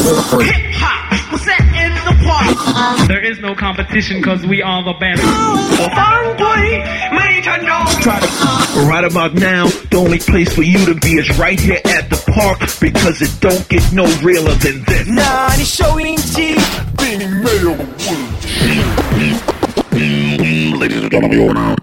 [0.00, 1.38] Hip hop, we're
[2.08, 3.08] the park.
[3.08, 5.22] There is no competition because we are the best.
[8.88, 12.16] Right about now, the only place for you to be is right here at the
[12.32, 15.06] park because it don't get no realer than this.
[15.06, 16.56] Nah, 아니 쇼인지
[16.96, 17.76] 빈이 매력
[20.80, 21.76] Ladies and gentlemen, you're now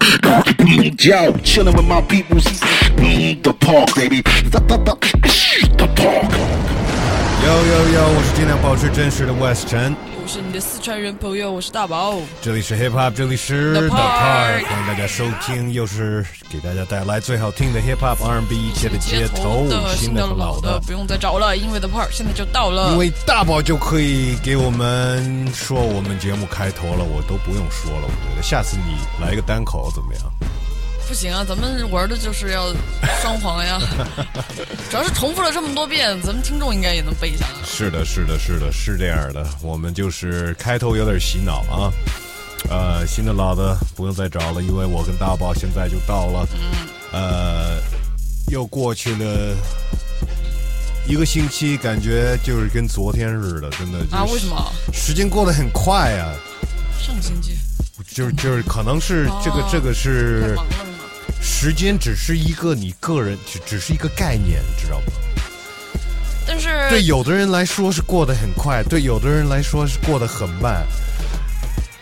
[0.98, 4.60] Yo, chilling with my people The park, baby The
[5.94, 6.77] park
[7.48, 8.08] 呦呦呦！
[8.14, 12.16] 我是尽量保持真实的 West 陈，我是你的四川人朋友，我是大宝。
[12.42, 22.92] 这里是 Hip Hop，这里是 The Park 欢迎大家收听，又是给大家带来最好听的 Hip Hop R&B 一切的街头，的、新的老的，不用再找了，因为 The Park 现在就到了。
[22.92, 28.02] 因为大宝就可以给我们说我们节目开头了，我都不用说了。
[28.02, 30.22] 我觉得下次你来一个单口怎么样？
[31.08, 32.70] 不行啊，咱们玩的就是要
[33.22, 33.80] 双簧呀，
[34.90, 37.54] 主要是重复了这么多遍，咱们听众应该也能背下来。
[37.64, 39.44] 是的，是的，是的，是这样的。
[39.62, 41.90] 我们就是开头有点洗脑啊，
[42.68, 46.46] 呃，新的老的不用再找了，因为我跟大宝现在就到了，
[47.12, 47.80] 呃，
[48.48, 49.56] 又过去了
[51.06, 54.72] 一个星期，感觉就是跟昨天似的，真的、就是、啊为什么？
[54.92, 56.34] 时间过得很快呀、
[57.00, 57.56] 上个星期
[58.14, 60.54] 就是就是可能是这个、哦这个是？
[61.40, 65.06] 时间只是一个你个人只只是一个概念，知道吗？
[66.46, 70.82] 但是对有的人来说是过得很快，对有的人来说是过得很慢，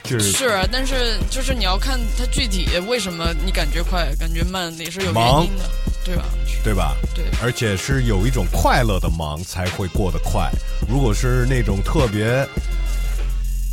[0.05, 5.69] 就是是，但是就是你要看他具体为什么你感觉快，感觉慢，也是有原因的，
[6.05, 6.25] 对吧？
[6.63, 6.97] 对吧？
[7.13, 10.49] 对，而且是有一种快乐的忙才会过得快。
[10.89, 12.47] 如果是那种特别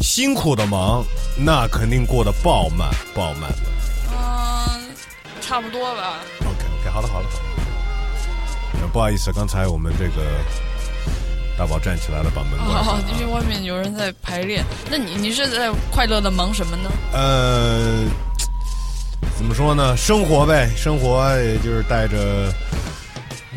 [0.01, 1.05] 辛苦的忙，
[1.37, 3.57] 那肯定过得爆慢爆慢的。
[4.11, 4.82] 嗯，
[5.45, 6.19] 差不多吧。
[6.41, 7.27] OK OK，好了好了
[8.91, 10.21] 不好意思，刚才我们这个
[11.57, 14.63] 大宝站起来了，把门关了，因为外面有人在排练。
[14.89, 16.91] 那你你是在快乐的忙什么呢？
[17.11, 18.03] 呃，
[19.37, 19.95] 怎么说呢？
[19.97, 22.53] 生活呗，生活也就是带着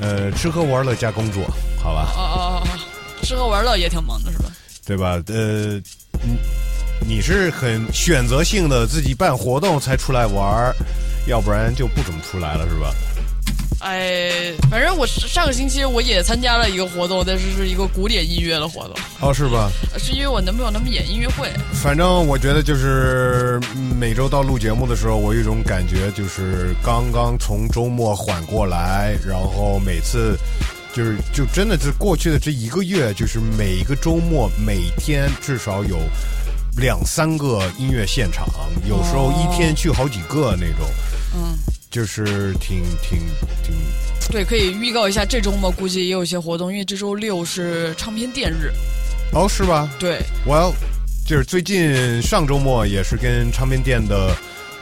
[0.00, 1.44] 呃吃喝玩乐加工作，
[1.82, 2.12] 好吧？
[2.16, 2.78] 哦哦哦哦，
[3.22, 4.44] 吃喝玩乐也挺忙的是吧？
[4.86, 5.20] 对吧？
[5.28, 5.80] 呃，
[6.22, 6.38] 你
[7.00, 10.74] 你是很选择性的自己办活动才出来玩儿，
[11.26, 12.94] 要不然就不怎么出来了，是吧？
[13.80, 19.70] 哎，反正我是上个星期我也参加了一个活动，但是是一个古典音乐的活动，哦，是吧？
[19.98, 21.52] 是因为我男朋友他们演音乐会。
[21.72, 30.36] 反正我觉得就是嗯每周到录节目的时候，我有一种感觉，就是刚刚从周末缓过来，然后每次
[30.92, 35.98] 就是就真的是过去的这一个月，就是每一个周末每天至少有
[36.78, 38.48] 两三个音乐现场，
[38.88, 40.88] 有时候一天去好几个那种，
[41.36, 41.56] 嗯，
[41.90, 43.20] 就是挺挺
[43.62, 43.74] 挺
[44.30, 48.72] 对，可以预告一下，这周末估计也有一些活动，因为这周六是唱片店日。
[49.32, 49.88] 哦，是吧？
[49.98, 50.72] 对，Well，
[51.26, 54.34] 就是最近上周末也是跟唱片店的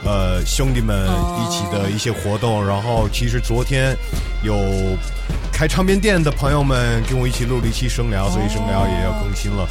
[0.03, 3.95] 呃兄弟们一起的一些活动，然后其实昨天
[4.43, 4.97] 有
[5.51, 9.67] 开唱片店的朋友们跟我一起录了一期声聊，所以声聊也要更新了。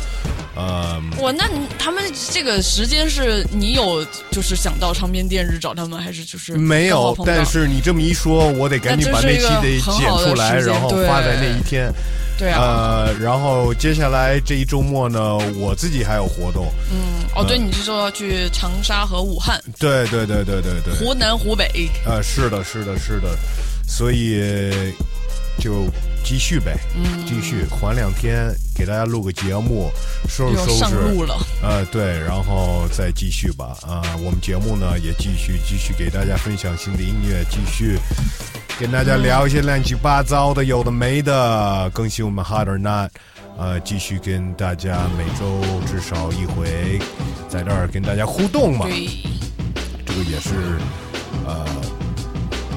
[0.57, 1.49] 呃，我，那
[1.79, 11.93] 他们这个时间是你有就是想到唱片店日找他们，还是就是没有但是你这么一说，我得赶紧把那期得剪出来，然后发在那一天。
[12.37, 16.67] 对啊，呃，然后接下来这一周末呢，我自己还有活动。
[16.91, 20.95] 嗯，哦，对，你是说要去长沙和武汉、对对对对对对。
[20.95, 21.89] 湖南、湖北？
[22.05, 23.29] 呃，是的，是的，是的，
[23.87, 24.43] 所以
[25.61, 25.87] 就
[26.25, 29.91] 继续呗，嗯，继续缓两天，给大家录个节目，
[30.29, 30.97] 收拾收拾。
[31.63, 33.77] 呃，对，然后再继续吧。
[33.87, 37.99] 啊、我们节目呢也继续继续给大家分享新的音乐，继续
[38.81, 43.11] 跟大家聊一些乱七八糟的、有的没的，更新我们 Hot or Not。
[43.57, 46.99] 呃，继续跟大家每周至少一回，
[47.49, 48.87] 在这儿跟大家互动嘛。
[50.05, 50.51] 这个也是，
[51.47, 51.65] 呃，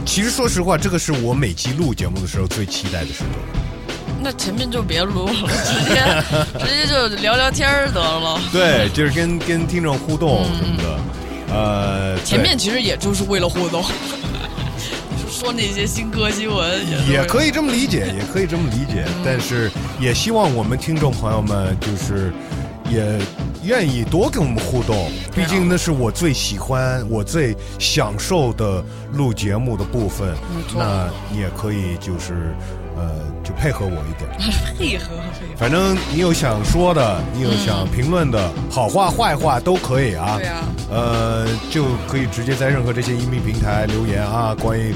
[0.08, 3.30] 其实说实话，这个是我每期录节目的时候最期待的时候。
[4.24, 8.40] 那前面就别录了，直接直接就聊聊天儿得了。
[8.52, 11.00] 对，就是跟跟听众互动什么的。
[11.54, 13.84] 呃，前面其实也就是为了互动，
[15.30, 16.68] 说那些新歌新闻
[17.10, 17.50] 也可以。
[17.50, 19.70] 以这么理解，也可以这么理解，但是
[20.00, 22.34] 也希望我们听众朋友们就是
[22.90, 23.20] 也
[23.64, 28.84] 愿意多跟我们互动，毕竟那是我最喜欢、我最享受的
[29.14, 30.36] 录节目的部分
[30.76, 32.56] 那你也可以就是
[32.96, 33.12] 呃，
[33.44, 34.30] 就配合我一点。
[34.78, 35.56] 配合配合。
[35.56, 40.38] 反正你有想说的，你有想评论的，好话坏话都可以啊。
[40.38, 44.96] 对啊呃，就可以直接在任何这些音频平台留言啊，关于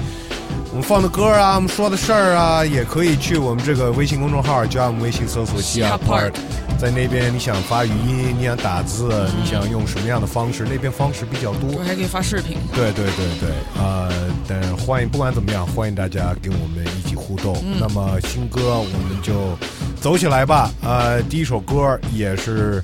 [0.72, 6.32] 我们放的歌啊，我们说的事儿啊，也可以去我们这个微信公众号，加我们微信搜索“西亚 Park”，
[6.80, 11.84] 在那边你想发语音，你想打字，你想用什么样的方式，那边方式比较多我。
[11.84, 12.58] 还可以发视频。
[12.74, 14.10] 对对对对，呃，
[14.48, 17.62] 但欢迎不管怎么样，欢迎大家跟我们一起互动。
[17.78, 19.58] 那么新歌我们就
[20.00, 20.72] 走起来吧。
[20.82, 22.82] 呃，第一首歌也是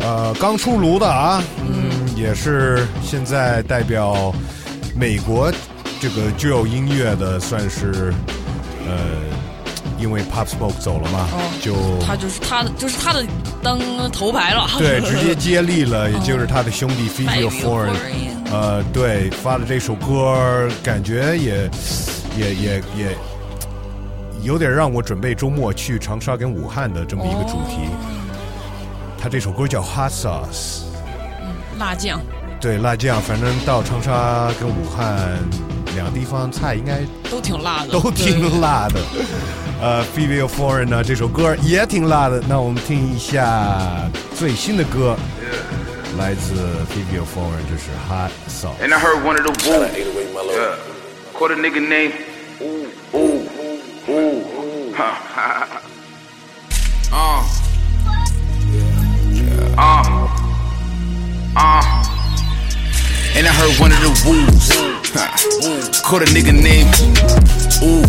[0.00, 4.34] 呃刚出炉的啊，嗯，也是现在代表
[4.94, 5.52] 美国
[6.08, 8.14] 这个 drill 音乐的，算是
[8.86, 8.96] 呃，
[9.98, 11.74] 因为 Pop Smoke 走了嘛，哦就
[12.06, 13.26] 他就是他的，就是他的
[13.60, 13.76] 当
[14.12, 14.68] 头牌了。
[14.78, 17.90] 对 直接接力了，也就是他的兄弟 f i Fabio o Foreign。
[17.90, 21.68] Foreign 呃，对，发的这首歌，感觉也
[22.38, 23.16] 也也也
[24.44, 27.90] 有点让我准备周末去长沙跟武汉的这么一个主题。
[29.20, 30.82] 他这首歌叫 Hot Sauce，
[31.80, 32.20] 辣酱，
[32.60, 35.36] 对，辣酱，反正到长沙跟武汉
[35.96, 37.00] 两个地方菜应该
[37.30, 38.60] 都挺辣的，都挺。
[38.60, 39.00] 辣的。
[39.80, 42.42] 呃 f i v i o Foreign 呢，这首歌也挺辣的。
[42.48, 45.16] 那我们听一下最新的歌，
[46.18, 46.54] 来自
[46.88, 48.78] f i v i o Foreign，就是 Hot Sauce。
[48.80, 49.90] And I heard one of the wolves.
[50.54, 50.76] Yeah.
[51.34, 52.14] Caught a nigga named
[52.62, 53.42] Ooh, Ooh,
[54.08, 54.94] Ooh.
[54.94, 55.14] Huh.
[55.36, 55.66] uh.
[57.12, 57.42] Uh.
[61.56, 61.82] Uh.
[63.36, 64.85] And I heard one of the wolves.
[65.62, 66.02] Huh.
[66.04, 66.90] Caught a nigga named
[67.82, 68.02] Ooh.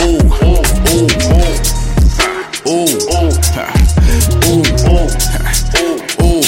[0.00, 0.20] Ooh.
[0.94, 1.08] Ooh.
[2.64, 2.88] Ooh.
[2.88, 2.88] Ooh.
[3.52, 3.70] Huh.
[4.48, 4.64] Ooh.
[6.24, 6.42] Ooh.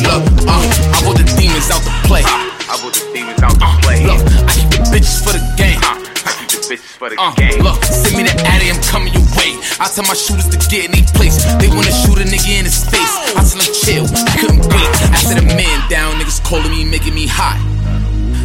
[0.00, 2.22] Look, uh, I brought the demons out to play.
[2.24, 4.00] I brought the demons out to play.
[4.06, 5.80] Look, I keep the bitches for the game.
[5.82, 7.60] I keep the bitches for the Uh, game.
[7.62, 9.56] look, send me the addy, I'm coming your way.
[9.78, 11.44] I tell my shooters to get in their place.
[11.60, 13.12] They wanna shoot a nigga in his face.
[13.36, 14.88] I tell them chill, I couldn't wait.
[15.12, 17.60] I said a man down, niggas calling me, making me hot.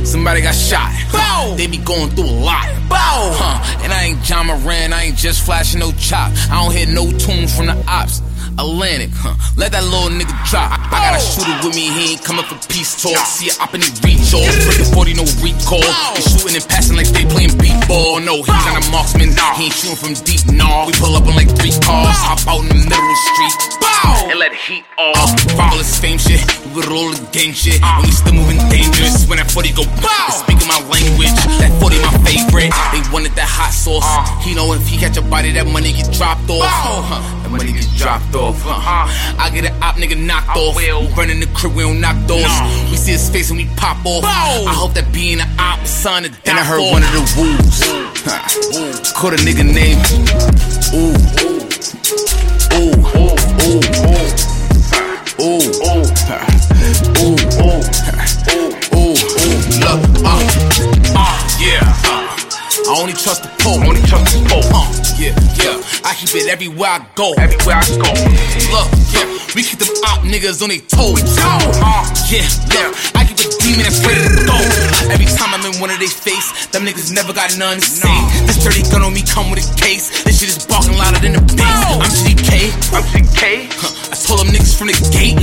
[0.06, 0.94] Somebody got shot.
[1.12, 1.56] Bow.
[1.57, 2.66] They be going through a lot.
[2.90, 3.34] Bow.
[3.34, 3.84] Huh.
[3.84, 6.31] And I ain't John Moran, I ain't just flashing no chop.
[6.50, 8.22] I don't hear no tunes from the ops.
[8.56, 9.36] Atlantic, huh?
[9.60, 10.72] Let that little nigga drop.
[10.72, 11.28] I got a oh.
[11.28, 13.19] shooter with me, he ain't coming for peace talk.
[13.28, 14.48] See a op and he reach off.
[14.63, 15.84] Breaking 40, no recall.
[15.84, 16.16] Oh.
[16.16, 18.24] He shooting and passing like they playing beat ball.
[18.24, 18.72] No, he's oh.
[18.72, 19.36] not a marksman.
[19.36, 19.60] nah.
[19.60, 20.88] He ain't shooting from deep, no.
[20.88, 22.16] We pull up on like three cars.
[22.24, 23.56] Hop out in the middle of the street.
[23.84, 24.31] Bow!
[24.31, 25.36] And let heat off.
[25.60, 26.40] all this fame shit,
[26.72, 29.28] we all the gang shit, and we still moving dangerous.
[29.28, 31.34] When that 40 go bow, they speaking my language.
[31.60, 32.72] That 40 my favorite.
[32.96, 34.07] They wanted that hot sauce.
[34.48, 37.44] He know if he catch a body, that money get dropped off.
[37.45, 38.59] Huh, that money get dropped off.
[38.62, 39.06] Huh.
[39.39, 40.75] I get an op nigga knocked off.
[40.75, 42.45] We running the crib, we don't knock doors.
[42.89, 44.24] We see his face and we pop off.
[44.25, 46.92] I hope that being an op is son to die And I heard for.
[46.92, 47.81] one of the wolves.
[48.25, 49.13] Huh.
[49.15, 50.01] Caught a nigga named
[50.94, 51.13] Ooh.
[51.45, 51.62] Ooh.
[52.77, 53.19] Ooh.
[53.19, 53.25] Ooh.
[62.95, 63.83] I only trust the pole.
[63.83, 64.63] Only trust the pole.
[64.71, 64.88] Uh,
[65.19, 66.07] yeah, yeah.
[66.07, 67.36] I keep it everywhere I go.
[67.36, 68.07] Everywhere I go.
[68.71, 69.27] Look, yeah.
[69.51, 71.19] We keep them op niggas on their toes.
[71.36, 71.59] Uh,
[72.31, 72.95] yeah, yeah.
[73.19, 74.56] I keep a demon that's ready to go.
[75.12, 78.15] Every time I'm in one of their face, them niggas never got none to say.
[78.47, 80.24] This dirty gun on me come with a case.
[80.24, 82.00] This shit is barking louder than the bass.
[82.00, 82.71] I'm CK.
[82.95, 83.75] I'm CK.
[83.75, 85.36] Huh, I told them niggas from the gate.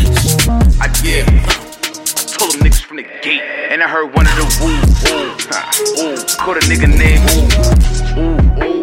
[0.80, 1.71] I Yeah.
[2.42, 3.40] Told them niggas from the gate.
[3.70, 5.46] And I heard one of the wolves.
[5.48, 5.70] Huh.
[6.02, 6.16] Ooh.
[6.38, 7.22] Caught a nigga named
[8.18, 8.34] Ooh.
[8.62, 8.82] Ooh.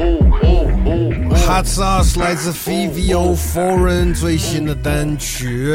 [0.00, 0.22] Ooh.
[0.44, 0.62] Ooh.
[0.88, 1.34] Ooh.
[1.46, 5.74] Hot Sauce 来自 Fivio Foreign 最新的单曲。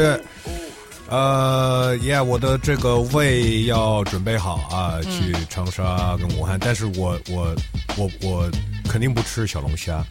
[1.08, 6.58] 呃，Yeah，我的这个胃要准备好啊，去长沙跟武汉。
[6.58, 7.54] 但是我我
[7.96, 8.50] 我我
[8.88, 10.02] 肯定不吃小龙虾。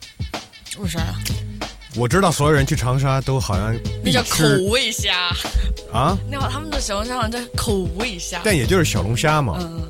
[0.78, 1.16] 为啥呀？
[1.96, 5.30] 我知道所有人去长沙都好像那叫口味虾，
[5.92, 8.40] 啊，那会儿他们的小龙虾好像叫口味虾。
[8.46, 9.58] 但也就是小龙虾嘛。
[9.60, 9.82] 嗯，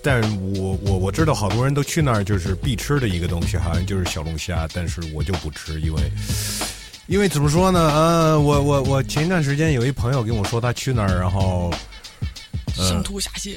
[0.00, 0.22] 但
[0.54, 6.00] 我我我知道好多人都去那儿，就是必吃的一个东西，好像就是小龙虾，但是我就不吃，因为
[7.08, 7.80] 因为怎么说呢？
[7.80, 11.74] 呃，我我我前一段时间有一朋友跟我说他去那儿，然后
[12.76, 13.56] 上吐下泻。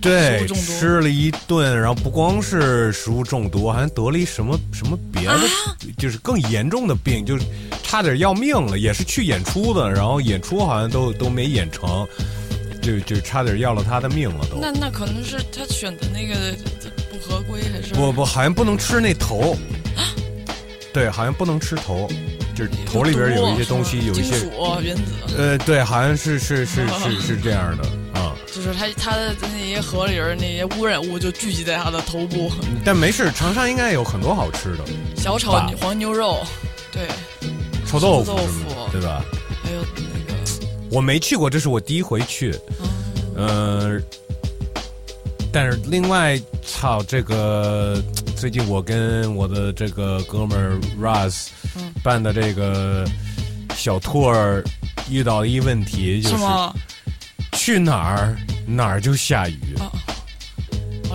[0.00, 5.40] 对吃了一顿，然后不光是食物中毒，好像得了一什么什么别的，啊
[5.98, 7.44] 就是更严重的病，就是
[7.82, 12.06] 差点要命了，也是去演出的，然后演出好像都都没演成。
[12.82, 14.58] 就就差点要了他的命了都。
[14.60, 16.36] 那那可能是他选的那个
[17.10, 19.56] 不合规，还是不不，好像不能吃那头。
[20.92, 22.08] 对，好像不能吃头，
[22.54, 24.36] 就是头里边有一些东西，有一些
[24.84, 25.02] 原子，
[25.36, 28.05] 呃，对，好像是是是是是这样的啊。
[28.56, 32.50] 就是他他的那些河里人那些污染物就聚集在他的头部。
[32.82, 34.84] 但没事，长沙应该有很多好吃的，
[35.14, 36.42] 小炒吧黄牛肉，
[36.90, 37.06] 对，
[37.86, 39.22] 臭豆腐臭豆什么的，腐对吧？
[39.62, 40.40] 还有那个
[40.90, 42.58] 我没去过，这是我第一回去。
[43.36, 44.02] 嗯、
[45.52, 48.02] 但是另外，操，这个
[48.38, 51.48] 最近我跟我的这个哥们儿 Russ
[52.02, 53.06] 办的这个
[53.74, 54.64] 小 tour
[55.10, 56.74] 遇到了一问题，就是是吗？
[57.66, 59.90] 去哪儿哪儿就下雨，啊，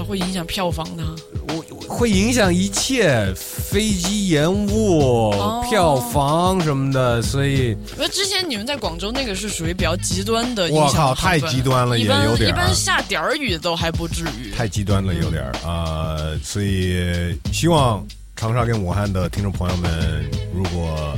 [0.04, 1.04] 会影响票房的。
[1.48, 14.52] 我会影响一切，飞机延误、哦票房什么的，所以因为之前你们在广州那个是属于比较极端的影响我靠太极端了一般也有点儿一般下点儿雨都还不至于。
[14.52, 18.06] 太极端了，有点儿啊、呃所以希望
[18.36, 21.18] 长沙跟武汉的听众朋友们，如果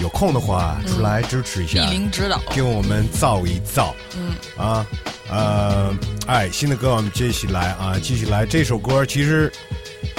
[0.00, 3.94] 有空的话，出来支持一莅下，临指导，给我们造一造。
[4.16, 4.86] 嗯啊，
[5.30, 5.96] 呃，
[6.26, 8.44] 哎，新的歌我们接起来啊，继续来。
[8.44, 9.50] 这首歌其实，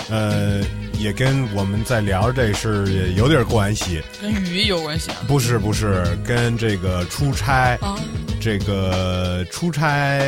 [0.10, 0.62] 呃，
[0.98, 4.02] 也跟我们在聊这事儿也有点关系。
[4.22, 5.18] 跟雨有关系啊。
[5.28, 8.00] 不是不是，跟这个出差，啊，
[8.40, 10.20] 这个出差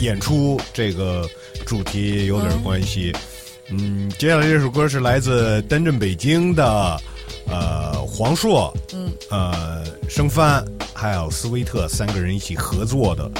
[0.00, 1.28] 演出这个
[1.66, 3.12] 主题有点关系。
[3.68, 7.00] 嗯，接下来这首歌是来自单镇北京的，
[7.48, 10.64] 呃，黄硕，嗯，呃，生帆
[10.94, 13.30] 还有斯威特三个人一起合作的。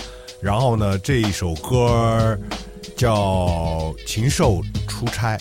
[0.41, 2.39] 然后呢，这一首歌
[2.97, 3.15] 叫
[4.07, 5.37] 《禽兽出差》。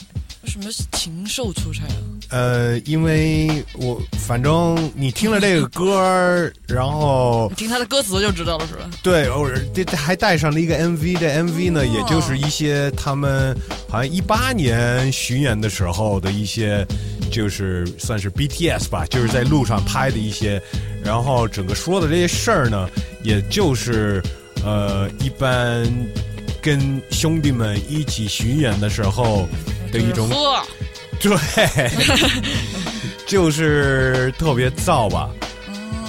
[0.46, 1.98] 为什么是禽兽出差啊？
[2.30, 8.88] 呃，因为我反正你听了这个歌儿，然后你听他的歌词就知道了，是吧？
[9.02, 13.58] 对，偶尔这这还带上了一个 MV，这 MV 呢，哦也就是一些他们
[13.90, 16.86] 好像一八年巡演的时候的一些，
[17.32, 20.62] 就是算是 BTS 吧，就是在路上拍的一些，
[21.04, 22.88] 然后整个说的这些事儿呢，
[23.24, 24.22] 也就是
[24.64, 25.84] 呃，一般
[26.65, 29.48] 跟兄弟们一起巡演的时候
[29.91, 30.27] 的一种
[31.19, 31.38] 对，
[33.27, 35.29] 就是特别燥吧。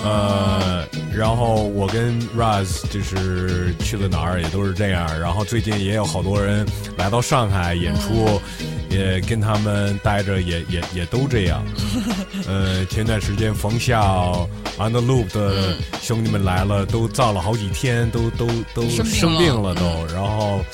[0.06, 6.64] 呃，然后我跟 Raz 就是去了哪儿也都是这样，然后最近也有好多人
[6.96, 8.40] 来到上海演出，
[8.88, 11.64] 也跟他们待着也也也都这样。
[12.46, 14.48] 呃，前段时间冯笑
[14.78, 19.14] On the Loop 的兄弟们来了，都造了好几天，都都都生病了。
[19.14, 20.64] 生病了都，然后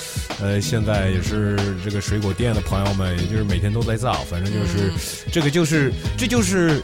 [0.42, 4.92] 呃，现在也是这个水果店的朋友们，也就是每天都在造，反正就是、
[5.32, 6.82] 这个就是这就是。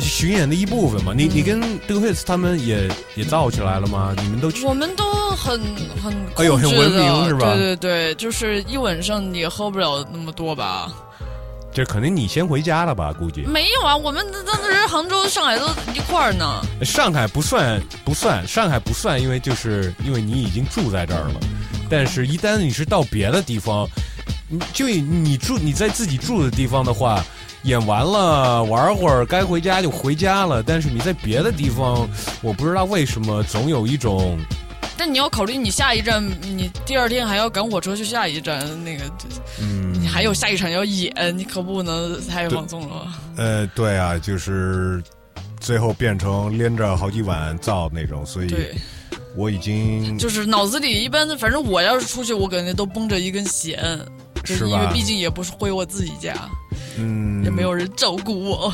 [0.00, 4.14] 巡演的一部分嘛，你你跟 d u h i s 他们也也造起来了吗？
[4.22, 5.04] 你们都去我们都
[5.36, 5.60] 很
[6.02, 10.90] 很哎呦很文明是吧对对对，就是一晚上也喝不了那么多吧？
[11.72, 13.12] 这可能你先回家了吧？
[13.12, 16.60] 估计没有啊，我们当时杭州、上海都一块儿呢。
[16.82, 21.34] 上海不算不算，上海不算，因为就是因为你已经住在这儿了。
[21.88, 23.88] 但是，一旦你是到别的地方，
[24.48, 27.24] 你就你住你在自己住的地方的话，
[27.64, 30.62] 演完了玩会儿，该回家就回家了。
[30.62, 32.08] 但是你在别的地方，
[32.42, 34.38] 我不知道为什么总有一种
[34.96, 39.04] 但你要考虑，你下一站，你第二天还要赶火车去下一站，那个，
[39.60, 43.06] 嗯你还有下一场要演，你可不能太放纵了。
[43.36, 45.02] 呃，对啊，就是
[45.58, 48.54] 最后变成连着好几晚造那种，所以，
[49.34, 53.78] 我已经就是脑子里一般的，反正我要是出去，我肯定都绷着一根弦，
[54.44, 56.34] 就是因为吧毕竟也不是回我自己家，
[56.98, 58.72] 嗯也没有人照顾我。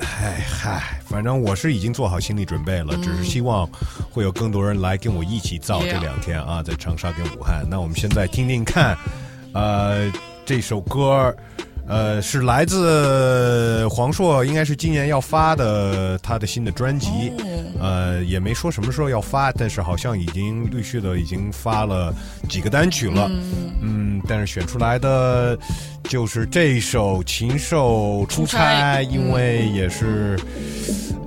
[0.00, 3.68] 嗨嗨，反正我是已经做好心理准备了，只是希望
[4.10, 7.66] 会有更多人来跟我一起造这两天啊，在长沙跟武汉。
[7.68, 8.96] 那我们现在听听看，
[9.52, 10.10] 呃，
[10.44, 11.34] 这首歌。
[11.88, 17.32] 呃，是来自黄硕，应该是今年要发的他的新的专辑。
[17.80, 22.12] 呃，也没说什么时候要发，但是好像已经陆续的已经发了
[22.48, 23.30] 几个单曲了。
[23.80, 25.56] 嗯，但是选出来的
[26.04, 30.38] 就是这一首《禽兽出出差因为也是，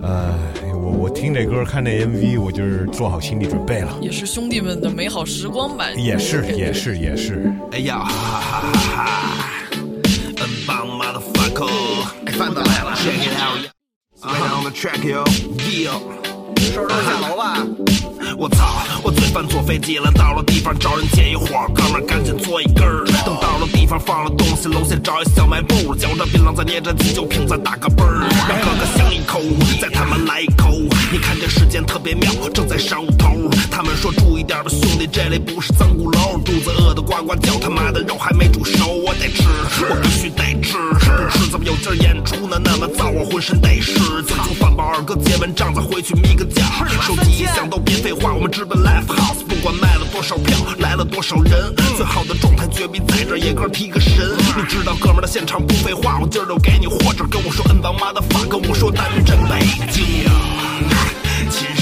[0.02, 0.38] 呃，
[0.74, 3.98] 我我听这歌看这 MV，我就是做好心理准备了。
[4.02, 5.90] 也是兄弟们的美好时光吧。
[5.96, 7.52] 也是，也是，也是。
[7.72, 9.48] 哎呀，哈哈哈
[12.32, 16.00] 哎，范子来了，check it out，right on the track yo，yeah。
[16.74, 17.58] 收拾下楼吧。
[18.38, 18.84] 我操！
[19.04, 23.04] 我最烦坐飞机了，到了地方找人借一会儿，哥们儿赶紧嘬一根儿。
[23.26, 29.42] 等到了地方放了东西，楼下找一小卖部，嚼着槟榔再捏着啤酒瓶再打个啵儿，让哥哥香一口，
[29.82, 30.72] 再他妈来一口。
[31.22, 33.50] 看这时间特别妙，正在上头。
[33.70, 36.38] 他们说注意点吧，兄弟，这里不是脏鼓楼。
[36.44, 39.44] 肚子饿得呱呱叫，他妈的肉还没煮熟，我得吃，
[39.90, 42.60] 我必须得吃，不吃怎么有劲演出呢？
[42.64, 43.94] 那么燥，我浑身得湿。
[44.28, 46.62] 请求饭饱二哥结完账再回去眯个觉，
[47.02, 54.12] 手机一响都别废话，我们直奔 live house，不管卖了多少票，来了多少人，最好的状态绝逼在这，野哥提个神。
[54.58, 59.60] 你知道哥们儿的现场不废话，我今儿就给你活着，跟我说 N 王妈的 fuck，跟我说单镇北
[59.92, 60.32] 京，禽兽
[61.52, 61.81] 出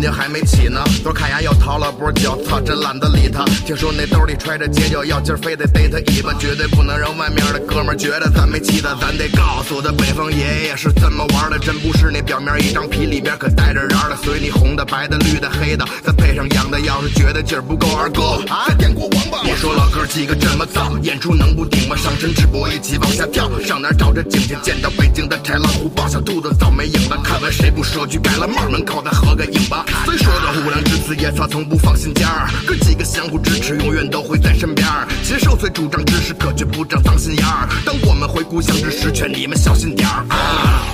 [0.00, 0.82] 经还没起呢。
[1.02, 3.44] 昨儿看牙又掏了波酒，操，真懒得理他。
[3.66, 8.94] 听说那兜里揣着解酒药，今儿非得逮他尾巴，绝对不能让外面的哥们儿觉得咱没气他。
[9.00, 14.16] 咱得告诉他，北方爷爷是怎么玩的，真不是那表面一张皮，里边可带着瓤的。
[14.22, 19.38] 随你红的、白的、绿的、黑的，再配上洋的，要是觉得劲儿不够，二哥再点过王八。
[19.42, 21.96] 我说老哥几个这么造，演出能不顶吗？
[21.96, 24.56] 上身直播一起往下跳，上哪找这景去？
[24.62, 27.20] 见到北京的豺狼虎豹，小兔子早没影了。
[27.22, 29.84] 看完谁不说句改了帽，门口再合个影吧。
[30.04, 32.48] 虽说的无良之词，也操从不放心尖儿。
[32.66, 35.06] 哥几个相互支持，永远都会在身边儿。
[35.22, 37.68] 禽兽虽主张知识，可却不长脏心眼儿。
[37.84, 40.84] 当我们回故乡之时，劝你们小心点儿啊！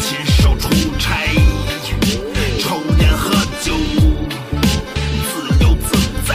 [0.00, 1.14] 禽兽出差，
[2.58, 3.74] 抽烟喝酒，
[5.26, 6.34] 自由自在。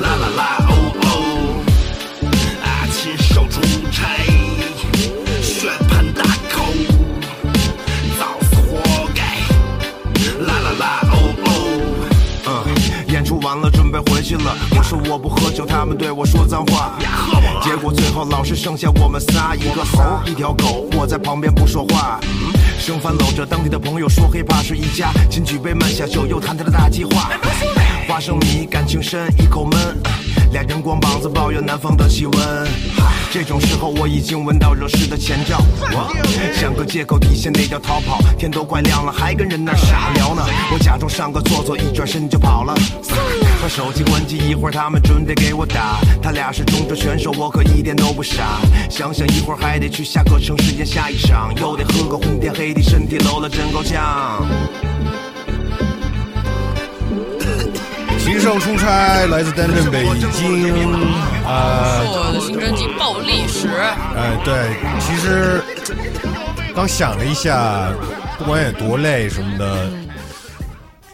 [0.00, 1.64] 啦啦啦哦哦，
[2.64, 4.06] 啊，禽兽出差，
[13.88, 14.54] 准备回去了。
[14.76, 16.98] 我说我不喝酒，他们对我说脏话。
[17.62, 22.20] 结果最后老是剩下我们仨，一个猴，一条狗，我在旁边不说话。
[22.78, 27.30] 生番搂着当地的朋友说黑怕是一家，请举杯慢下酒，又谈他的大计划。
[28.06, 29.80] 花生米感情深，一口闷。
[30.52, 32.68] 俩人光膀子抱怨南方的气温。
[33.30, 35.62] 这种时候我已经闻到惹事的前兆，
[36.54, 38.18] 想个借口体现得叫逃跑。
[38.38, 40.42] 天都快亮了，还跟人那儿傻聊呢。
[40.72, 42.74] 我假装上个厕所，一转身就跑了。
[43.68, 46.00] 手机关机，一会儿他们准得给我打。
[46.22, 48.60] 他俩是中职选手，我可一点都不傻。
[48.90, 54.46] 想想一会儿还得去下个城市演下一场，又得喝个红天黑地，身体搂了真够呛。
[58.18, 60.92] 禽兽出差来自丹镇北京，
[61.46, 63.68] 啊、我的新专辑《暴力史》，
[64.16, 65.62] 哎，对，其实
[66.74, 67.90] 刚想了一下，
[68.38, 69.90] 不管有多累什么的，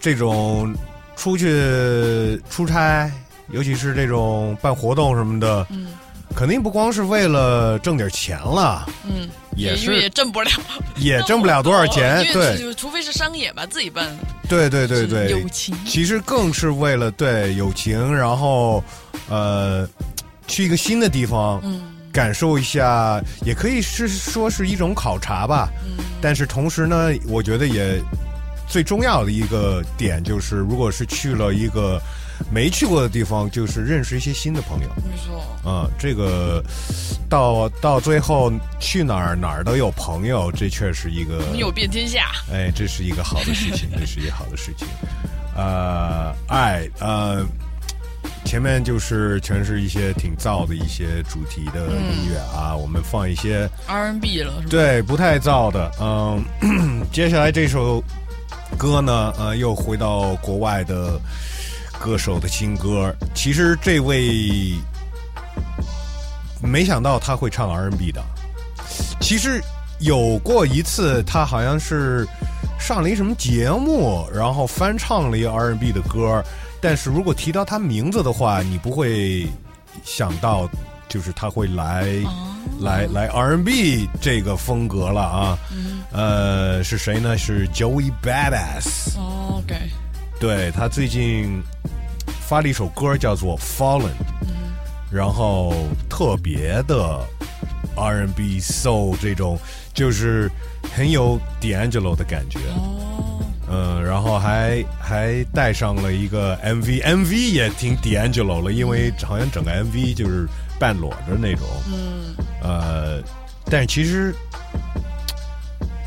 [0.01, 0.75] 这种
[1.17, 3.11] 出去出差，
[3.51, 5.67] 尤其是这种办活动什么的，
[6.35, 10.51] 肯定不光是为了挣点钱了，嗯，也因为也挣不了，
[10.97, 14.17] 也挣不了多少钱， 对，就除非是商业吧，自己办。
[14.49, 15.75] 对对对对，友情。
[15.87, 18.83] 其实更是为了对友情，然后
[19.29, 19.89] 呃，
[20.47, 21.91] 去一个新的地方，嗯。
[22.13, 25.69] 感受一下，也可以是说是一种考察吧。
[25.85, 26.05] 嗯。
[26.21, 28.01] 但是同时呢，我觉得也
[28.75, 32.03] 最重要的一个点就是，如果是去了一个
[32.51, 34.89] 没去过的地方，就是认识一些新的朋友。
[34.97, 36.61] 没错，啊、这个
[37.29, 44.89] 到到最后去哪儿哪儿都有朋友，这确实一个朋友遍天下，哎，这是一个好的事情， 这是一个好的事情。
[45.55, 47.47] 呃，爱呃，
[48.45, 54.67] 前面就是全是一些挺燥的一些主题的音乐啊，我们放一些 R&B 了，是吧？
[54.69, 55.93] 对不太燥的。
[56.01, 56.45] 嗯，
[57.13, 58.03] 接下来这首
[58.75, 61.19] 歌呢，呃，又回到国外的
[61.99, 63.15] 歌手的新歌。
[63.35, 64.75] 其实这位
[66.63, 68.23] 没想到他会唱 R&B 的。
[69.21, 69.63] 其实
[70.01, 72.27] 有过一次，他好像是
[72.79, 76.43] 上了一什么节目，然后翻唱了一个 R&B 的歌。
[76.81, 79.49] 但是如果提到他名字的话，你不会
[80.05, 80.69] 想到，
[81.15, 82.09] 就是他会来、
[82.81, 85.59] 来来 R&B 这个风格了啊。
[86.11, 87.39] 呃，是谁呢？
[87.39, 89.17] 是 Joey Badass。
[89.17, 89.77] 哦，OK，
[90.41, 91.63] 对他最近
[92.41, 94.03] 发了一首歌叫做《Fallen》，
[95.09, 95.73] 然后
[96.11, 97.21] 特别的
[97.97, 99.57] R&B soul 这种，
[99.95, 100.51] 就是
[100.97, 102.59] 很有 D'Angelo 的感觉。
[102.77, 110.49] 哦，嗯，然后还还带上了一个 MV，MV 也挺 D'Angelo 了，因为好像整个 MV 就是
[110.79, 111.67] 半裸着那种。
[111.87, 113.23] 嗯，呃，
[113.67, 114.35] 但是其实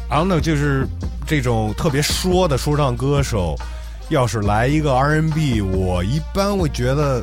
[0.09, 0.87] ，I don't know，就是
[1.25, 3.55] 这种特别说的说唱歌手，
[4.09, 7.21] 要是来一个 R&B，我一般会觉得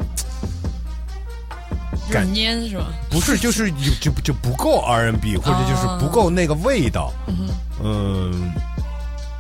[2.09, 2.87] 有感点蔫是吧？
[3.11, 7.13] 不是，就是就就就不够 R&B，或者就是不够那个味道。
[7.83, 8.53] 嗯，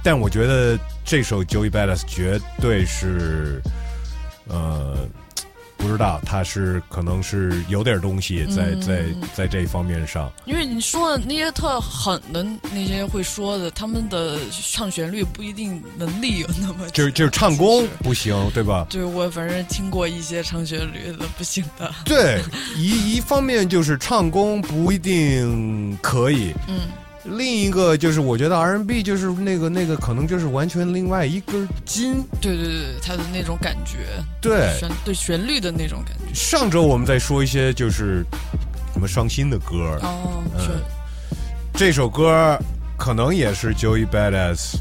[0.03, 3.63] 但我觉得这首 Joey Badass 绝对是，
[4.49, 5.07] 呃，
[5.85, 10.33] 不知道他是可能是有点东西在、在在这一方面上。
[10.47, 12.43] 因为你说的那些特狠的
[12.73, 18.87] 那些会说的，他们的唱旋律不一定能力有那么，就是就是唱功不行，对吧？
[18.89, 22.41] 对我反正听过一些唱旋律的不行的，对，
[22.77, 26.81] 一一方面就是唱功不一定可以，嗯，
[27.25, 32.23] 另一个就是我觉得 R N B 就是那个那个可能就是完全另外一根筋。
[32.41, 36.35] 对对对，他的那种感觉，对，旋对旋律的那种感觉。
[36.35, 38.25] 上周我们在说一些就是
[38.93, 40.81] 什么伤心的歌，哦，嗯，
[41.73, 42.59] 这首歌
[42.99, 44.77] 可能也是 Joey Badass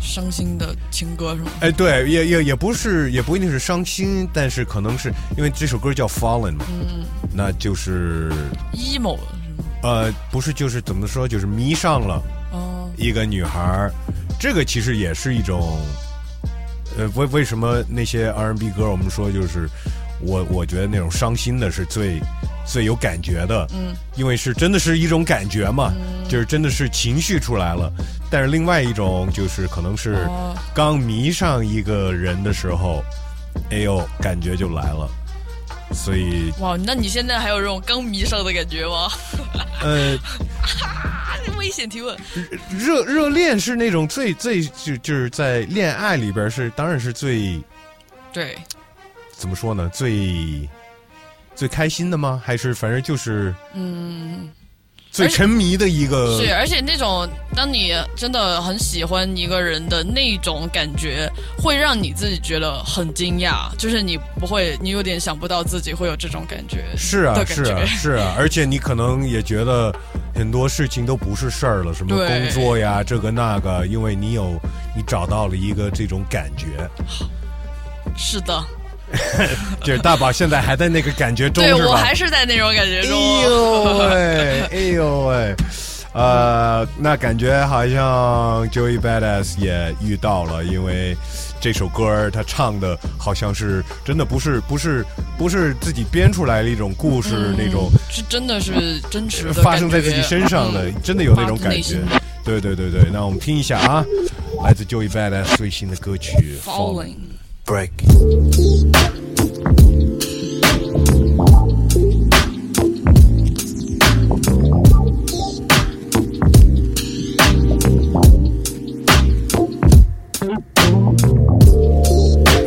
[0.00, 1.50] 伤心的情歌是吗？
[1.60, 8.30] 哎，对，也也也不是，也不一定是伤心，但是可能是因为这首歌叫《Fallen》嘛，嗯那就是
[8.74, 9.41] ，emo 是吗？
[9.82, 13.92] 呃，不是，就是怎么说，就是迷上了哦，一个女孩儿，
[14.38, 15.78] 这个其实也是一种，
[16.96, 19.68] 呃，为为什么那些 R&B 歌我们说就是
[20.20, 22.20] 我我觉得那种伤心的是最
[22.64, 25.92] 最有感觉的，嗯，因为是真的是一种感觉嘛，
[26.28, 27.92] 就是真的是情绪出来了。
[28.30, 30.56] 但是另外一种就是可能是哦。
[30.72, 33.02] 刚迷上一个人的时候，
[33.70, 35.10] 哎呦，感觉就来了，
[35.92, 39.08] 所以哇，那你现在还有这种刚迷上的感觉吗？
[39.82, 40.16] 呃。
[40.82, 42.16] 啊， 危险提问。
[42.70, 47.62] 热热恋是那种最最就就是在恋爱里边是当然是最
[48.32, 48.56] 对，
[49.36, 50.68] 怎么说呢最
[51.54, 52.40] 最开心的吗？
[52.44, 54.48] 还是反正就是嗯，
[55.12, 66.86] 最沉迷的一个是，而且那种当你真的很喜欢一个人的那种感觉，会让你自己觉得很惊讶，就是你不会，你有点想不到自己会有这种感觉。
[66.96, 69.94] 是啊是啊是啊， 而且你可能也觉得
[70.34, 74.58] 很多事情都不是事儿了，什么工作呀这个那个，因为你有
[74.96, 76.88] 你找到了一个这种感觉，
[78.16, 78.64] 是的，
[79.82, 81.74] 就是大宝现在还在那个感觉中对？
[81.74, 83.10] 我还是在那种感觉中。
[83.12, 85.54] 哎呦喂，哎呦喂，
[86.14, 91.16] 呃，那感觉好像 Joey Badass 也遇到了，因为
[91.60, 95.04] 这首歌他唱的好像是真的不是不是
[95.38, 101.98] 不是自己编出来的一种故事、那种是真的是真实的发生在自己身上的，嗯真的有那种感觉。
[102.44, 104.04] 对对对对，那我们听一下啊，
[104.64, 107.31] 来自 Joey Badass 最新的歌曲《Falling。
[107.64, 107.90] Break.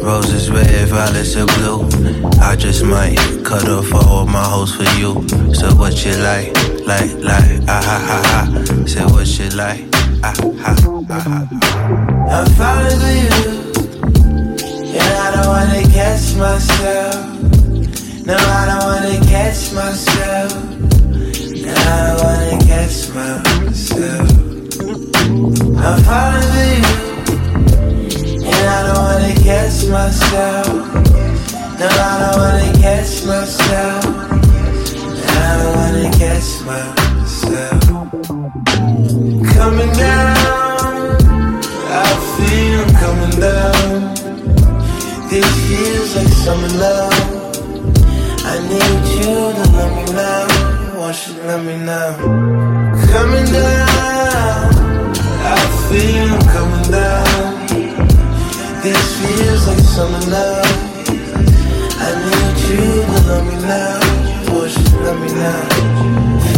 [0.03, 1.87] Roses red, violets are blue.
[2.41, 5.27] I just might cut off all my hoes for you.
[5.53, 6.53] So what you like,
[6.85, 8.85] like, like, ah ha ha ha.
[8.85, 9.83] Say what you like,
[10.23, 10.73] ah ha
[11.09, 11.47] ha ha.
[12.27, 13.64] I'm falling for you,
[14.95, 17.15] and I don't wanna catch myself.
[18.25, 20.51] No, I don't wanna catch myself.
[21.65, 24.27] No, I don't wanna catch myself.
[25.83, 26.83] I'm falling for you.
[28.51, 30.67] And I don't wanna catch myself.
[31.79, 34.03] No, I don't wanna catch myself.
[35.27, 37.79] I don't wanna catch myself.
[39.55, 40.34] Coming down,
[46.15, 47.13] like summer love.
[48.51, 50.47] I need you to let me know.
[50.97, 52.09] Won't you let me know?
[53.11, 54.71] Coming down,
[55.43, 57.51] I feel I'm coming down.
[58.81, 60.75] This feels like summer love.
[62.05, 63.99] I need you to let me know.
[64.53, 65.61] Won't you let me know?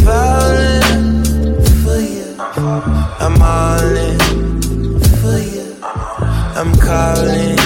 [0.06, 1.24] Falling
[1.84, 2.30] for you.
[3.26, 4.20] I'm all in
[5.22, 5.68] for you.
[6.60, 7.48] I'm calling.
[7.48, 7.57] I'm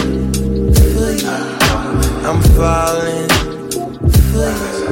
[2.56, 3.30] falling
[4.30, 4.88] for you.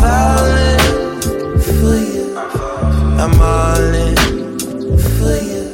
[0.00, 0.80] Falling
[1.60, 2.24] for you.
[3.22, 4.16] I'm all in
[5.16, 5.64] for you.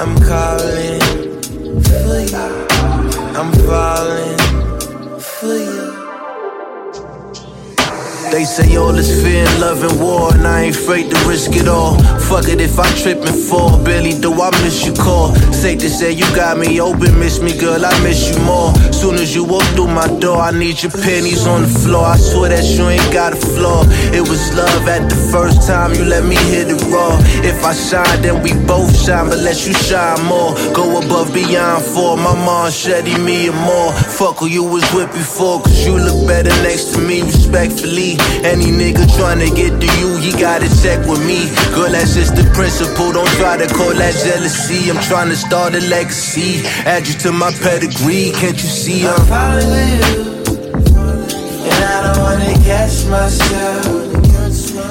[0.00, 0.97] I'm calling
[8.38, 11.56] They say all is fear and love and war, and I ain't afraid to risk
[11.56, 11.98] it all.
[12.30, 15.34] Fuck it if I trip and fall, barely do I miss you call.
[15.50, 18.72] Safe to say you got me open, miss me, girl, I miss you more.
[18.92, 22.04] Soon as you walk through my door, I need your pennies on the floor.
[22.04, 23.82] I swear that you ain't got a flaw.
[24.14, 27.18] It was love at the first time you let me hit it raw.
[27.42, 30.54] If I shine, then we both shine, but let you shine more.
[30.78, 33.90] Go above beyond for my mom, Shetty, me and more.
[34.18, 38.18] Fuck who you was with before, cause you look better next to me, respectfully.
[38.42, 41.46] Any nigga tryna get to you, he gotta check with me.
[41.72, 44.90] Girl, that's just the principle, don't try to call that jealousy.
[44.90, 48.32] I'm tryna start a legacy, add you to my pedigree.
[48.34, 50.34] Can't you see I'm falling with you?
[51.70, 53.86] And I don't wanna catch myself.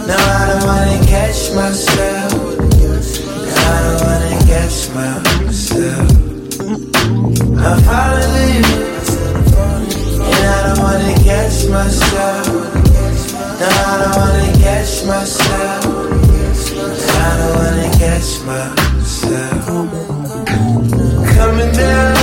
[0.08, 2.32] No, I don't wanna catch myself.
[2.32, 6.16] No, I don't wanna catch myself.
[7.60, 8.87] I'm falling with you
[10.98, 12.48] wanna catch myself.
[13.60, 15.86] Now I don't wanna catch myself.
[17.16, 19.66] I don't wanna catch myself.
[21.38, 22.18] Coming down,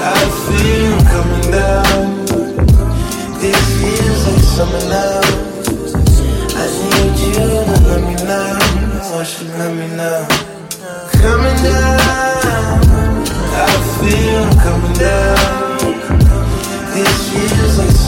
[0.00, 2.06] I feel coming down.
[3.40, 5.20] This feels like summer now.
[6.56, 8.58] I need you to let me know.
[9.10, 10.20] Won't you let me know?
[11.22, 12.80] Coming down,
[13.52, 15.67] I feel coming down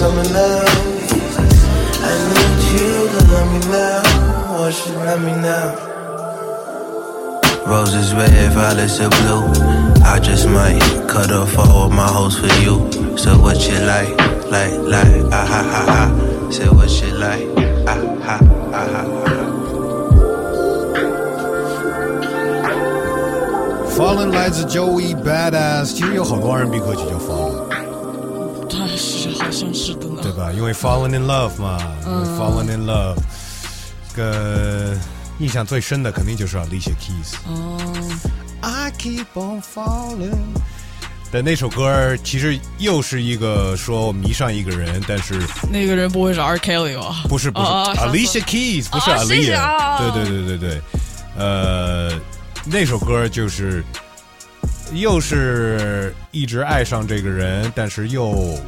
[0.00, 0.64] summer now.
[2.08, 4.00] I need you to love me now.
[4.50, 5.76] Won't love me now?
[7.66, 9.44] Roses red, violets are blue.
[10.12, 12.74] I just might cut off all of my hoes for you.
[13.18, 14.16] So what you like,
[14.54, 16.02] like, like, ah ha ha ha.
[16.50, 17.46] Say what you like,
[17.92, 18.36] ah ha
[18.78, 19.42] ah ha ha.
[23.94, 27.89] Fallen 来自 Joey Badass，其实有很多 R&B 歌曲叫 Fallen。
[28.70, 30.20] 他是好像是的呢。
[30.22, 30.52] 对吧？
[30.52, 33.16] 因为 Fallen in Love 嘛、f a l l e n in Love，
[34.14, 34.96] 这个
[35.38, 37.35] 印象最深的肯定就是 Alicia Keys。
[37.46, 37.78] 哦
[38.61, 40.37] ，I keep on falling
[41.33, 47.22] 的那首歌，其实又是一个说迷上一个人，但是那个人不会是 R Kelly 吧？
[47.28, 50.83] 不是不是、Alicia Keys，不是 Alicia，、啊对对对对对，
[51.38, 52.11] 呃，
[52.64, 53.85] 那首歌就是
[54.92, 58.59] 又是一直爱上这个人，但是又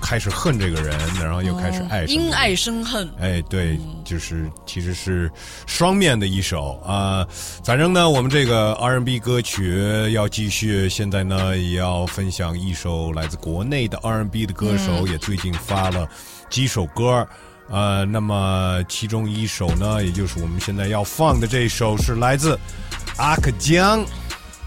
[0.00, 3.08] 开始恨这个人，然后又开始爱上、因爱生恨。
[3.20, 5.30] 哎，对，就是其实是
[5.66, 7.26] 双面的一首啊、
[7.64, 16.08] 反正呢，我们这个 R&B 歌曲要继续，现在呢也要分享一首来自国内的 R&B 的歌手，也最近发了
[16.50, 17.26] 几首歌。
[17.70, 22.58] 呃，那么其中一首呢，也就是我们现在要放的这首，是来自
[23.16, 24.04] 阿克江。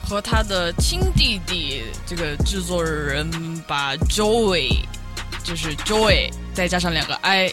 [0.08, 3.30] 和他的亲弟弟这个制作人
[3.68, 4.82] 把 Joey，
[5.44, 7.52] 就是 Joey 再加上两个 know，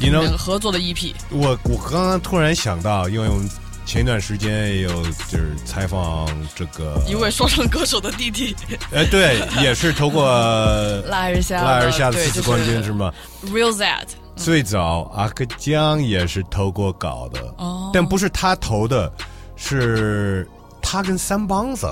[0.00, 1.12] 两个合作的 E EP。
[1.30, 3.48] 我我刚刚突然想到，因为我们
[3.84, 8.56] 前一段时间也有就是采访这个一位说唱歌手的弟弟，
[8.94, 10.24] 哎，对，也是投过
[11.08, 13.12] 拉尔夏的，拉尔夏的对四次冠军就是是吗
[13.46, 19.12] ？Real That，最早阿克江也是投过稿的，哦但不是他投的，
[19.56, 20.48] 是
[20.82, 21.86] 他跟三帮子，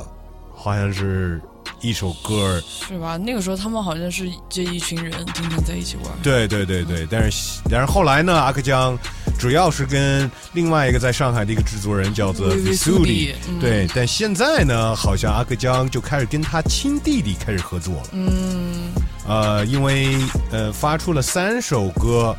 [0.54, 1.40] 好像是
[1.80, 2.60] 一首歌。
[2.68, 3.16] 是吧？
[3.16, 6.06] 那个时候他们好像是这一群人经常在一起玩。
[6.22, 8.98] 对对对对，但是但是后来呢，阿克江
[9.38, 18.02] 主要是跟另外一个在上海的一个制作人叫做 Visudi，Visudi，嗯对，但现在呢，好像阿克江就开始跟他亲弟弟开始合作了。
[18.12, 18.90] 嗯，
[19.26, 20.18] 呃，因为
[20.50, 22.36] 呃发出了三首歌，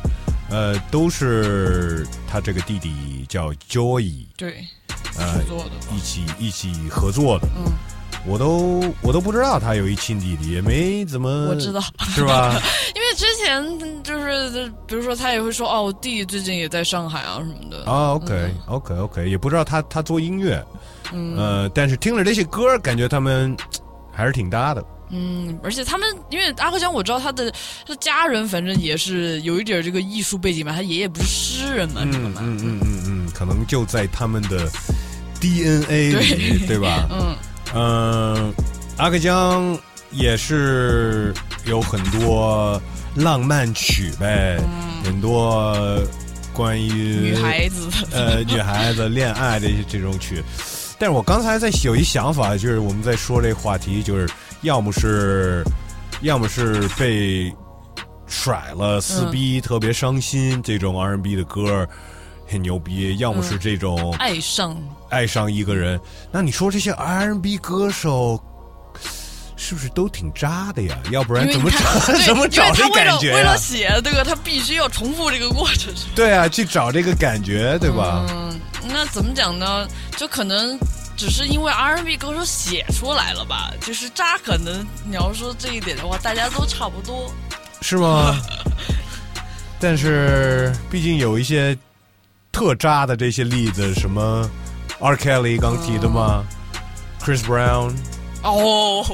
[0.48, 4.64] 呃，都是他这个弟弟叫 Joy，对，
[5.18, 5.40] 呃。
[5.94, 7.46] 一起一起合作的。
[7.56, 7.70] 嗯，
[8.26, 11.80] 我都我都不知道他有一亲弟弟，也没怎么我知道，
[12.14, 12.60] 是吧？
[12.96, 17.84] 因为之前就是比如说他也会说哦，我弟弟最近也在上海啊什么的。
[17.90, 20.64] 啊，OK OK OK，也不知道他他做音乐，
[21.12, 23.54] 嗯呃，但是听了这些歌，感觉他们
[24.10, 24.82] 还是挺搭的。
[25.14, 27.52] 嗯，而且他们因为阿克江，我知道他的
[27.86, 33.01] 他家人反正也是有一点这个艺术背景嘛，他爷爷不是诗人嘛，什么嘛，嗯嗯嗯，
[33.34, 34.68] 可能就在他们的
[35.40, 37.06] DNA 里，对吧？
[37.10, 37.36] 嗯。
[37.74, 38.54] 嗯，
[38.98, 39.78] 阿克江
[40.10, 41.32] 也是
[41.64, 42.80] 有很多
[43.14, 44.60] 浪漫曲呗，
[45.02, 45.98] 很多
[46.52, 47.88] 关于嗯女孩子。
[48.12, 50.42] 呃女孩子恋爱的这种曲。
[50.98, 54.28] 但是我刚才在有一想法，就是我们在说这话题，就是
[54.60, 55.64] 要么是，
[56.20, 57.50] 要么是被
[58.26, 61.88] 甩了撕逼，特别伤心，这种 R&B 的歌
[62.52, 64.76] 很牛逼；要么是这种爱上
[65.08, 65.98] 爱上一个人。
[66.30, 68.38] 那你说这些 R&B 歌手
[69.56, 70.98] 是不是都挺渣的呀？
[71.10, 71.78] 要不然怎么找
[72.26, 73.56] 怎么找这感觉为了？
[73.56, 75.92] 写这个，他必须要重复这个过程。
[76.14, 78.26] 对啊，去找这个感觉，对吧？
[78.30, 79.88] 嗯，那怎么讲呢？
[80.16, 80.78] 就可能
[81.16, 84.36] 只是因为 R&B 歌手写出来了吧，就是渣。
[84.38, 87.32] 可能你要说这一点的话，大家都差不多。
[87.80, 88.36] 是吗？
[89.78, 91.76] 但是毕竟有一些
[92.52, 94.48] 特渣的这些例子，什么
[95.00, 95.16] R.
[95.16, 96.44] Kelly 刚提的吗、
[97.18, 97.92] c h r i s Brown，
[98.42, 99.04] 哦，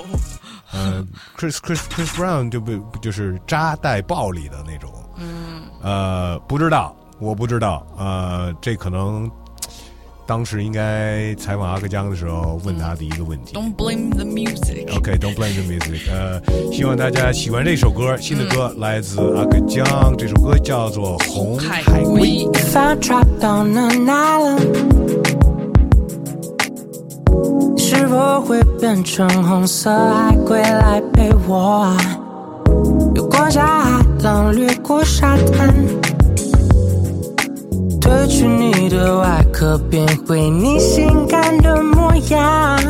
[0.72, 1.06] 呃
[1.38, 9.30] ，Chris Chris Chris Brown 就被就是渣带暴力的那种，嗯，呃，不知道，我不知道，呃，这可能
[10.28, 13.54] 当时应该采访阿克江的时候问他的一个问题。
[13.54, 14.94] Don't blame the music。
[14.94, 16.02] OK，Don't、blame the music。
[16.12, 16.38] 呃，
[16.70, 19.86] 希望大家喜欢这首歌，新的歌、来自阿克江，
[20.18, 22.20] 这首歌叫做《红海海龟》。
[22.44, 24.66] 龟 If I trapped on an island，
[27.74, 31.96] 你是否会变成红色海龟来陪我啊？
[33.14, 35.74] 游过下海浪，掠过沙滩，
[38.08, 42.80] 褪去你的外壳，变回你性感的模样。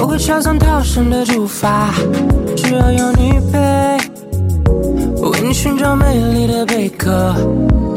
[0.00, 1.92] 我会敲上逃生的出发，
[2.56, 3.58] 只要有你陪。
[5.28, 7.34] 为你寻找美丽的贝壳，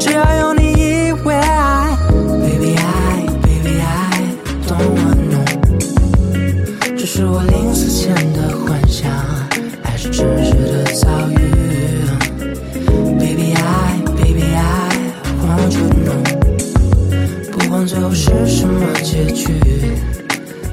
[0.00, 4.34] 只要有你以为爱，Baby I Baby I
[4.66, 5.46] don't wanna know，
[6.96, 9.08] 这是我临死前的幻想，
[9.84, 11.43] 还是真实的遭遇
[17.94, 19.52] 手是什么结局？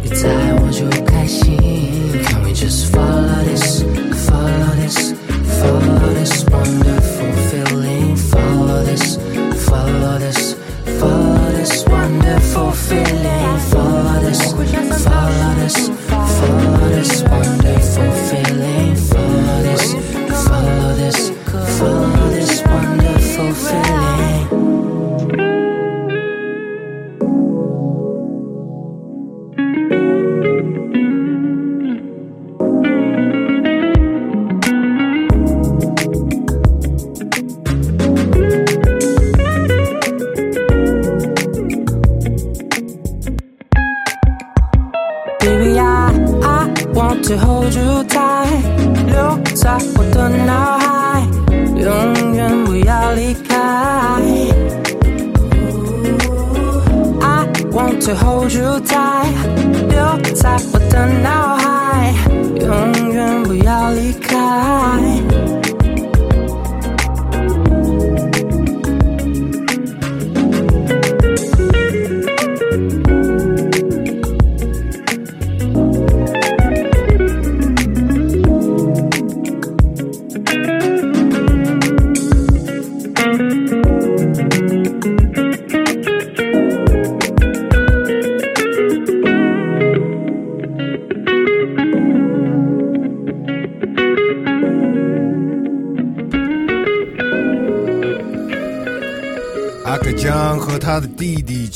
[0.01, 0.27] 你猜
[0.59, 1.57] 我就开心。
[2.23, 3.83] Can we just follow this,
[4.27, 5.13] follow this,
[5.59, 8.15] follow this wonderful feeling?
[8.15, 9.17] Follow this,
[9.65, 10.55] follow this,
[10.99, 13.59] follow this wonderful feeling.
[13.69, 14.53] Follow this,
[15.03, 18.90] follow this, follow this wonderful feeling.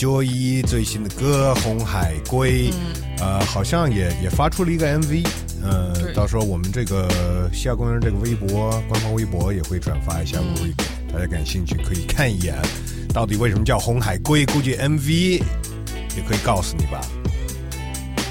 [0.05, 2.69] 弟弟 Joy 最新的歌《红海龟》，
[3.19, 5.25] 呃，好像也也发出了一个 MV，
[5.63, 10.37] 呃，到时候我们这个西亚公园这个微博官方微博也会转发一下
[11.11, 12.55] 大家感兴趣可以看一眼，
[13.13, 14.45] 到底为什么叫红海龟？
[14.45, 15.41] 估计 MV
[16.15, 17.01] 也可以告诉你吧，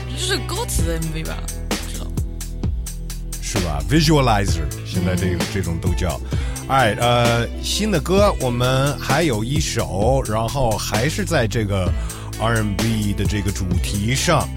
[0.08, 1.42] 这是歌词的 MV 吧？
[1.68, 2.06] 不知道。
[3.42, 6.20] 是吧？Visualizer 现在这个、这种都叫。
[6.66, 11.92] 哎，呃，新的歌我们还有一首，然后还是在这个
[12.40, 14.48] R&B 的这个主题上，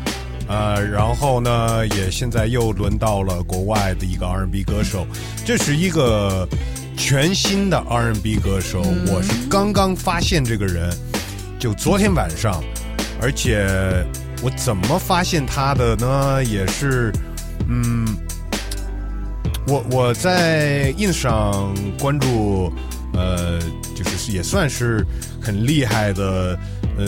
[0.48, 5.06] 呃，然后呢，也现在又轮到了国外的一个 R&B 歌手，
[5.46, 6.48] 这是一个
[6.96, 10.90] 全新的 R&B 歌手，我是刚刚发现这个人，
[11.60, 12.64] 就昨天晚上，
[13.22, 13.68] 而且
[14.42, 16.42] 我怎么发现他的呢？
[16.46, 17.12] 也是，
[17.68, 18.08] 嗯。
[19.68, 22.72] 我我在 ins 上关注，
[23.14, 23.60] 呃，
[23.94, 25.06] 就是也算是
[25.42, 26.58] 很厉害的，
[26.98, 27.06] 呃，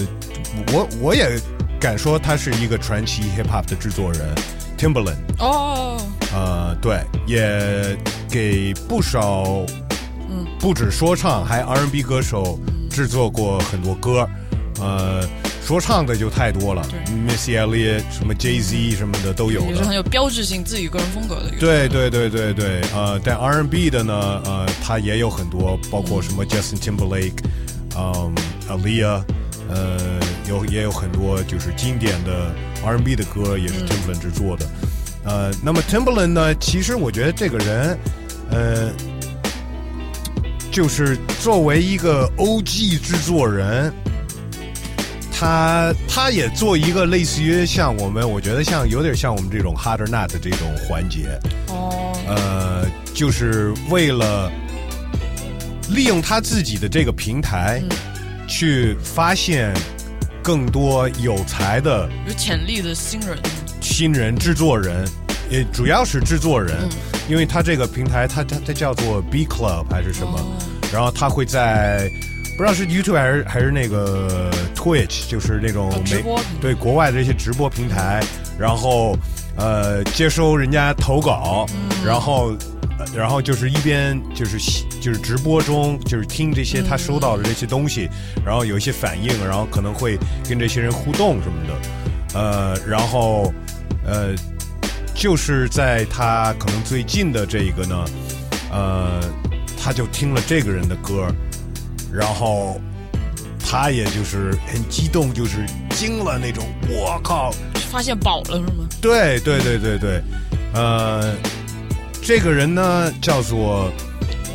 [0.73, 1.39] 我我也
[1.79, 4.35] 敢说他是一个传奇 hip hop 的制作人
[4.77, 5.97] ，Timberland，哦，
[6.33, 7.97] 呃，对，也
[8.29, 9.65] 给不少，
[10.29, 14.27] 嗯，不止说唱，还 R&B 歌手制作过很多歌，
[14.81, 15.25] 呃，
[15.65, 16.83] 说唱的就太多了
[17.27, 19.95] ，Missy Elliott 什么 Jay Z 什么的都有了也是很。
[19.95, 21.57] 有标志性自己个人风格的一个。
[21.59, 27.37] 对对对对对，呃，但 R&B 的呢，呃，它也有很多，包括什么 Justin Timberlake，
[27.95, 28.33] 嗯
[28.67, 29.21] ，Aaliyah，
[29.69, 32.51] 呃，有也有很多就是经典的
[32.83, 34.65] R&B 的歌，也是 Timberland 制作的。
[35.25, 37.99] 呃，那么 Timberland 呢，其实我觉得这个人，
[38.49, 38.91] 呃，
[40.71, 43.93] 就是作为一个 OG 制作人。
[45.39, 54.51] 他他也做一个类似于像我们，我觉得像有点像我们这种 harder nut 的这种环节，哦，呃，就是为了
[55.89, 57.81] 利用他自己的这个平台，
[58.49, 59.73] 去发现
[60.43, 63.37] 更多有才的有潜力的新人。
[63.79, 65.07] 新人制作人，
[65.49, 66.75] 也主要是制作人，
[67.29, 70.37] 因为他这个平台，他他他叫做 B Club 还是什么，
[70.91, 72.11] 然后他会在
[72.59, 76.21] 不知道是 YouTube 还是还是那个 Twitch，就是那种美
[76.59, 78.21] 对国外的这些直播平台，
[78.59, 79.17] 然后
[79.55, 81.65] 呃接收人家投稿，
[82.05, 82.53] 然后。
[82.97, 84.59] 呃然后就是一边就是
[84.99, 88.09] 就是直播中就是听这些他收到的这些东西，
[88.45, 90.17] 然后有一些反应，然后可能会
[90.49, 93.53] 跟这些人互动什么的，呃，然后
[94.05, 94.35] 呃，
[95.15, 98.05] 就是在他可能最近的这一个呢，
[98.69, 99.21] 呃，
[99.81, 101.33] 他就听了这个人的歌，
[102.13, 102.79] 然后
[103.59, 107.51] 他也就是很激动，就是惊了那种，我靠，
[107.91, 108.87] 发现宝了是吗？
[109.01, 110.23] 对对对对对，
[110.73, 111.35] 呃，
[112.21, 113.91] 这个人呢叫做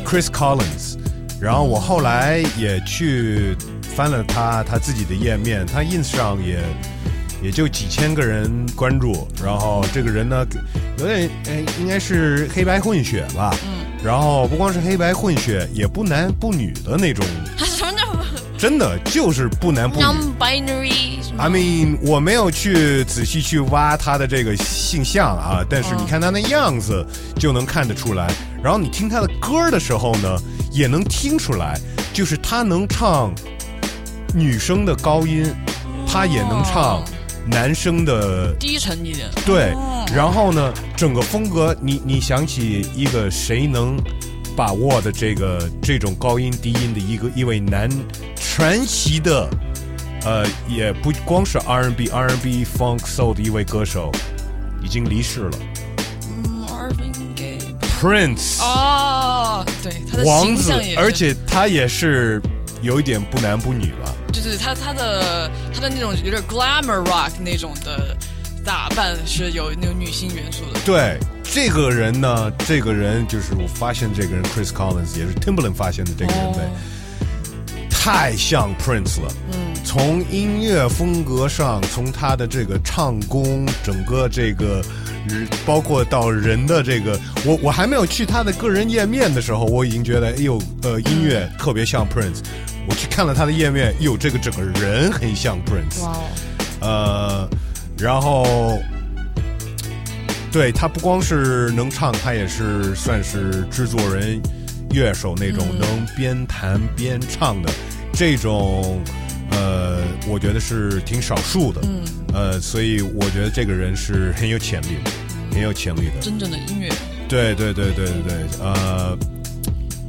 [0.05, 0.97] Chris Collins，
[1.39, 6.59] 然后我后来也去翻了他他自己的页面，他 ins 上也
[7.41, 10.45] 也就几千个人关注，然后这个人呢
[10.99, 17.25] 有点哎应该是黑白混血吧，嗯，然后不光是黑白混血，也不男不女的那种，
[17.57, 18.05] 什么叫
[18.55, 20.03] 真的就是不男不女。
[20.03, 27.03] non-binary？I mean，我没有去仔细去挖他的这个性向啊，但是你看他那样子
[27.39, 28.31] 就能看得出来。
[28.63, 30.37] 然后你听他的歌的时候呢，
[30.71, 31.75] 也能听出来，
[32.13, 33.33] 就是他能唱
[34.35, 35.51] 女生的高音，
[36.07, 37.03] 他也能唱
[37.45, 39.29] 男生的低沉一点。
[39.45, 43.97] 对哦，然后呢，整个风格，你你想起一个谁能
[44.55, 47.89] 把握的这个这种高音低音的一个一位男
[48.35, 49.49] 传奇的，
[50.23, 54.11] 呃，也不光是 R&B R&B funk soul 的一位歌手，
[54.83, 55.57] 已经离世了。
[58.01, 62.41] ，Prince 哦，对，他的王子而且他也是
[62.81, 64.15] 有一点不男不女了。
[64.41, 68.15] 就是他他的他的那种有点 glamour rock 那种的
[68.63, 70.79] 打扮是有那种女性元素的。
[70.85, 76.69] 对，这个人呢，这个人就是我发现这个人 Chris Collins 也是 Timberland 发现的这个人呗，
[77.89, 79.31] 太像 Prince 了。
[79.51, 84.81] 嗯，从音乐风格上，从他的这个唱功，整个这个，
[85.29, 92.39] 呃包括到人的这个，我我还没有去他的个人页面的时候，我已经觉得，哎呦，呃，音乐特别像 Prince。
[92.87, 96.03] 我去看了他的页面，哟，这个整个人很像 Prince。
[96.03, 96.29] 哇哦，
[96.81, 97.49] 呃，
[97.97, 98.77] 然后，
[100.51, 104.41] 对他不光是能唱，他也是算是制作人、
[104.91, 107.71] 乐手那种能边弹边唱的
[108.13, 109.01] 这种，
[109.51, 111.81] 呃，我觉得是挺少数的。
[111.83, 115.11] 嗯，呃，所以我觉得这个人是很有潜力的，
[115.51, 116.21] 很有潜力的。
[116.21, 116.89] 真正的音乐，
[117.27, 119.17] 对对对对对对，呃，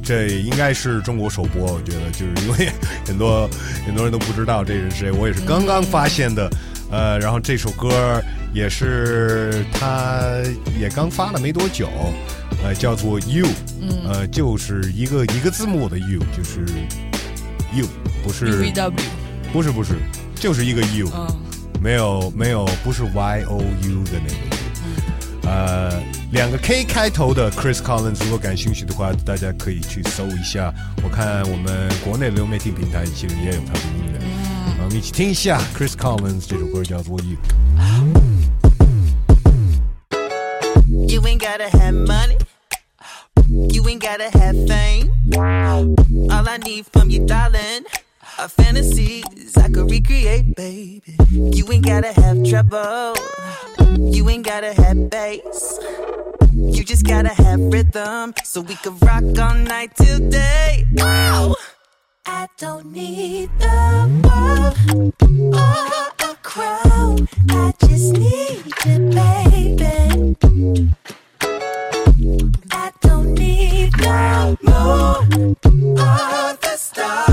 [0.07, 2.71] 这应该是中国首播，我觉得就是因为
[3.05, 3.45] 很多
[3.85, 6.49] 很多人都不知道这是谁，我也是刚刚发现的，
[6.89, 10.21] 呃，然后这首歌也是他
[10.79, 11.89] 也刚发了没多久，
[12.63, 13.47] 呃，叫做 You，
[14.05, 16.65] 呃，就是一个一个字母的 You，就是
[17.73, 17.85] You，
[18.23, 18.93] 不是 W，
[19.51, 19.95] 不是不是，
[20.35, 21.27] 就是一个 U，、嗯，
[21.81, 24.55] 没有没有，不是 Y O U 的那个
[25.43, 26.01] U，呃，
[26.31, 30.73] 两个 K 开头的 Chris Collins，如果感兴趣的话，大家可以去搜一下。
[31.01, 37.37] 我看我们国内的流媒体平台其实也有他的音乐，嗯，我们一起听一下 Chris Collins 这首歌叫做 You。
[41.07, 42.37] You ain't gotta have money.
[43.49, 45.13] You ain't gotta have fame.
[46.29, 47.85] All I need from you, darling,
[48.39, 51.15] are fantasies I could recreate, baby.
[51.29, 53.15] You ain't gotta have trouble.
[53.97, 55.79] You ain't gotta have bass.
[56.53, 60.85] You just gotta have rhythm so we could rock all night till day.
[60.99, 61.55] Oh!
[62.25, 65.13] I don't need the world
[65.53, 67.27] or a crown.
[67.49, 70.95] I just need you, baby.
[72.71, 74.57] I don't need the
[75.71, 77.26] moon or the stars.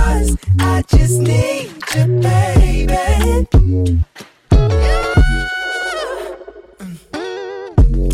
[0.58, 2.94] I just need you, baby.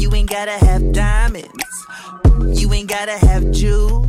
[0.01, 1.87] You ain't gotta have diamonds.
[2.61, 4.07] You ain't gotta have jewels.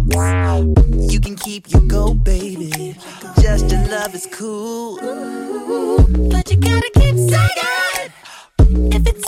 [1.13, 2.95] You can keep your gold, baby.
[3.41, 4.97] Just your love is cool.
[4.97, 7.15] But you gotta keep
[8.93, 9.21] if it's.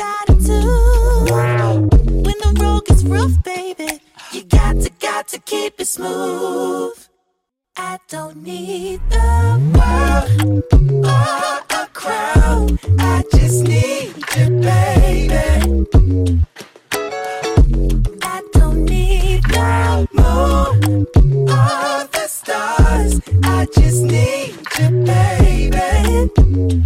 [0.45, 3.99] When the road gets rough, baby,
[4.31, 7.07] you got to, got to keep it smooth.
[7.75, 10.63] I don't need the world
[11.03, 12.77] or a crown.
[12.99, 16.45] I just need you, baby.
[18.21, 21.07] I don't need the moon
[21.49, 23.19] or the stars.
[23.43, 26.85] I just need you, baby.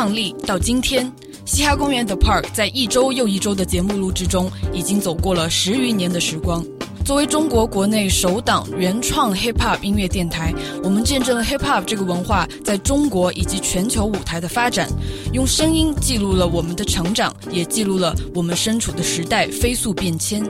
[0.00, 1.12] 创立到今天，
[1.44, 6.64] 嘻哈公园 The Park 在一周又一周的节目录制中，已经走过了十余年的时光。
[7.04, 14.88] 作为中国国内首档原创 Hip Hop 音乐电台，我们见证了 Hip Hop 这个文化在中国以及全球舞台的发展，
[15.34, 20.42] 用声音记录了我们的成长，也记录了我们身处的时代飞速变迁。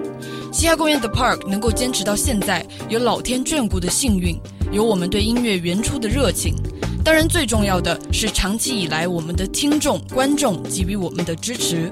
[0.52, 4.38] 嘻哈公园 The Park 能够坚持到现在，有老天眷顾的幸运，
[4.70, 6.54] 有我们对音乐原初的热情。
[7.02, 11.90] 当然，最重要的是长期以来我们的听众、观众给予我们的支持。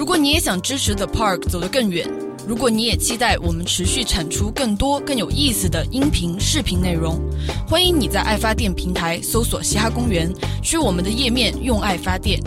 [0.00, 2.08] 如果你也想支持 The Park 走得更远，
[2.48, 7.20] 如果你也期待我们持续产出更多更有意思的音频、视频内容，
[7.68, 10.32] 欢迎你在爱发电平台搜索“嘻哈公园”，
[10.64, 12.40] 去我们的页面用爱发电。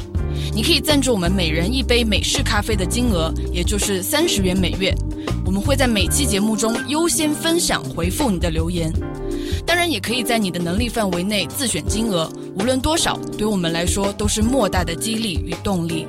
[0.52, 4.92] 你可以赞助我们每人一杯美式咖啡的金额，也就是三十元每月。
[5.46, 8.92] 我们会在每期节目中优先分享回复你的留言。
[9.64, 16.08] 当然，也可以在你的能力范围内自选金额，无论多少，对我们来说都是莫大的激励与动力。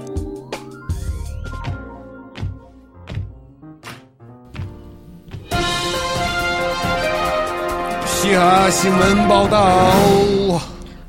[8.25, 9.95] 嘻哈新闻报道。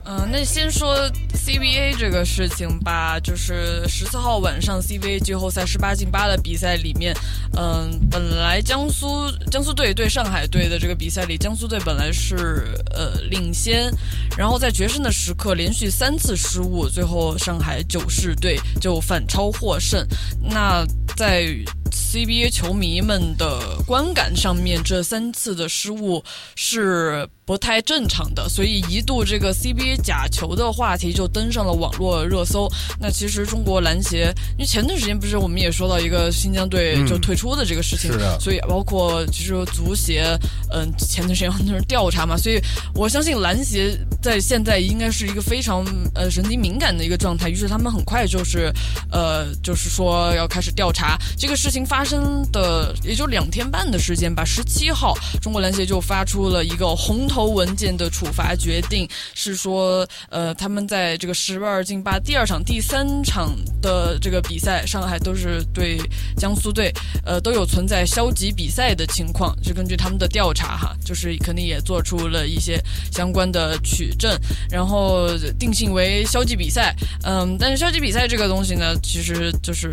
[0.03, 0.93] 嗯，那先说
[1.33, 7.15] CBA 这个事情吧，就是十四号晚上 CBA 季后赛十八进八的比赛里面，
[7.57, 13.89] 嗯，本来江苏江苏队对上海队的这个比赛里，江苏队本来是呃领先，
[14.37, 20.05] 然后在决胜的时刻连续三次失误，最后上海九世队就反超获胜。
[20.41, 20.85] 那
[21.15, 21.47] 在
[21.95, 26.21] CBA 球迷们的观感上面，这三次的失误
[26.55, 32.69] 是不太正常的，所以一度这个 CBA 假球的话题就登上了网络热搜。
[32.99, 40.37] 那其实中国篮协，因为前段时间不是我们也说到一个新疆队就退出的这个事情，是的所以包括其实足协，
[40.71, 42.59] 嗯，前段时间很多人调查嘛，所以
[42.93, 48.69] 我相信篮协在现在应该是一个非常呃神经敏感的一个状态，于是他们很快就是
[49.11, 51.17] 呃就是说要开始调查。
[51.37, 65.97] 这个事情发生的也就两天半的时间吧，十七号中国篮协就发出了一个红头文件的处罚决定，是说呃他们在这个十二进八第二场、第三场的这个比赛，上海都是对
[66.37, 66.93] 江苏队，
[67.25, 72.81] 呃都有存在消极比赛的情况，就根据他们的调查哈，就是肯定也做出了一些
[73.11, 74.37] 相关的取证，
[74.69, 75.27] 然后
[75.59, 76.95] 定性为消极比赛。
[77.23, 79.91] 嗯，但是消极比赛这个东西呢，其实就是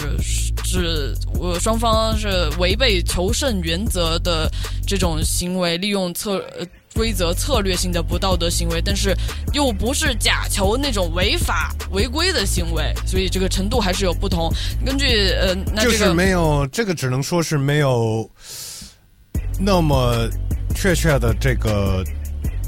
[0.64, 1.82] 是我双方
[2.16, 4.51] 是违背求胜原则的
[4.87, 6.45] 这种行为，利用策。
[6.59, 9.16] 呃规则策略性的不道德行为，但是
[9.55, 14.53] 又不是假球那种违法违规的行为，所以这个程度还是有不同。
[14.85, 18.30] 根据呃，那这个就是没有这个，只能说是没有
[19.59, 20.28] 那么
[20.74, 22.05] 确切的这个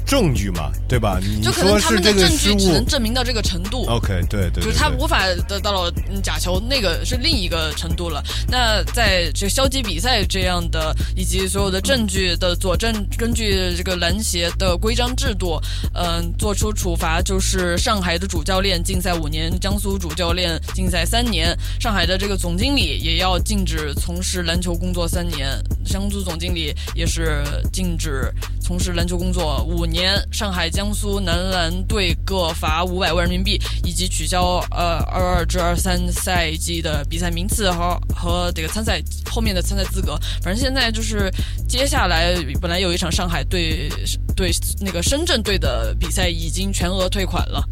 [0.05, 1.19] 证据嘛，对吧？
[1.21, 3.85] 你就可能他们的证据只能证明到这个程度。
[3.87, 8.23] ，OK，对对，就是他无法得到了嗯假球，那个是另一个程度了。
[8.47, 15.59] 那在这消极比赛这样的，以及所有的证据的佐证，根据这个篮协的规章制度，
[15.93, 25.49] 嗯、做出处罚，就是上海的主教练禁赛五年，江苏主教练禁赛三年，上海的这个总经理也要禁止从事篮球工作三年，
[25.85, 28.31] 江苏总经理也是禁止
[28.61, 40.19] 从事篮球工作五年，年上海、江苏男篮队各罚五百万人民币，以及取消呃二二至二三赛季的比赛名次和和这个参赛后面的参赛资格。
[40.41, 41.31] 反正现在就是
[41.67, 43.89] 接下来本来有一场上海队
[44.35, 47.63] 对那个深圳队的比赛已经全额退款了。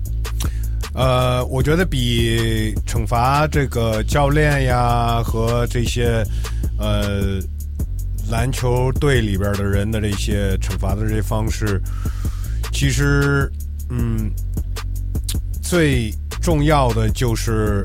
[0.95, 6.23] 呃，我觉得比惩罚这个教练呀和这些
[6.77, 7.39] 呃
[8.29, 11.81] 篮球队里边的人的这些惩罚的这些方式，
[12.71, 13.51] 其实
[13.89, 14.31] 嗯，
[15.61, 16.11] 最
[16.41, 17.83] 重要的就是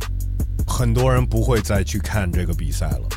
[0.67, 3.09] 很多人不会再去看这个比赛了。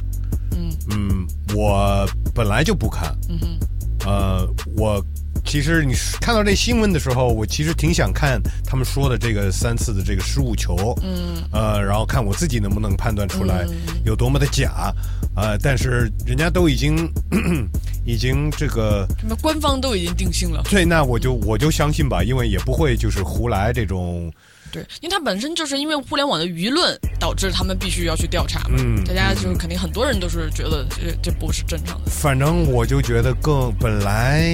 [0.51, 3.15] 嗯嗯，我本来就不看。
[3.29, 3.59] 嗯哼。
[4.03, 4.99] 呃，我
[5.45, 13.65] 其实你看到这新闻的时候，我其实挺想看他们说的这个三次的这个失误球，嗯，呃，然后看我自己能不能判断出来
[14.05, 14.93] 有多么的假，
[15.35, 17.11] 呃，但是人家都已经
[18.05, 20.63] 已经这个什么官方都已经定性了。
[20.69, 24.31] 对，那我就我就相信吧，因为也不会就是胡来这种，
[24.71, 32.09] 对，因为它本身就是因为互联网的舆论导致他们必须要去调查嘛，嗯大家就是肯定很多人都是觉得这这不是正常的。
[32.09, 34.49] 反正我就觉得更本来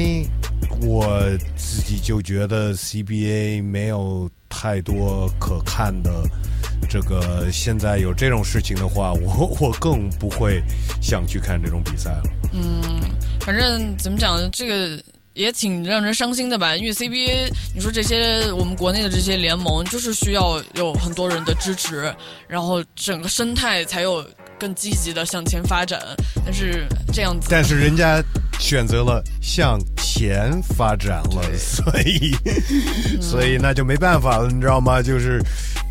[0.82, 1.20] 我
[1.56, 6.12] 自己就觉得 CBA 没有太多可看的。
[6.90, 10.64] 这个现在有这种事情的话，我 我更不会
[11.02, 12.24] 想去看这种比赛了。
[12.54, 13.02] 嗯，
[13.42, 15.04] 反正怎么讲呢，这个
[15.34, 16.78] 也挺让人伤心的吧。
[16.78, 22.14] 因为 CBA，你说这些我们国内的这些联盟，就是需要有很多人的支持，
[22.48, 24.26] 然后整个生态才有
[24.58, 26.00] 更积极的向前发展。
[26.46, 28.24] 但是这样子，但是人家
[28.60, 32.36] 选择了向前发展了，所以，
[33.22, 35.02] 所以那就没办法了，你知道吗？
[35.02, 35.42] 就是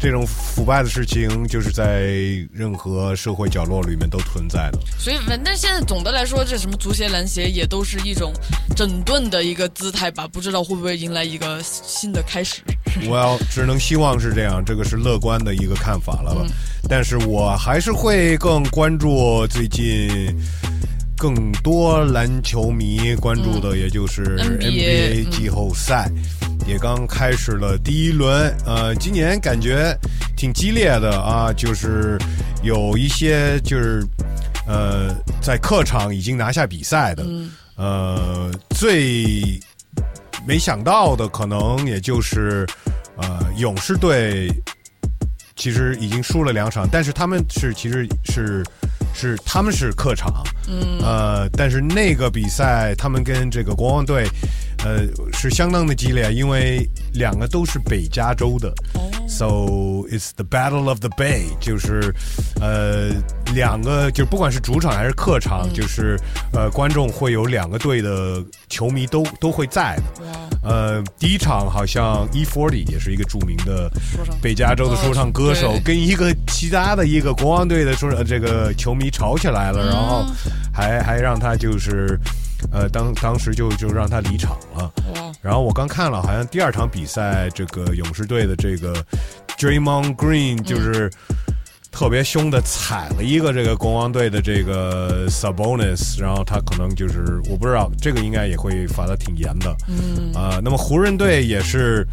[0.00, 2.10] 这种腐败的事情，就是在
[2.52, 4.78] 任何社会角落里面都存在的。
[4.98, 8.32] 所以反正现在总的来说，这什么足协、篮协也都是一种
[8.74, 12.62] 整顿的一个姿态吧，不知道会不会迎来一个新的开始。
[13.08, 16.42] 我要只能希望是这样，这个是乐观的一个看法了吧。
[16.44, 16.50] 嗯
[16.88, 20.08] 但是我还是会更关注最近
[21.16, 26.10] 更多篮球迷关注的，也就是嗯 NBA 季后赛。
[26.66, 28.52] 也刚开始了第一轮。
[28.64, 29.96] 呃，今年感觉
[30.36, 32.18] 挺激烈的啊，就是
[32.62, 34.04] 有一些就是
[34.66, 37.24] 呃在客场已经拿下比赛的，
[37.76, 39.60] 呃，最
[40.46, 42.66] 没想到的可能也就是
[43.16, 44.50] 呃勇士队。
[45.58, 48.62] 其实已经输了两场，但是他们是其实是
[49.18, 54.28] 是他们是客场，嗯，呃，但是那个比赛他们跟这个国王队，
[54.86, 58.72] 呃，是相当的激烈，因为两个都是北加州的、
[59.26, 62.14] s o it's the battle of the Bay，就是
[62.60, 63.10] 呃
[63.52, 66.16] 两个就不管是主场还是客场，就是
[66.52, 70.22] 呃观众会有两个队的球迷都都会在的。
[70.62, 73.90] 呃，第一场好像 E40 也是一个著名的
[74.40, 75.80] 北加州的说唱歌手，对。
[75.80, 80.24] 跟一个其他的一个国王队的说呃这个球迷吵起来了，然后
[80.72, 82.16] 还还让他就是
[82.72, 84.92] 呃当当时就就让他离场了。
[85.42, 88.94] 然后我刚看了，好像第二场比赛，这个勇士队的这个
[89.58, 91.10] Draymond Green 就是
[91.96, 99.74] 特别凶的踩了一个这个国王队的这个 Sabonis，然后他可能就是我不知道这个应该也会罚的挺严的。
[99.88, 102.06] 嗯啊、那么湖人队也是，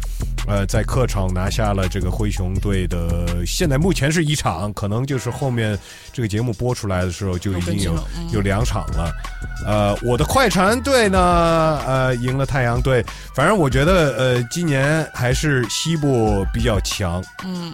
[0.48, 5.78] 呃，在客场拿下了这个灰熊队的，现在目前是一场，可能就是后面
[6.14, 7.94] 这个节目播出来的时候就已经有
[8.32, 9.12] 有两场了。
[9.66, 11.20] 呃，我的快船队呢，
[11.86, 13.04] 呃，赢了太阳队。
[13.34, 17.22] 反正我觉得，呃，今年还是西部比较强。
[17.44, 17.70] 嗯，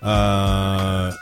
[0.00, 1.12] 呃，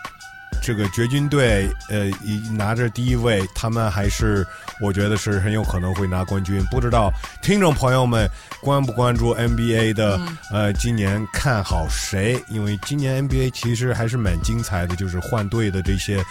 [0.63, 4.47] 这个掘金队，呃，一拿着第一位，他们还是
[4.81, 6.63] 我觉得是很有可能会拿冠军。
[6.71, 7.13] 不知道
[7.43, 8.29] 听众朋友们
[8.63, 10.19] 关不关注 NBA 的？
[10.51, 12.43] 呃，今年看好谁？
[12.49, 16.25] 因为今年 NBA 其实还是蛮精彩的，就是换队的这些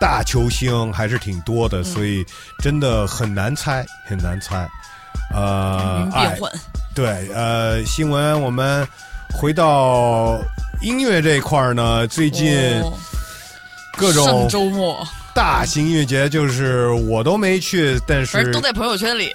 [0.00, 2.24] 大球星还是挺多的，所以
[2.58, 4.68] 真的很难猜，很难猜。
[5.34, 6.38] 呃嗯，变哎，
[6.94, 8.86] 对，呃，新闻我们
[9.32, 10.38] 回到
[10.80, 12.92] 音乐这一块儿呢，最近哦
[13.96, 19.32] 各种上周末，大型音乐节，就是我都没去，但是都在朋友圈里。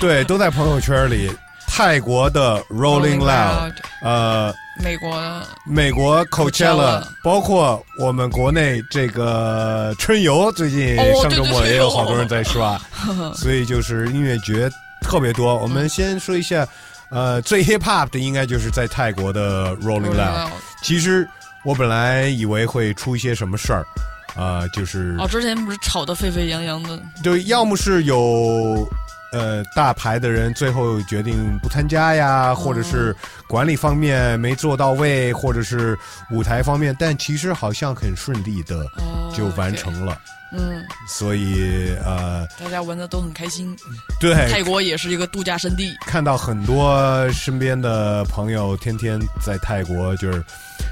[0.00, 1.30] 对都在朋友圈里。
[1.74, 3.72] 泰国的 Rolling Loud，
[4.02, 12.78] 呃，美国的美国 Coachella，Coachella 包括我们国内这个春游，最近哦上周末也有好多人在刷，
[13.34, 14.70] 所以就是音乐节
[15.00, 15.56] 特别多。
[15.56, 16.68] 我们先说一下，
[17.12, 20.48] 呃，最 hip hop 的应该就是在泰国的 Rolling Loud。
[20.82, 21.28] 其实
[21.62, 23.86] 我本来以为会出一些什么事儿，
[24.34, 28.88] 啊、就是哦，之前不是吵得沸沸扬扬的，对要么是有
[29.32, 33.14] 呃大牌的人最后决定不参加呀，或者是
[33.48, 35.98] 管理方面没做到位，或者是
[36.30, 40.16] 舞台方面，但其实好像很顺利的哦就完成了。
[40.54, 43.74] 嗯，所以呃，大家玩的都很开心。
[44.20, 45.96] 对，泰国也是一个度假胜地。
[46.06, 50.44] 看到很多身边的朋友天天在泰国就是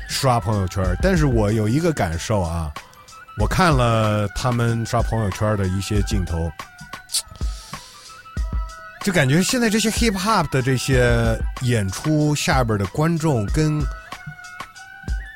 [0.08, 2.72] 刷朋友圈，但是我有一个感受啊，
[3.38, 6.50] 我看了他们刷朋友圈的一些镜头，
[9.02, 13.80] 就感觉现在这些 hip hop 的这些演出下边的观众跟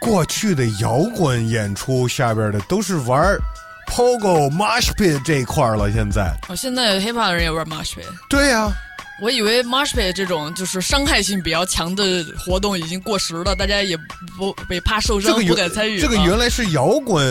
[0.00, 3.36] 过去的摇滚演出下边的都是玩
[3.86, 6.34] pogo mosh pit 这一块儿了，现在。
[6.48, 8.04] 哦，现在 hiphop 的人也玩 mosh pit。
[8.28, 8.70] 对呀、
[9.22, 13.96] 我以为 mosh pit 这种就是伤害性比较强的活动已经过时了，大家也
[14.36, 15.98] 不也怕受伤，这个原不敢参与。
[15.98, 17.26] 这个原来是摇滚，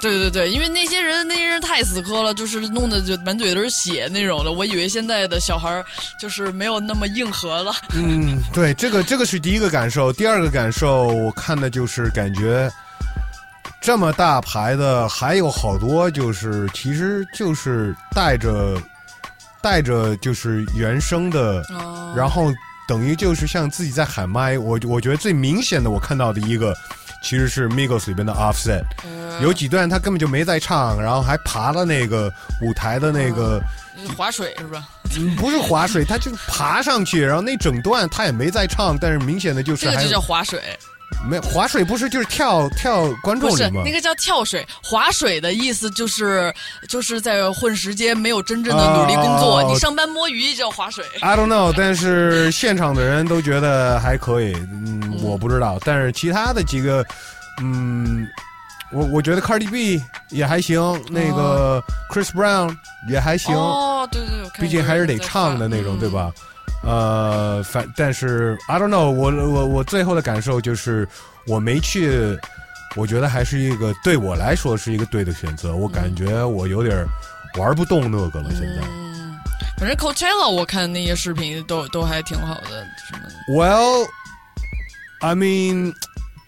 [0.00, 4.50] 对对对，因为那些人那些人太死磕了，就是弄得就满嘴都是血那种的。
[4.50, 5.84] 我以为现在的小孩儿
[6.18, 7.72] 就是没有那么硬核了。
[7.92, 10.12] 嗯，对，这个这个是第一个感受。
[10.12, 12.70] 第二个感受，我看的就是感觉
[13.80, 18.80] 这么大牌的还有好多，就是其实就是带着
[19.60, 22.50] 带着就是原声的，哦然后
[22.88, 24.58] 等于就是像自己在喊麦。
[24.58, 26.74] 我我觉得最明显的，我看到的一个。
[27.22, 28.82] 其实是 Migos 里边的 Offset，、
[29.42, 33.60] 有几段他根本就没在唱，然后还爬了那个舞台的那个，
[34.16, 34.88] 滑水是吧？
[35.16, 40.60] 嗯不是划水，他就爬上去，然后那整段他也没在唱，但是明显的就是还这个就叫划水，
[41.28, 43.82] 没划水，不是就是跳跳观众不是里吗？
[43.84, 44.66] 那个叫跳水。
[44.82, 46.52] 划水的意思就是
[46.88, 49.58] 就是在混时间，没有真正的努力工作。
[49.58, 51.04] 哦你上班摸鱼叫划水。
[51.20, 57.04] I don't know，但是现场的人都觉得还可以，嗯，我不知道，但是其他的几个，
[57.60, 58.26] 嗯，
[58.90, 60.80] 我我觉得 Cardi B 也还行，
[61.10, 62.74] 那个 Chris Brown
[63.08, 66.32] 也还行，哦，对对，我看毕竟还是得唱的那种，发对吧？
[66.82, 71.06] 呃，反但是 I don't know，我我我最后的感受就是
[71.46, 72.38] 我没去，
[72.96, 77.06] 我觉得还是一个对我来说是一个对的选择，我感觉我有点
[77.58, 78.82] 玩不动那个了，现在。
[78.88, 79.38] 嗯，
[79.78, 83.20] 反正 Coachella 我看那些视频都都还挺好的，什么
[83.54, 84.06] Well,
[85.20, 85.92] I mean，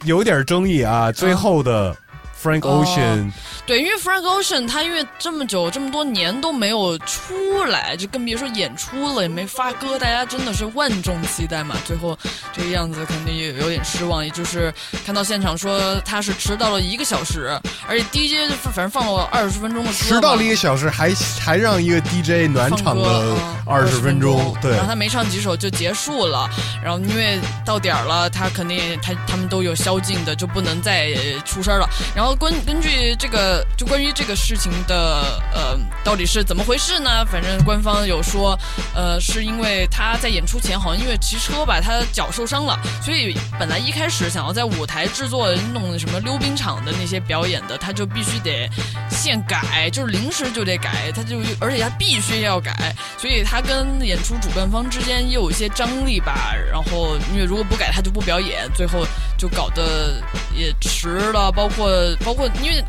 [0.05, 1.13] 有点争议啊。
[1.13, 1.95] 最后的
[2.43, 3.31] Frank Ocean，、
[3.65, 11.77] 对，因为 Frank Ocean 他因为这么久这么多年都没有出来，就更别说演出了，也没发歌，大家真的是万众期待嘛。
[11.87, 12.19] 最后
[12.53, 14.75] 这个样子肯定也有点失望，也就是
[15.07, 26.51] 看到现场说他是迟到了一个小时，而且 DJ 就反正放了二十分钟的歌嘛，迟到了一个小时，还还让一个 DJ 暖场放歌了嗯二十分钟，对然后他没唱几首就结束了，
[26.83, 31.89] 然后因为到点儿了，他肯定他他们都有宵禁的，就不能再呃出声了。
[32.15, 37.25] 然后根根据这个，就关于这个事情的呃到底是怎么回事呢？
[37.31, 38.59] 反正官方有说，
[38.95, 48.69] 呃，是因为他在演出前好像因为骑车吧，他脚受伤了，所以本来一开始想要在舞台制作弄什么溜冰场的那些表演的，他就必须得
[49.11, 56.55] 现改，就是临时就得改，他就而且他必须要改，所以他跟演出主办方之间也有一些张力吧。
[56.71, 59.07] 然后因为如果不改，他就不表演，最后
[59.43, 60.23] 就搞得
[60.55, 61.91] 也迟了，包括
[62.25, 62.85] 包括因为。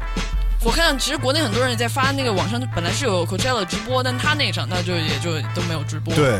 [0.65, 6.15] 我看，其实国内很多人也在发那个网上本来是有 Coachella 直播，但他那场他就也就都没有直播。
[6.15, 6.39] 对，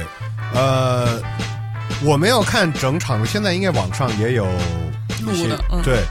[0.53, 1.21] 呃，
[2.01, 4.45] 我没有看整场，现在应该网上也有
[5.25, 6.05] 录的嗯对，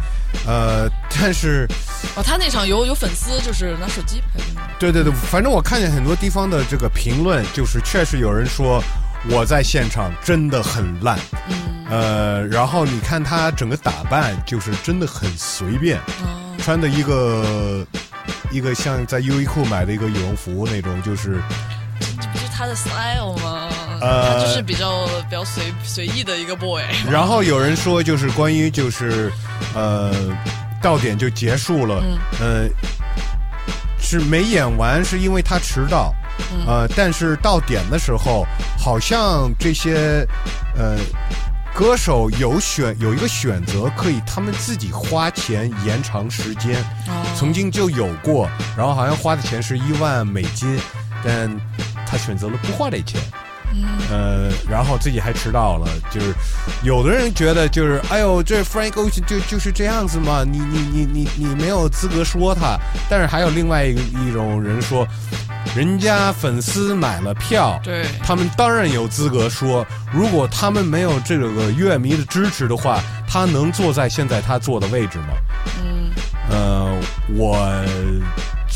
[0.47, 0.87] 呃，
[1.19, 1.67] 但是
[2.15, 4.61] 哦，他那场有有粉丝就是拿手机拍的。
[4.79, 8.85] 对对对，反正我看见很多地方的这个评论，就是确实有人说
[9.31, 17.87] 我在现场真的很烂，嗯，呃，然后你看他整个打扮，就是真的很随便，哦穿的一个
[18.51, 21.39] 一个像在优衣库买的一个羽绒服那种，就是
[22.19, 23.69] 这不是他的 style 吗？
[24.01, 26.83] 呃他就是比较比较随随意的一个 boy。
[27.11, 29.31] 然后有人说，就是关于就是，
[29.75, 30.15] 呃，
[30.81, 32.69] 到点就结束了，嗯呃，
[34.01, 36.15] 是没演完，是因为他迟到，
[36.53, 38.47] 嗯呃，但是到点的时候，
[38.79, 40.27] 好像这些，
[40.75, 40.97] 呃。
[41.75, 47.25] 歌手有选有一个选择，可以他们自己花钱延长时间，哦。
[47.35, 50.79] 曾经就有过，然后好像花的钱是一万美金，
[51.25, 51.51] 但
[52.07, 53.21] 他选择了不花这钱，
[53.73, 53.83] 嗯。
[54.11, 56.35] 呃，然后自己还迟到了，就是
[56.83, 62.77] 有的人觉得就是，哎呦，这 Frank Ocean 就就是这样子嘛，你你你你你没有资格说他，
[63.09, 65.09] 但是还有另外一个一种人说，
[65.75, 75.29] 人家粉丝买了票，对他们当然有资格说，如果他们没有这个乐迷的支持的话，他能坐在现在他坐的位置吗？
[75.83, 76.11] 嗯，
[76.51, 77.01] 呃，
[77.35, 77.57] 我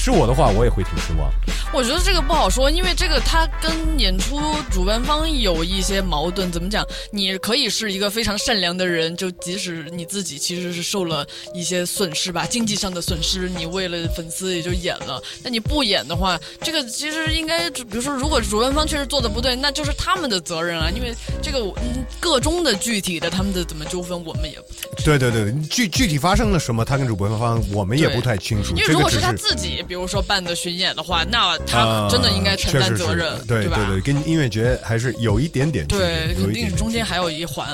[0.07, 1.29] 是我的话，我也会挺失望。
[1.75, 4.41] 我觉得这个不好说，因为这个他跟演出
[4.71, 6.49] 主办方有一些矛盾。
[6.53, 6.87] 怎么讲？
[7.11, 15.21] 你可以是一个非常善良的人，就即使你自己其实是受了一些损失吧，经济上的损失，你为了粉丝也就演了。
[15.43, 20.89] 那你不演的话，这个其实应该，比如说，如果主办方确实做的不对，那就是他们的责任啊。
[20.89, 25.05] 因为这个嗯个中的具体的他们的怎么纠纷，我们也不太。
[25.05, 28.73] 对对对，具具体发生了什么，他跟主办方我们也不太清楚。
[28.77, 33.45] 因为如果是他自己，比如说办的巡演的话，那他啊真的应该承担责任，吧？
[33.49, 37.67] 对对对，跟音乐节还是有一点点对，肯定中间还有一环。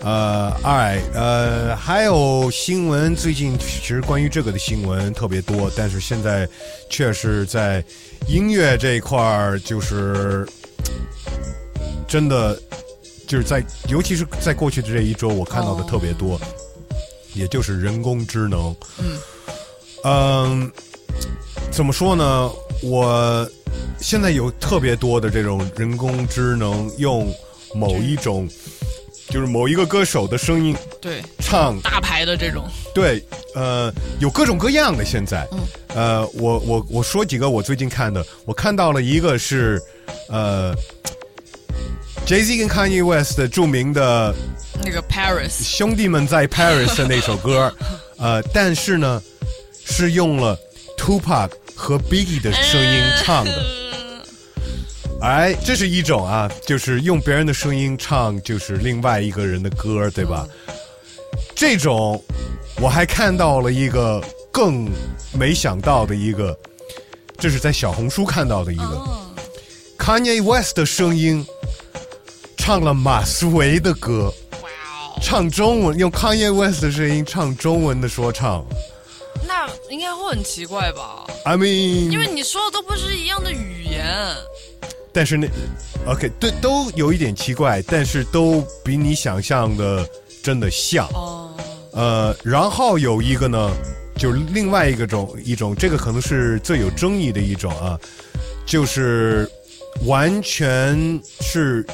[0.00, 6.48] 呃 right，呃，还有新闻，最近其实关于这个的新闻特别多，但是现在
[6.90, 7.84] 确实在
[8.26, 10.44] 音乐这一块儿，就是
[12.08, 12.60] 真的
[13.28, 16.40] 就是在，尤其是在过去的这一周，我看到的特别多，
[17.32, 18.74] 也就是人工智能。
[18.98, 19.18] 嗯
[20.04, 20.72] 嗯，
[21.72, 22.50] 怎么说呢？
[22.82, 23.48] 我
[23.98, 27.32] 现在有特别多的这种人工智能用
[27.74, 28.46] 某一种，
[29.30, 32.64] 就是某一个歌手的声音对，唱，大牌的这种，
[32.94, 35.04] 对，呃，有各种各样的。
[35.04, 35.58] 现在，嗯。
[35.94, 39.80] 呃，我我我说几个我最近看的，我看到了一个是，
[40.28, 40.74] 呃
[42.26, 44.34] ，Jay Z 跟 Kanye West 的著名的
[44.84, 47.74] 那个 Paris，兄弟们在 Paris 的那首歌，
[48.18, 49.22] 呃，但是呢，
[49.84, 50.58] 是用了
[50.96, 53.64] Tupac 和 Biggie 的声音唱的。
[55.20, 60.46] 哎，这是一种啊，就是用别人的声音唱，就是另外一个人的歌，对吧？
[61.54, 62.22] 这种
[62.80, 64.20] 我还看到了一个
[64.50, 64.90] 更
[65.32, 66.58] 没想到的一个，
[67.38, 69.06] 这是在小红书看到的一个、
[69.96, 71.46] Kanye West 的声音
[72.56, 74.32] 唱了马思唯的歌，
[75.22, 78.64] 唱中文，用 Kanye West 的声音唱中文的说唱。
[79.92, 84.02] 那应该会很奇怪吧？I mean，因为你说的都不是一样的语言。
[85.12, 85.46] 但是那
[86.06, 90.08] OK，对，都有一点奇怪，但是都比你想象的
[90.42, 91.06] 真的像。
[91.08, 91.54] 哦，
[91.92, 93.70] 呃，然后有一个呢，
[94.16, 98.00] 就是另外一个种一种，这个可能是最有争议的一种啊，
[98.64, 99.46] 就是
[100.06, 101.86] 完全是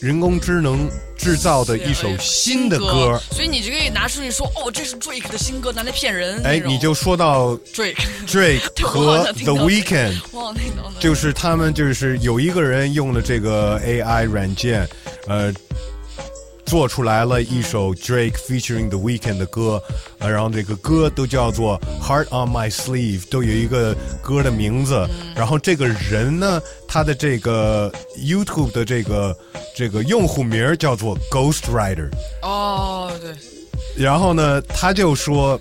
[0.00, 3.20] 人工智能制造的一首新的歌。
[3.30, 6.42] 所以你就可以拿出去说，哦，这是 Drake 的新歌，拿来骗人。
[6.44, 7.96] 哎，你就说到 Drake
[8.26, 14.88] Drake 和 The 种就是他们就是有一个人用了这个 AI 软件，
[15.26, 15.52] 呃。
[16.68, 19.82] 做出来了一首 Drake featuring The Weeknd 的歌，
[20.18, 25.08] 呃，然后这个歌都叫做 Heart on My Sleeve，都有一个歌的名字。
[25.34, 29.34] 然后这个人呢，他的这个 YouTube 的这个
[29.74, 32.10] 这个用户名叫做 Ghost Rider。
[32.42, 33.34] 哦，对。
[33.96, 35.58] 然后呢，他就说，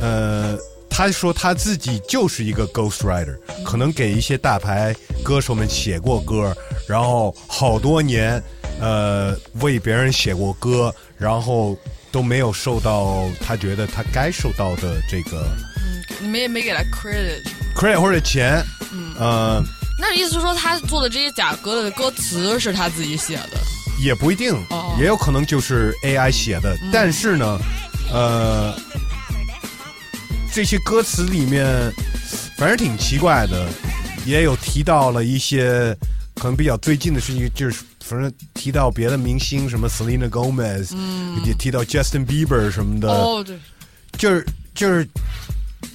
[0.00, 0.56] 呃，
[0.88, 6.56] 他说他自己就是一个 Ghost Rider，可能给一些大牌歌手们写过歌，
[6.88, 8.42] 然后好多年。
[8.82, 11.78] 呃，为别人写过歌，然后
[12.10, 18.60] 都没有受到他觉得他该受到的这个，嗯，你们也没给他 credit，credit 或者钱，
[18.92, 19.62] 嗯，呃，
[20.00, 23.60] 那意思是说他做的这些假歌的歌词是他自己写的？
[24.02, 26.76] 也不一定，哦也有可能就是 AI 写的。
[26.92, 27.58] 但是呢，
[28.12, 28.74] 呃，
[30.52, 31.64] 这些歌词里面
[32.58, 33.68] 反正挺奇怪的，
[34.26, 35.96] 也有提到了一些
[36.34, 37.84] 可能比较最近的事情，就是。
[38.12, 40.94] 反正提到别的明星，什么 Selena Gomez，
[41.46, 43.56] 也提到 Justin Bieber 什么的，哦，对，
[44.18, 45.08] 就是就是，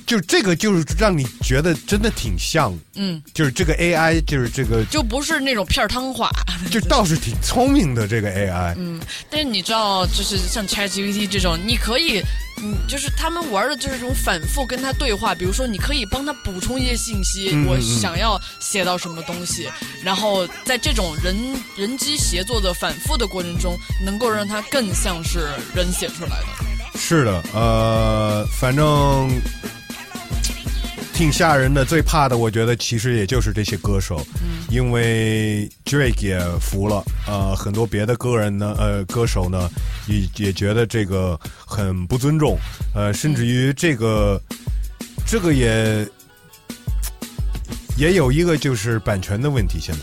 [0.06, 6.30] 就这个就是让你觉得真的挺像，嗯，就是这个 AI，就是这个就不是那种片儿汤话，
[6.72, 12.22] 就倒是挺聪明的这个 AI，嗯，但是你知道，就是像 ChatGPT 这种，你可以。
[12.60, 19.70] 嗯，就是他们玩的就是这种反复跟他对话，比如说你可以帮他补充一些信息，我想要写到什么东西，
[20.04, 21.36] 然后在这种人
[21.78, 26.98] 人机协作的反复的过程中，能够让它更像是人写出来的。
[26.98, 29.30] 是的，呃，反正。
[31.18, 34.24] 挺吓人的，最怕的我觉得其实也就是这些歌手，
[34.70, 39.68] 因为 Drake 也服了，呃，很多别的歌人呢，呃，歌手呢
[40.06, 42.56] 也也觉得这个很不尊重，
[42.94, 44.40] 呃，甚至于这个
[45.26, 46.08] 这个也
[47.98, 50.02] 也有一个就是版权的问题，现在。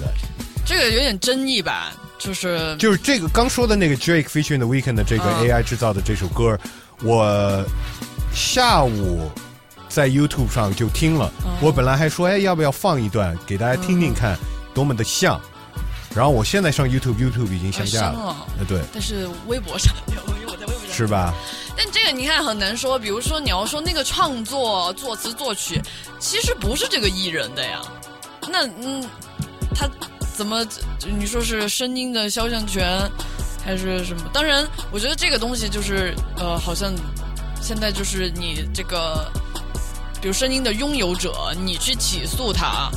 [0.66, 6.58] 这个有点争议吧，就是就是这个刚说的那个 Drake featuring the Weeknd 的这个 AI 制造的这首歌，
[7.04, 7.64] 我
[8.34, 9.30] 下午。
[9.94, 11.30] 在 YouTube 上就听了，
[11.62, 14.36] 我本来还说，哎，要不要放一段给大家听听看，
[14.74, 15.40] 多么的像。
[16.12, 18.36] 然后我现在上 YouTube，YouTube 已经下架了。
[18.58, 18.82] 呃，对。
[18.92, 20.92] 但是微博上，因为我在微博上。
[20.92, 21.32] 是吧？
[21.76, 25.80] 但这个你看很难说，比如说你要说那个创作、作词、作曲，
[26.18, 27.80] 其实不是这个艺人的呀。
[28.50, 29.08] 那嗯，
[29.76, 29.88] 他
[30.36, 30.66] 怎么
[31.16, 33.00] 你说是声音的肖像权
[33.64, 34.28] 还是什么？
[34.32, 36.92] 当然，我觉得这个东西就是呃，好像
[37.62, 39.30] 现在就是你这个。
[40.24, 42.90] 比如声音的拥有者，你去起诉他，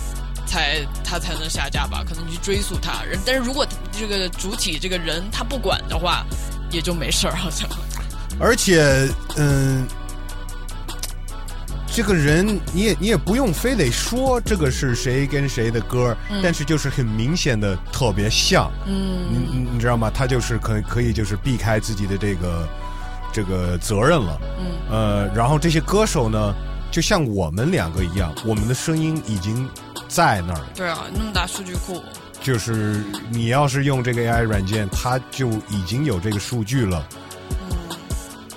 [0.45, 2.01] 才他才能下架吧？
[2.07, 6.25] 可能你去追诉他人，但是如果这个主体这个人他不管的话，
[6.71, 7.67] 也就没事儿，好像。
[8.39, 9.85] 而且，嗯，
[11.85, 20.09] 这个人你也你也不用非得说这个是谁跟谁的歌，但是就是很明显的特别像，嗯，你你知道吗？
[20.09, 22.69] 他就是可可以就是避开自己的这个
[23.33, 26.55] 这个责任了，嗯，呃，然后这些歌手呢？
[26.91, 29.69] 就像我们两个一样，我们的声音已经
[30.07, 30.61] 在那儿。
[30.73, 32.01] 对啊，那么大数据库。
[32.41, 37.07] 就是你要是用这个 AI 软件，它就已经有这个数据了。
[37.49, 37.97] 嗯。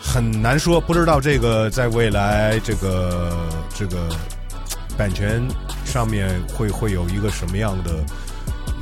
[0.00, 4.08] 很难说，不知道这个在未来这个这个
[4.96, 5.42] 版权
[5.84, 8.04] 上面会会有一个什么样的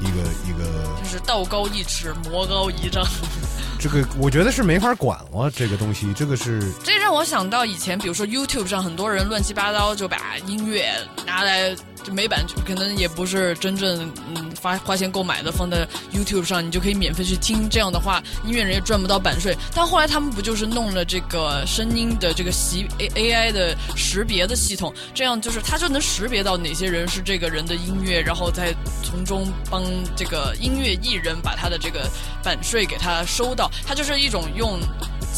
[0.00, 0.64] 一个一个。
[1.02, 3.04] 就是道高一尺，魔高一丈。
[3.80, 6.72] 这个我觉得是没法管了，这个东西，这个是。
[6.82, 10.92] 这让我想到以前，比如说 YouTube 上很多人乱七八糟就把音乐
[11.24, 11.76] 拿来。
[12.08, 17.68] 就没版权，可能也不是真正嗯花花钱购买的，放在 YouTube 上，你就可以免费去听。
[17.68, 19.54] 这样的话，音乐人也赚不到版税。
[19.74, 29.84] 但后来他们不就是弄了这个声音的这个习 A AI 的识别的系统，这样就是它就能识别到哪些人是这个人的音乐，然后再从中帮
[30.16, 32.08] 这个音乐艺人把他的这个
[32.42, 33.70] 版税给他收到。
[33.86, 34.80] 它就是一种用。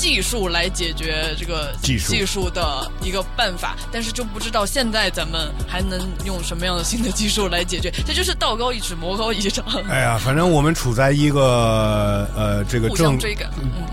[0.00, 7.92] 技术来解决这个技术技术的一个办法，但是就不知道现在咱们还能用什么样的新的技术来解决。
[8.06, 9.62] 这就是道高一尺，魔高一丈。
[9.90, 13.18] 哎呀，反正我们处在一个呃，这个政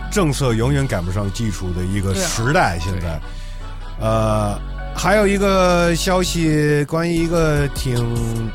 [0.10, 2.80] 政策永远赶不上技术的一个时代。
[2.80, 3.20] 现在，
[4.00, 4.58] 呃，
[4.96, 8.50] 还有一个消息，关于一个挺。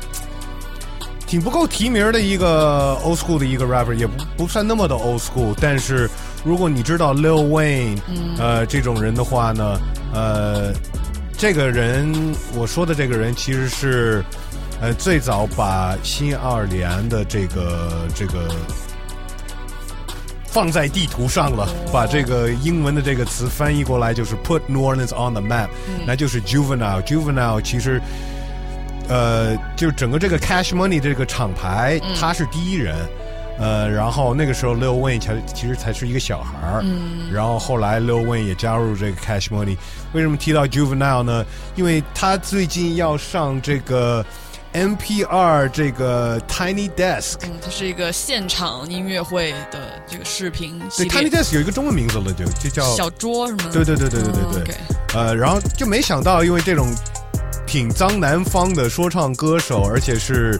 [1.25, 5.55] 挺不够提名的一个 old school 的一个 rapper，也不不算那么的 old school。
[5.59, 6.07] 但是
[6.43, 7.97] 如果你知道 Lil Wayne，
[8.37, 9.79] 呃，这种人的话呢，
[10.13, 10.73] 呃，
[11.37, 12.13] 这个人
[12.53, 14.23] 我说的这个人其实是
[14.81, 18.53] 呃最早把新奥尔良的这个这个
[20.45, 25.69] 放在地图上了，把这个英文的这个词翻译过来就是 put New Orleans on the map，、
[26.05, 27.01] 那就是 juvenile。
[27.03, 28.01] juvenile 其实，
[29.07, 32.95] 呃，就整个这个 Cash Money 这个厂牌，他是第一人。
[33.59, 39.77] 呃，然后那个时候 Lil Wayne 才其实才是一个小孩儿，嗯，然后后来 Lil Wayne 也加入这个 Cash Money。
[40.13, 41.45] 为什么提到 Juvenile 呢？
[41.75, 44.25] 因为他最近要上这个
[44.73, 51.07] NPR 这个 Tiny Desk，嗯，它是一个现场音乐会的这个视频对。
[51.07, 53.69] Tiny Desk 有一个中文名字了，就就叫小桌是吗？
[53.71, 54.75] 对对对对对对对
[55.13, 56.87] 呃，然后就没想到，因为这种
[57.67, 60.59] 挺脏南方的说唱歌手，而且是、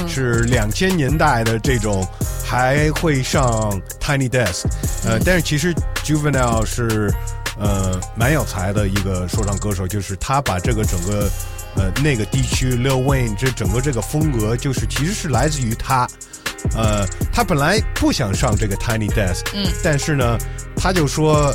[0.00, 2.06] 嗯是两千年代的这种，
[2.44, 4.64] 还会上 Tiny Desk。
[5.04, 5.74] 呃，嗯但是其实
[6.04, 7.12] Juvenile 是
[7.58, 11.30] 呃蛮有才的一个说唱歌手，就是他把这个整个
[11.76, 16.08] 呃那个地区 Lil Wayne 这整个这个风格，就是其实是来自于他。
[16.76, 20.36] 呃，他本来不想上这个 Tiny Desk，嗯，但是呢，
[20.76, 21.54] 他就说，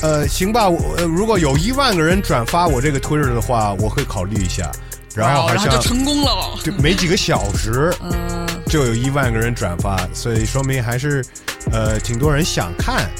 [0.00, 4.72] 呃，行吧，我、呃、如果有一万个人转发我这个 Twitter 的话，我会考虑一下。
[5.14, 6.58] 然后好像然后就成功了。
[6.62, 11.24] 就没几个小时，嗯，就有一万个人转发，所以说明还是
[11.70, 13.10] 呃挺多人想看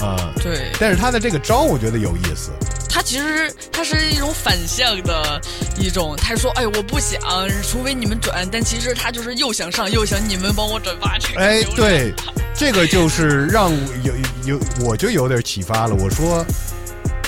[0.00, 2.50] 啊、对，但是他的这个招我觉得有意思，
[2.88, 5.40] 他其实他是一种反向的
[5.76, 7.20] 一种，他说哎我不想，
[7.68, 11.40] 除非你们转，但其实他就是又想上又想你们帮我转发这个。
[11.40, 12.14] 哎，对，
[12.54, 15.94] 这个就是让我有有我就有点启发了。
[15.96, 16.46] 我说，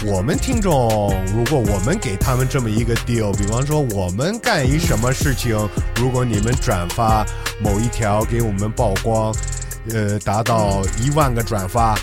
[0.06, 5.54] 我们听众，如果我们给他们这么一个 deal，比方说我们干一什么事情，
[5.96, 7.22] 如果你们转发
[7.60, 9.30] 某一条给我们曝光，
[9.92, 11.94] 呃，达到一万个转发，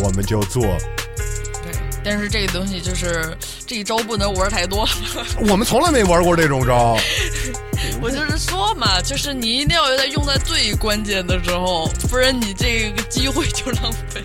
[0.00, 0.62] 我们就做。
[0.62, 1.72] 对，
[2.02, 3.36] 但是这个东西就是
[3.66, 4.88] 这一招不能玩太多。
[5.46, 6.96] 我们从来没玩过这种招。
[8.00, 14.22] 我就是说嘛，就是你一定要在用在最关键的时候，不然你这个机会就浪费。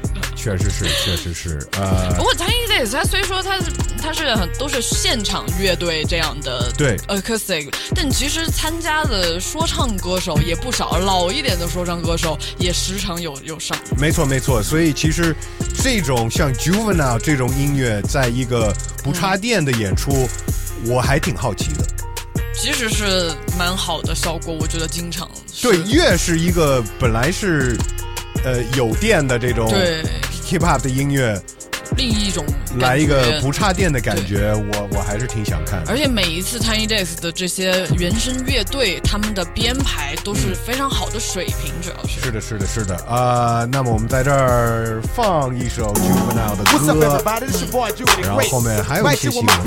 [0.48, 2.14] 确实是， 确实是，呃。
[2.16, 3.66] 不，过 Tiny Days 它虽说它是
[4.02, 6.96] 它是很都是现场乐队这样的对。
[7.08, 13.78] acoustic，但其实参加的说唱歌手也不少，老一点的说唱歌手也时常有有上。
[13.98, 15.36] 没错没错，所以其实
[15.84, 18.74] 这种像 Juvenile 这种音乐，在一个
[19.04, 20.30] 不插电的演出，
[20.86, 21.86] 我还挺好奇的。
[22.54, 25.30] 其实是蛮好的效果，我觉得经常
[25.62, 27.78] 对，越是一个本来是
[28.44, 30.04] 呃有电的这种对
[30.48, 31.38] hip hop 的音乐，
[31.98, 32.46] 另一种
[32.80, 35.84] 来一个不插电的感觉，我我还是挺想看。
[35.88, 42.22] 而且每一次 Tiny Days 的这些原声乐队，他们的编排都是非常好的水平，主要是。
[42.22, 46.78] 是的，是的，是的，啊、那么我们在这儿放一首 Juvenile 的歌?
[47.46, 47.66] This
[48.24, 49.60] 然后后面还有一些 here 新 with my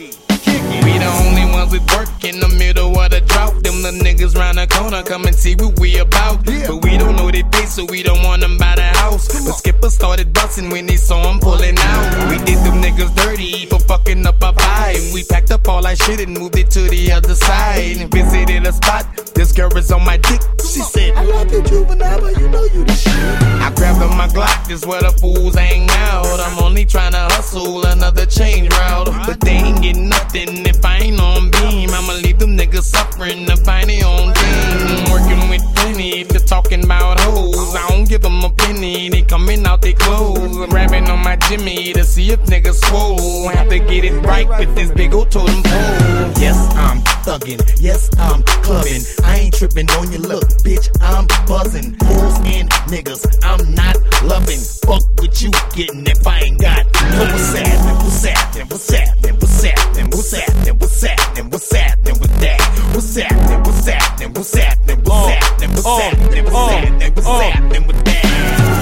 [0.00, 3.62] 闻 We the only ones with work in the middle of the drought.
[3.62, 6.44] Them the niggas round the corner come and see what we about.
[6.44, 9.28] But we don't know they pay, so we don't want them by the house.
[9.28, 12.30] But Skipper started busting when they saw him pulling out.
[12.30, 14.96] We did them niggas dirty for fucking up our vibe.
[14.96, 17.96] And we packed up all our shit and moved it to the other side.
[17.98, 20.40] And visited a spot, this girl is on my dick.
[20.60, 23.12] She said, I love you, juvenile, but you know you the shit.
[23.12, 26.40] I grabbed up my Glock, this where the fools hang out.
[26.40, 29.06] I'm only trying to hustle another change route.
[29.26, 31.90] But they ain't getting nothing if I ain't on beam.
[31.90, 34.96] I'ma leave them niggas suffering find their own dream.
[34.98, 37.74] I'm working with plenty if you're talking about hoes.
[37.74, 40.56] I don't give them a penny, they coming out their clothes.
[40.56, 43.48] I'm rapping on my Jimmy to see if niggas swole.
[43.48, 46.32] Have to get it right with this big old totem pole.
[46.44, 47.60] Yes, I'm thuggin'.
[47.80, 49.02] Yes, I'm clubbing.
[49.24, 50.88] I ain't tripping on your look, bitch.
[51.00, 51.96] I'm buzzing.
[51.98, 54.60] Fools and niggas, I'm not loving.
[54.86, 56.86] Fuck what you getting if I ain't got.
[57.12, 57.96] No, what's happening?
[57.96, 58.66] What's happening?
[58.68, 59.34] What's happening?
[59.40, 60.10] What's happening?
[60.20, 60.78] What's happening?
[60.78, 61.50] What's happening?
[61.50, 62.92] What's happening with that?
[62.92, 63.62] What's happening?
[63.62, 64.34] What's happening?
[64.34, 64.98] What's happening?
[65.00, 65.70] What's uh, happening?
[65.72, 67.14] What's uh, happening?
[67.14, 67.40] What's uh, happening?
[67.40, 68.30] What's happening with that?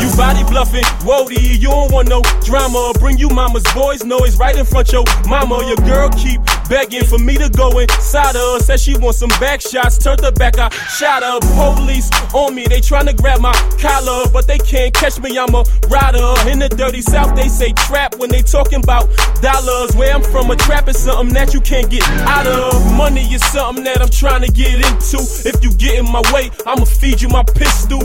[0.03, 2.93] You body bluffing, Wody, you don't want no drama.
[2.99, 5.65] Bring you mama's boys, noise right in front your mama.
[5.67, 8.59] Your girl keep begging for me to go inside her.
[8.61, 10.69] Says she wants some back shots, turned her back, I
[10.99, 11.39] shot her.
[11.75, 15.65] Police on me, they tryna grab my collar, but they can't catch me, I'm a
[15.89, 16.51] rider.
[16.51, 19.09] In the dirty south, they say trap when they talking about
[19.41, 19.95] dollars.
[19.97, 22.97] Where I'm from, a trap is something that you can't get out of.
[22.97, 25.19] Money is something that I'm trying to get into.
[25.49, 28.03] If you get in my way, I'ma feed you my pistol.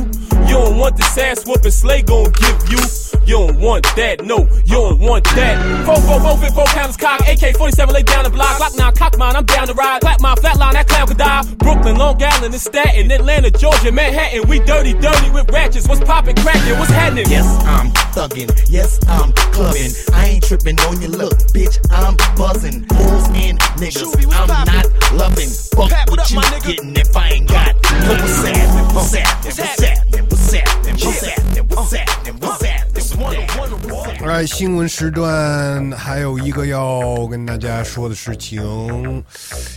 [0.48, 2.80] You don't want this ass whooping, Slay gon' give you.
[3.26, 5.86] You don't want that, no, you don't want that.
[5.86, 8.60] Four, four, four, fit, four pounds cock, AK 47, lay down the block.
[8.60, 10.02] Lock now, cock mine, I'm down to ride.
[10.02, 11.44] Clap my flatline, that clown could die.
[11.60, 14.48] Brooklyn, Long Island, and Staten, Atlanta, Georgia, Manhattan.
[14.50, 15.88] We dirty, dirty with ratchets.
[15.88, 17.26] What's poppin', crackin', what's happening?
[17.30, 18.52] Yes, I'm thuggin'.
[18.70, 20.14] Yes, I'm clubbin'.
[20.14, 21.80] I ain't trippin' on your look, bitch.
[21.92, 22.86] I'm buzzing.
[23.14, 25.50] Hoes and niggas, I'm not loving.
[25.78, 27.76] Fuck what you getting if I ain't got.
[27.84, 28.96] But what's happening?
[28.96, 29.54] What's happening?
[29.54, 30.26] What's happening?
[30.30, 31.70] What's happening?
[31.70, 32.40] What's happening?
[32.42, 33.04] What's happening?
[33.06, 34.30] What's happening?
[34.32, 39.24] 哎，新闻时段还有一个要跟大家说的事情，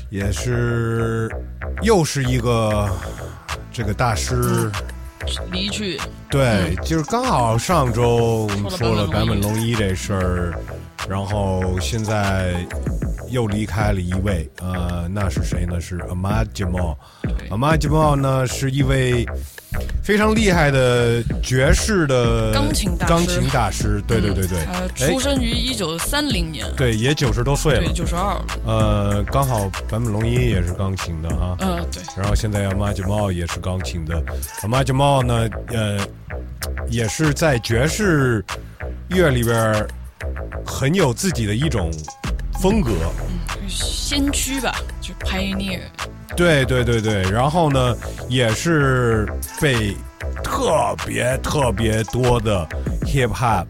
[0.09, 1.31] 也是
[1.83, 2.89] 又是一个
[3.71, 4.71] 这个大师。
[5.51, 10.55] 离去，对，就是刚好上周我们说了坂本龙一这事儿，
[11.09, 12.55] 然后现在
[13.29, 15.81] 又离开了一位，呃，那是谁呢？
[15.81, 16.97] 是 Ahmad Jamal。
[17.51, 19.27] Ahmad Jamal 呢是一位
[20.03, 23.13] 非常厉害的爵士的钢琴大师。
[23.13, 25.13] 钢琴大师，对对对对，呃，哎。
[25.13, 27.85] 出生于一九三零年，对，也九十多岁了。
[27.85, 34.21] 对，，九十二了，呃，刚好坂本龙一也是钢琴的啊，嗯，对，然后现在 Ahmad Jamal 也是钢琴的
[34.63, 35.99] ，Ahmad Jamal 呢，呃，
[36.89, 38.45] 也是在爵士
[39.09, 39.89] 乐里边儿
[40.65, 41.91] 很有自己的一种
[42.61, 42.91] 风格，
[43.29, 45.81] 嗯先驱吧，就 pioneer，
[46.37, 47.97] 对对对对，然后呢，
[48.29, 49.29] 也是
[49.61, 49.97] 被
[50.45, 52.67] 特别特别多的
[53.03, 53.67] hip hop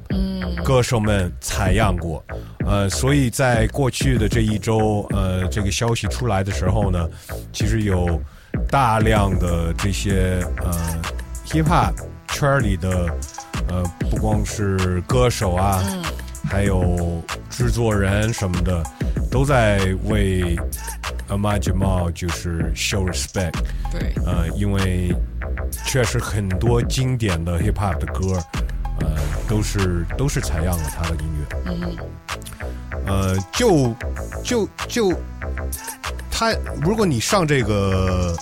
[0.63, 2.23] 歌手们采样过，
[2.67, 7.09] 呃，所以在过去的这一周，呃，这个消息出来的时候呢，
[7.53, 8.21] 其实有
[8.69, 11.03] 大量的这些呃
[11.47, 11.95] hip hop
[12.29, 13.07] 圈里的
[13.69, 15.83] 呃，不光是歌手啊，
[16.49, 18.83] 还有制作人什么的，
[19.31, 20.57] 都在为
[21.29, 23.55] Ahmad Jamal 就是 show respect。
[23.91, 25.15] 对，呃，因为
[25.85, 28.43] 确实很多经典的 hip hop 的歌，
[29.01, 29.17] 呃，
[29.49, 31.57] 都是都是采样了他的音乐。
[31.67, 31.97] 嗯，
[33.07, 33.95] 呃，就
[34.43, 35.13] 就就
[36.31, 38.37] 他，如果你上这个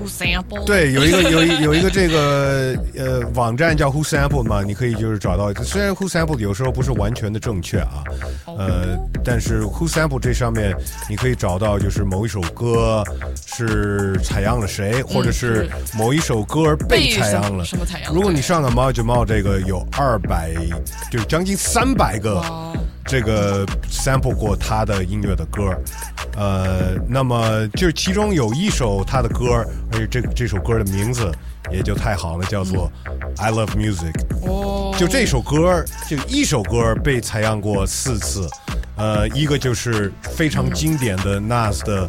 [0.00, 0.64] Who sample？
[0.64, 5.52] 对，有一个有一有一个这个呃网站叫 Who Sample 嘛，你可以就是找到。
[5.62, 8.02] 虽然 Who Sample 有时候不是完全的正确啊，
[8.46, 10.74] 呃，但是 Who Sample 这上面
[11.08, 13.04] 你可以找到就是某一首歌
[13.46, 17.62] 是采样了谁，或者是某一首歌被采样了。
[17.64, 18.14] 什么采样？
[18.14, 20.54] 如果你上了 j m a 这个有二百，
[21.10, 22.42] 就是将近三百个
[23.10, 25.76] 这个 sample 过他的音乐的歌，
[26.36, 31.28] 呃，那么就是其中有一首他的歌，而且这这首歌的名字
[31.72, 32.88] 也就太好了，叫做
[33.38, 34.14] I Love Music。
[34.46, 38.48] 哦，就这首歌，就一首歌被采样过四次，
[38.94, 42.08] 呃，一个就是非常经典的 Nas 的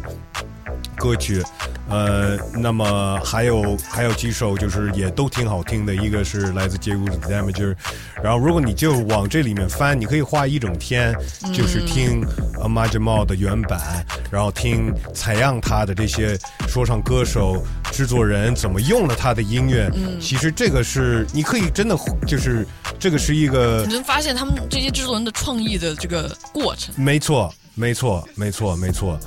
[1.02, 1.42] 歌曲，
[1.88, 7.74] 呃，那么还有还有几首就是也都挺好听的，一个是来自街舞的 Damager，
[8.22, 11.12] 然后如果你就往这里面翻，你可以花一整天，
[11.52, 12.24] 就是听
[12.60, 16.38] Ahmad Jamal 的原版，然后听采样他的这些
[16.68, 17.60] 说唱歌手、
[17.90, 21.98] 制作人怎么用了他的音乐，其实这个是你可以真的
[22.28, 22.64] 就是
[22.96, 26.94] 这个是一个你能发现他们这些制作人的创意的这个过程。
[26.96, 29.18] 没错，没错，没错，没错。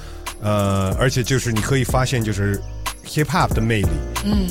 [0.46, 2.62] 呃，而且就是你可以发现，就是
[3.04, 3.90] hip hop 的魅力，
[4.26, 4.46] 嗯，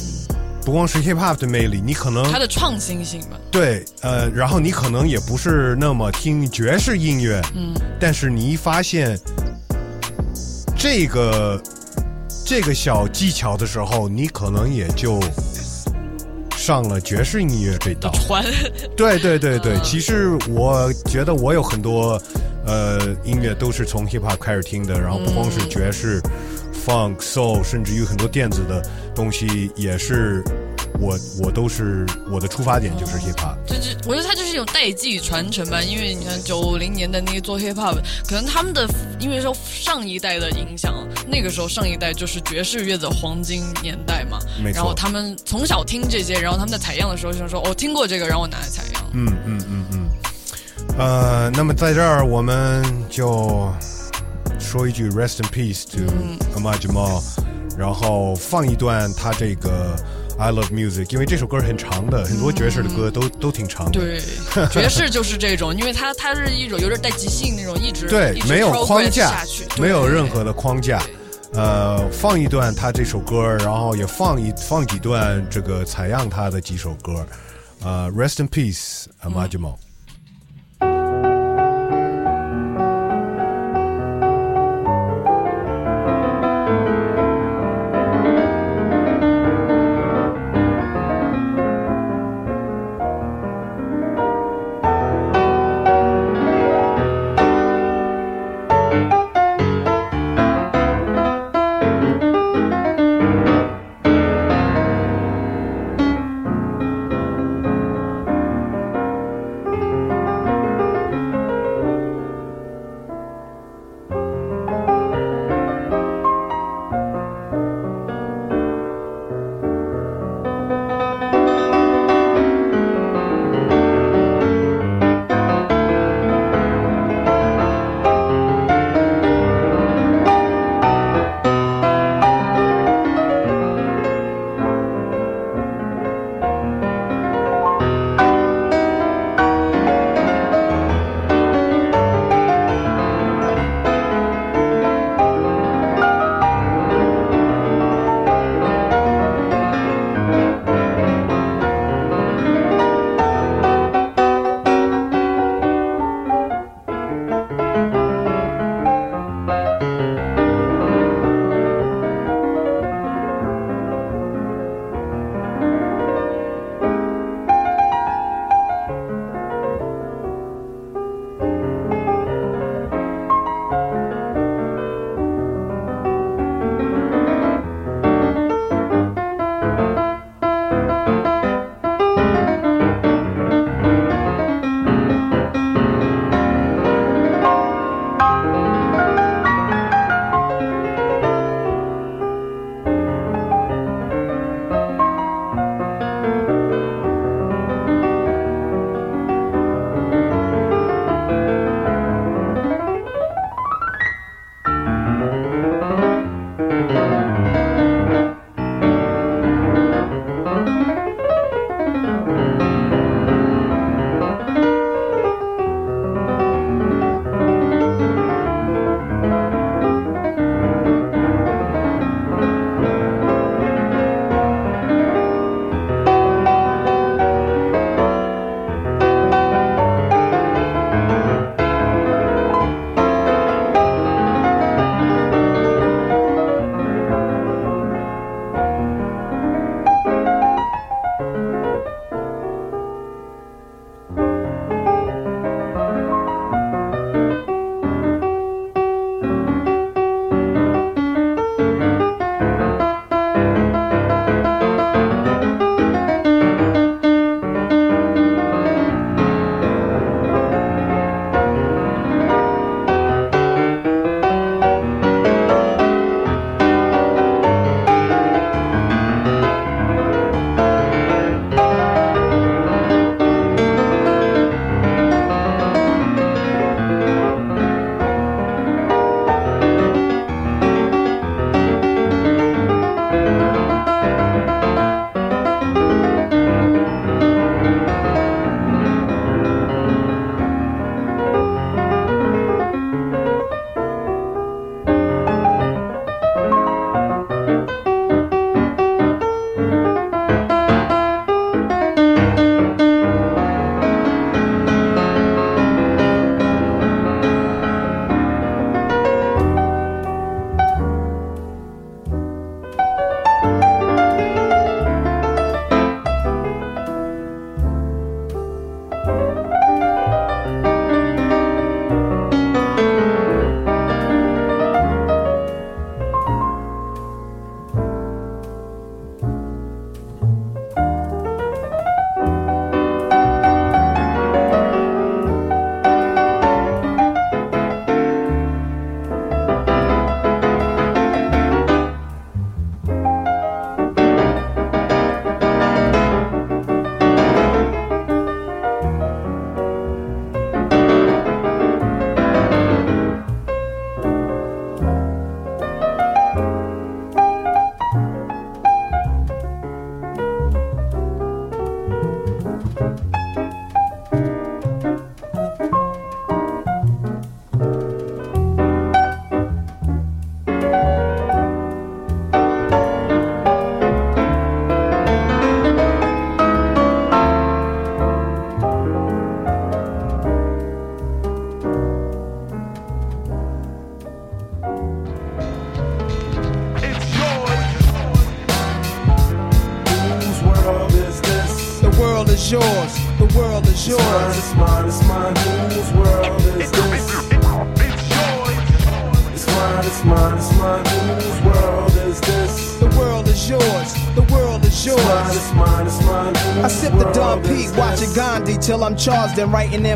[0.65, 3.39] 不光是 hip hop 的魅力，你可能它的创新性吧。
[3.53, 9.17] 对，呃，然后你可能也不是那么听爵士音乐，嗯，但是你一发现
[10.77, 11.63] 这个
[12.45, 15.21] 这个小技巧的时候，你可能也就
[16.57, 18.11] 上了爵士音乐这道。
[18.27, 18.45] 传，
[18.97, 22.21] 对对对对，其实我觉得我有很多
[22.67, 26.21] 呃音乐都是从 hip hop 开始听的，然后不光是爵士、
[26.87, 28.83] funk、soul，甚至于很多电子的
[29.15, 30.43] 东西也是
[31.01, 33.57] 我我都是我的出发点就是 hip hop。
[33.67, 37.97] 就是我觉得它就是一种代际传承吧，因为你看九零年的那个做 hip hop，
[38.27, 38.87] 可能他们的
[39.21, 40.95] 音乐受上一代的影响，
[41.27, 49.05] 那个时候上一代就是爵士乐的黄金年代嘛，没错然后他们从小听这些，然后他们在采样的时候就说，我、听过这个，然后我拿来采样。
[49.13, 49.84] 嗯嗯嗯嗯。
[50.97, 53.69] 呃，那么在这儿我们就
[54.61, 55.99] 说一句 rest in peace to
[56.57, 57.21] Ahmad Jamal，、
[57.77, 59.97] 然后放一段他这个
[60.39, 63.93] I Love Music，因为这首歌很长的，很多爵士的歌都、都挺长的。
[63.93, 64.21] 对，
[64.71, 69.45] 爵士就是这种，因为它它是一种有点带即兴那种，一直对没有框架，，
[69.81, 71.03] 没有任何的框架。
[71.55, 77.27] 呃，放一段他这首歌，然后也放一放几段这个采样他的几首歌。
[77.83, 79.75] 呃，Rest in peace, Ahmad Jamal。
[79.85, 79.94] 「is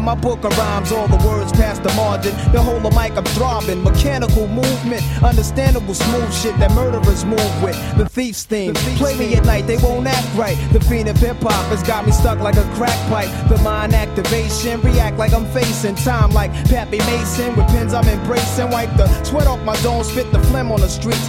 [0.08, 0.90] my book of rhymes.
[0.90, 2.32] All the words past the margin.
[2.52, 3.82] The whole of mic I'm throbbing.
[3.82, 7.76] Mechanical movement, understandable smooth shit that murderers move with.
[7.98, 8.72] The thief's theme.
[8.96, 10.56] Play me at night, they won't act right.
[10.72, 13.28] The fiend of hip hop has got me stuck like a crack pipe.
[13.50, 17.54] The mind activation, react like I'm facing time like Pappy Mason.
[17.54, 18.70] With pins I'm embracing.
[18.70, 21.28] Wipe the sweat off my dome, spit the phlegm on the streets.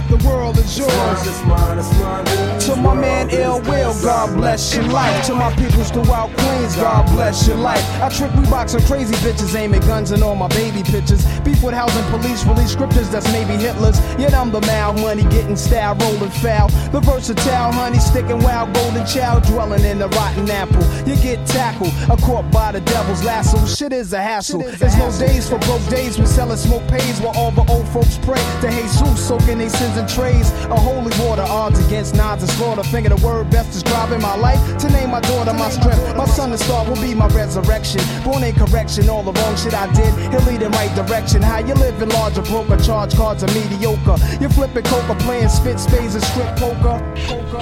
[0.25, 0.91] World is yours.
[1.27, 3.93] It's mine, it's mine, whose To my man Ill Will.
[4.01, 5.25] God bless your life.
[5.27, 7.83] To my peoples throughout Queens, God bless your life.
[8.01, 11.25] I trick Reeboks and crazy bitches, aim at guns and all my baby pictures.
[11.41, 13.99] Beef with housing police, release scriptures that's maybe Hitler's.
[14.19, 16.69] Yet I'm the mal money, getting style, rolling foul.
[16.91, 20.83] The versatile honey, sticking wild, golden child, dwelling in the rotten apple.
[21.07, 23.65] You get tackled, a caught by the devil's lasso.
[23.65, 24.61] Shit is a hassle.
[24.61, 28.17] There's no days for broke days We selling smoke pays while all the old folks
[28.19, 30.50] pray to Jesus, soaking their sins in trays.
[30.70, 32.82] A holy water, odds against nods and slaughter.
[32.82, 34.60] Finger the word best describing my life.
[34.78, 36.16] To name my daughter my strength.
[36.16, 38.00] My son, the star, will be my resurrection.
[38.24, 41.42] Born in correction, all the wrong shit I did, he'll lead in right direction.
[41.42, 44.16] How you living large or broke or charge cards are mediocre.
[44.40, 47.00] You flipping coca, playing spit spades and strip poker.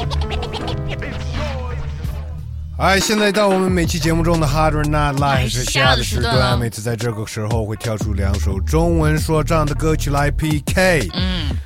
[2.77, 11.09] 哎，现在到我们每期节目中的 Hard or Not Live 是下的时下的时段了段，每次在这个时候会跳出两首中文说唱的歌曲来 PK。
[11.15, 11.57] 嗯，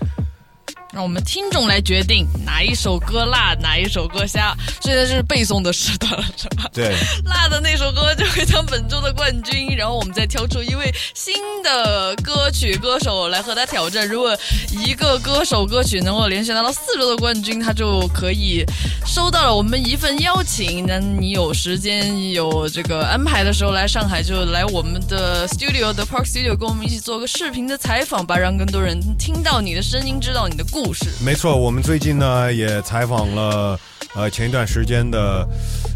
[0.93, 4.55] 让我们听众来决定哪一首歌辣，哪一首歌虾。
[4.79, 6.69] 现在是背诵的时段了，是吧？
[6.71, 6.95] 对，
[7.25, 11.33] 辣的那首歌就会当本周的冠军，然后我们再挑出一位新
[11.63, 14.07] 的歌曲歌手来和他挑战。
[14.07, 14.37] 如果
[14.85, 18.63] 一个歌手歌曲能够连续拿到四周的冠军，他就可以
[19.03, 20.85] 收到了我们一份邀请。
[20.85, 31.05] 那你有时间有这个安排的时候来上海，就来我们的 studio 的 Park Studio 跟我们一起做个视频的采访吧，让更多人听到你的声音，知道你的故事。
[31.23, 33.79] 没错，我们最近呢也采访了
[34.15, 35.47] 呃前一段时间的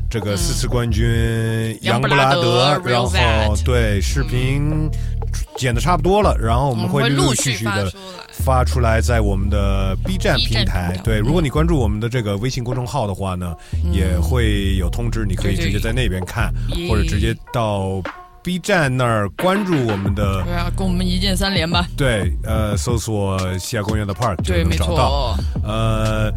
[0.09, 4.89] 这个四次冠军杨布拉德，杨布拉德然后对视频
[5.55, 7.91] 剪的差不多了，然后我们会陆陆续续的
[8.31, 9.01] 发出来。
[9.01, 10.99] 在我们的 B 站平台。
[11.03, 13.55] 对，如果你关注我们的这个微信公众号的话呢，
[13.91, 18.01] 也会有通知，你可以直接在那边看，耶或者直接到
[18.47, 20.41] B 站那儿关注我们的。
[20.45, 21.85] 对啊，跟我们一键三连吧。
[21.97, 25.37] 对，呃，搜索西亚公园的 Park 就对，没能找到。
[25.65, 26.31] 呃，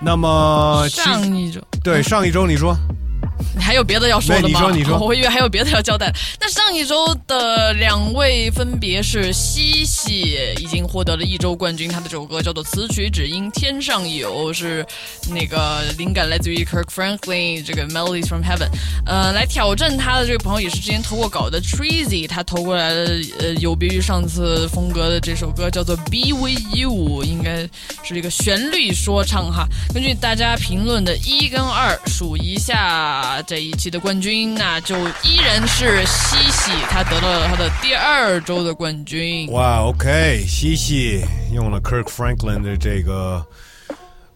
[0.00, 3.07] 那么上一周对上一周你说你
[3.58, 4.48] 还有别的要说的吗？
[4.48, 6.12] 对你说你说 我以为还有别的要交代。
[6.40, 14.84] 那上一周的两位分别是西西，已经获得了一周冠军，他的这首歌叫做《词曲只因天上有》，是
[15.30, 18.68] 那个灵感来自于 Kirk Franklin 这个 Melodies from Heaven。
[19.06, 26.90] 呃，来挑战他的这位朋友也是之前投过稿的 Treasy，他投过来的呃有别于上次风格的这首歌叫做《Be with You》，
[27.24, 27.68] 应该
[28.02, 29.66] 是一个旋律说唱哈。
[29.92, 39.46] 根据大家评论的一跟二数一下啊这一期的冠军，那就依然是西西，他得到了他的第二周的冠军。
[39.52, 41.20] 哇，OK，西西
[41.52, 43.44] 用了 Kirk Franklin 的这个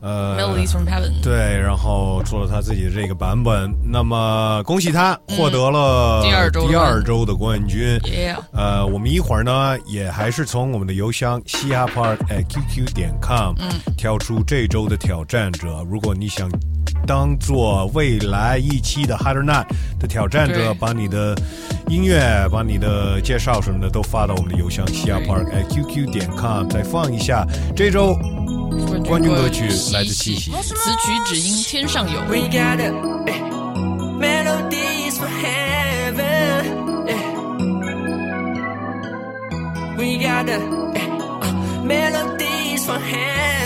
[0.02, 3.72] 呃 Melodies from Heaven 对，然后做了他自己的这个版本。
[3.84, 7.98] 那么恭喜他获得了第二周的第二周的冠军。
[8.52, 15.86] 呃，我们一会儿呢也还是从我们的邮箱嘻哈 park at qq 点 com 嗯挑出这周的挑战者。
[15.88, 16.50] 如果你想
[17.06, 19.66] 当做未来一期的 Hard or Not
[20.00, 21.34] 的挑战者，把你的
[21.88, 27.46] 音乐、把你的介绍什么的都发到我们的邮箱嘻哈 park at qq 点 com，再放一下
[27.76, 28.16] 这周
[29.06, 30.50] 冠军歌曲来自七夕。
[30.50, 32.20] 词曲只因天上有。
[32.22, 32.90] We got a
[33.26, 33.40] eh,
[34.18, 36.64] melodies for heaven.
[37.08, 37.18] eh.
[39.96, 40.58] We got a
[40.94, 41.00] eh,
[41.40, 41.52] uh,
[41.84, 43.61] melodies for heaven.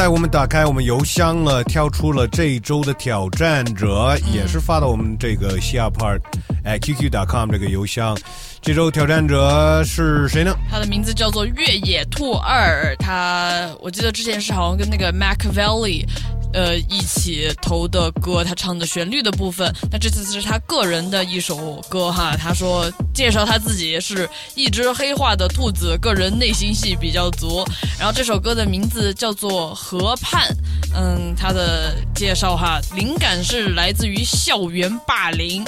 [0.00, 6.18] 在我们打开我们邮箱了，挑出了这一周的挑战者，也是发到我们这个西亚 part
[6.64, 8.16] at qq.com 这个邮箱。
[8.62, 10.56] 这周挑战者是谁呢？
[10.70, 16.06] 他的名字叫做越野兔二，他我记得之前是好像跟那个 Mac Valley。
[16.52, 19.72] 呃，一起投的歌，他唱的旋律的部分。
[19.90, 22.36] 那这次是他个人的一首歌哈。
[22.36, 27.64] 他说介绍他自己是一只黑化的兔子，个人内心戏比较足。
[27.98, 30.48] 然后这首歌的名字叫做《河畔》。
[30.94, 35.64] 嗯，他的介绍哈，灵感是来自于校园霸凌。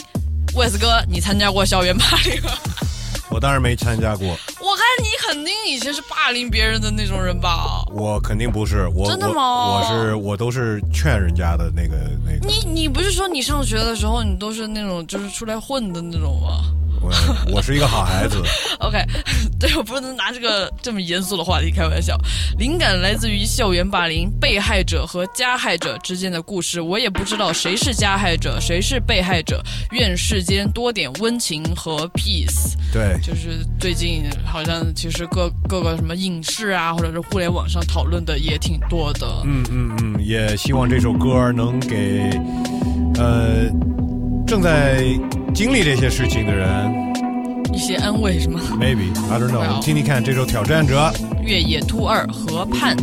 [0.55, 2.51] 魏斯哥，你参加过校园霸凌吗？
[3.33, 7.83] 我当然没参加过，我看你肯定以前是霸凌别人的那种人吧？
[7.91, 9.35] 我肯定不是，我真的吗？
[9.35, 16.65] 我我是我都是劝人家的那个那个，你你不是说你上学的时候你都是那种就是出来混的那种吗
[17.03, 17.12] 我
[17.57, 18.41] 我是一个好孩子。
[18.81, 18.99] OK，
[19.59, 22.16] 对我不能拿这个这么严肃的话题开玩笑。
[22.59, 26.81] 灵感来自于校园霸凌，被害者和加害者之间的故事。
[26.81, 29.62] 我也不知道谁是加害者，谁是被害者。
[29.91, 32.74] 愿世间多点温情和 peace。
[32.93, 39.27] 对，就是最近好像其实各各个什么影视啊，或者是互联网上讨论的也挺多的。
[39.45, 42.31] 嗯嗯嗯，也希望这首歌能给
[43.16, 43.66] 呃
[44.53, 45.03] 正在
[45.55, 46.69] 经历这些事情的人
[47.73, 51.11] 一些安慰是吗？，maybe I don't know，我们听听看这首挑战者。
[51.41, 52.95] 越野兔二河畔。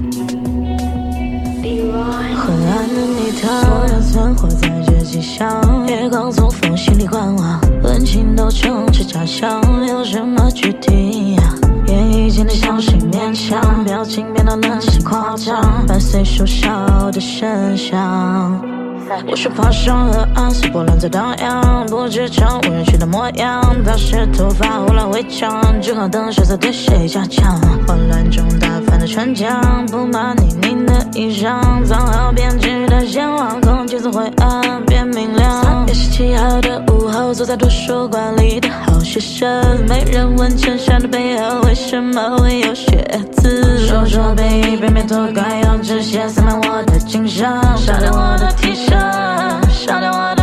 [2.36, 11.56] 昏暗的泥塘，所有存活在这街上，月光从缝隙里观望，温情都充斥假象，有什么具体呀？
[11.88, 18.79] 言语间的相信勉强，表情变得冷是夸张，伴随树梢的声响。
[19.28, 23.64] 我是爬上河岸，随波浪在荡漾，不知常无人去的模样。
[23.84, 27.60] 飘湿头发胡乱围墙，只好等谁在对谁加强？
[27.88, 35.69] 混乱中打翻的船桨，布满泥泞的衣裳，藏好编织的向往，空气从灰暗变明亮。
[35.90, 43.04] 三月十七号的午后，坐在图书馆里的好学生，没人问衬衫的背后为什么会有血
[43.38, 43.88] 渍。
[43.88, 48.92] 说说背影，背面脱该用纸屑洒满我的颈上，烧掉我的 T 恤，
[49.72, 50.39] 烧掉我的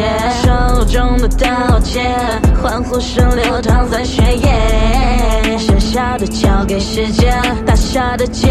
[0.00, 2.16] 了情节，手中的刀剑，
[2.62, 8.48] 欢呼声流淌在血液，剩下的交给时间，打下的结，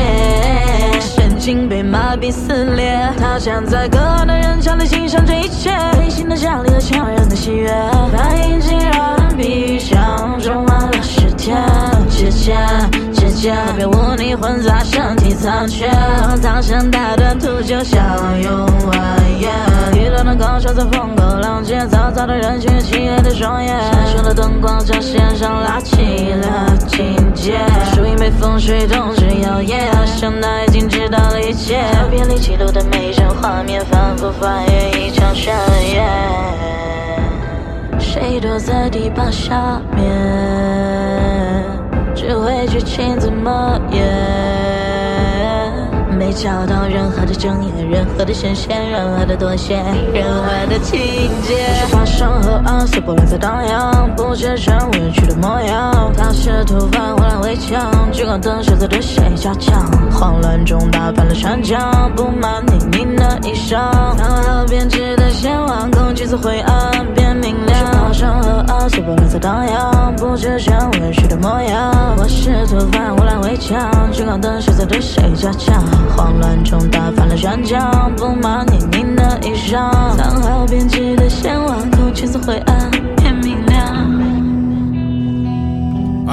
[0.99, 7.69] 神经被麻痹撕裂，他想在隔岸的人潮里欣赏这一切，内心的奖励和强人的喜悦，
[8.15, 11.57] 反应竟然比想中慢了十天，
[12.09, 12.55] 指尖。
[13.39, 15.89] 指尖别污泥混杂身体残缺，
[16.41, 17.97] 苍生大断图就像
[18.41, 19.49] 用完夜，
[19.97, 27.57] 遇到的高手在风口浪尖，嘈杂的人群，漆黑的双眼，闪烁的灯光将线上拉起了警戒，
[27.95, 35.55] 树荫被风吹动着摇曳，好像他已经知道了一切，照片里记录的每一帧画面，反复翻阅一场宣
[35.93, 36.05] 言，
[37.99, 40.88] 谁躲在堤坝下面？
[42.29, 44.05] 只会去亲自抹眼，
[46.15, 49.77] 没找到任何的正眼、任何的神仙、任何的妥协、
[50.13, 50.99] 任何的情
[51.41, 51.55] 节。
[51.87, 56.13] 发生和暗色波澜在荡漾，不觉成委屈的模样。
[56.15, 59.83] 他试图翻回来围墙，聚光灯射在对谁加强？
[60.11, 61.81] 慌乱中打翻了船桨，
[62.15, 63.75] 布满泥泞的衣裳。
[64.19, 67.98] 当河编织的线网，空气从灰暗变明亮。
[68.09, 72.15] 发生和暗色波澜在荡漾，不觉成委屈的模样。
[72.17, 75.79] 我试图翻回来围墙，聚光灯射色对谁加强？
[76.17, 80.17] 慌乱中打翻了船桨，布满泥泞的衣裳。
[80.17, 82.89] 当河编织的线网，空气从灰暗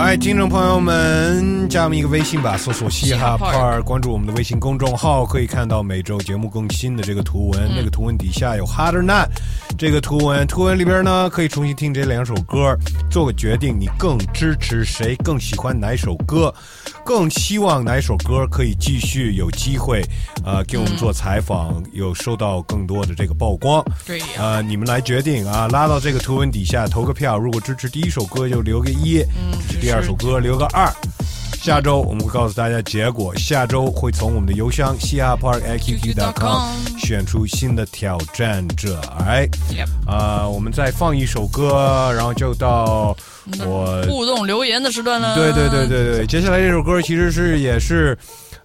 [0.07, 7.69] 哎，听众朋友们，加我们一个微信吧，搜索“嘻哈 Park”，关注我们的微信公众号，可以看到每周节目更新的这个图文。
[7.75, 9.29] 那个图文底下有 “Harder Not”
[9.77, 12.79] 这个图文，图文里边呢可以重新听这两首歌，
[13.11, 16.55] 做个决定，你更支持谁，更喜欢哪首歌，
[17.07, 20.03] 更希望哪首歌可以继续有机会，
[20.45, 23.81] 呃，给我们做采访，有收到更多的这个曝光。
[24.05, 29.21] 对呃，你们来决定啊，拉到这个图文底下投个票，如果支持第一首歌就留个一，
[29.69, 30.93] 支持第二首歌留个二。
[31.67, 39.01] 下周我们会告诉大家结果，下周会从我们的邮箱嘻哈 park at qq.com 选出新的挑战者。
[39.27, 39.49] 哎，
[40.07, 43.17] 啊、我们再放一首歌，然后就到
[43.67, 45.35] 我互动留言的时段了。
[45.35, 48.17] 对对对对对，接下来这首歌其实是也是，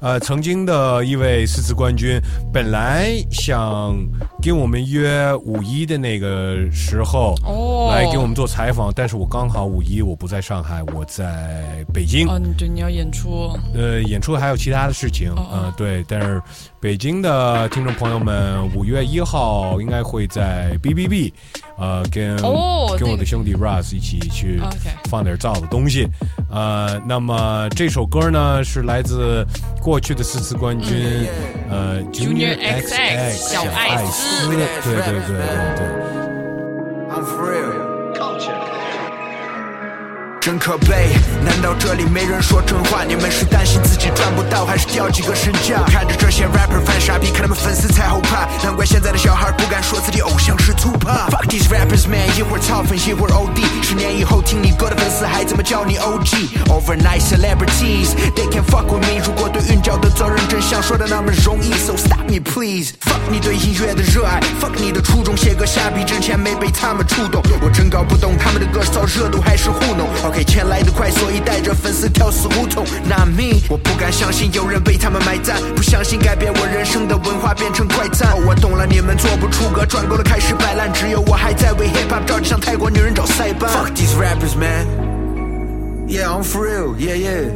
[0.02, 2.20] 呃，曾经的一位四次冠军，
[2.52, 3.96] 本来想
[4.42, 7.92] 跟我们约五一的那个时候，哦。
[7.92, 12.28] 来给我们做采访，但是我刚好五一我不在上海，我在北京。
[12.28, 15.46] 哦，对，你要演出，呃，演出还有其他的事情，哦。
[15.52, 16.42] 呃，对，但是
[16.82, 21.32] 北京的听众朋友们，五月一号应该会在 B B B，
[21.78, 22.36] 呃，跟、
[22.98, 24.60] 跟我的兄弟 Russ 一起去
[25.06, 26.08] 放点燥的东西，
[26.50, 29.46] 呃，那么这首歌呢是来自
[29.80, 31.28] 过去的四次冠军，
[31.70, 35.38] 呃 Junior XX 小艾斯对对对对
[35.78, 35.86] 对。
[37.12, 37.92] I'm for real.
[40.42, 41.14] 真可悲，
[41.46, 43.04] 难道这里没人说真话？
[43.04, 45.78] 你们是担心自己赚不到，还是掉几个身价？
[45.78, 48.48] 我看着这些 rapper 犯傻逼，看他们粉丝才后怕。
[48.64, 51.30] 难怪现在的小孩不敢说自己偶像是 Tupac。
[51.30, 53.62] Fuck these rappers man，一会儿掏粪，一会儿 OD。
[53.84, 59.22] 十年以后听你歌的粉丝还怎么叫你 OG？Overnight celebrities，they can fuck with me。
[59.24, 62.94] 如果对韵脚的责任真像说的那么容易，so stop me please。
[63.06, 67.44] Fuck 你对音乐的热爱，fuck 你的初衷，写歌瞎逼之前没被他们触动。
[67.62, 70.10] 我真搞不懂他们的歌是造热度还是糊弄。
[70.32, 72.86] OK，钱来得快，所以带着粉丝跳死胡同。
[73.04, 78.32] Not me，我不敢相信有人为他们买单，不相信改变我人生的文化变成快餐。
[78.32, 83.70] 哦我懂了，你们做不出歌，赚够了开始摆烂，只有我还在为 hip hop 着急，向泰国女人找塞班。
[83.72, 84.88] Fuck these rappers man。
[86.08, 86.96] Yeah, I'm for real.
[86.96, 87.52] Yeah, yeah.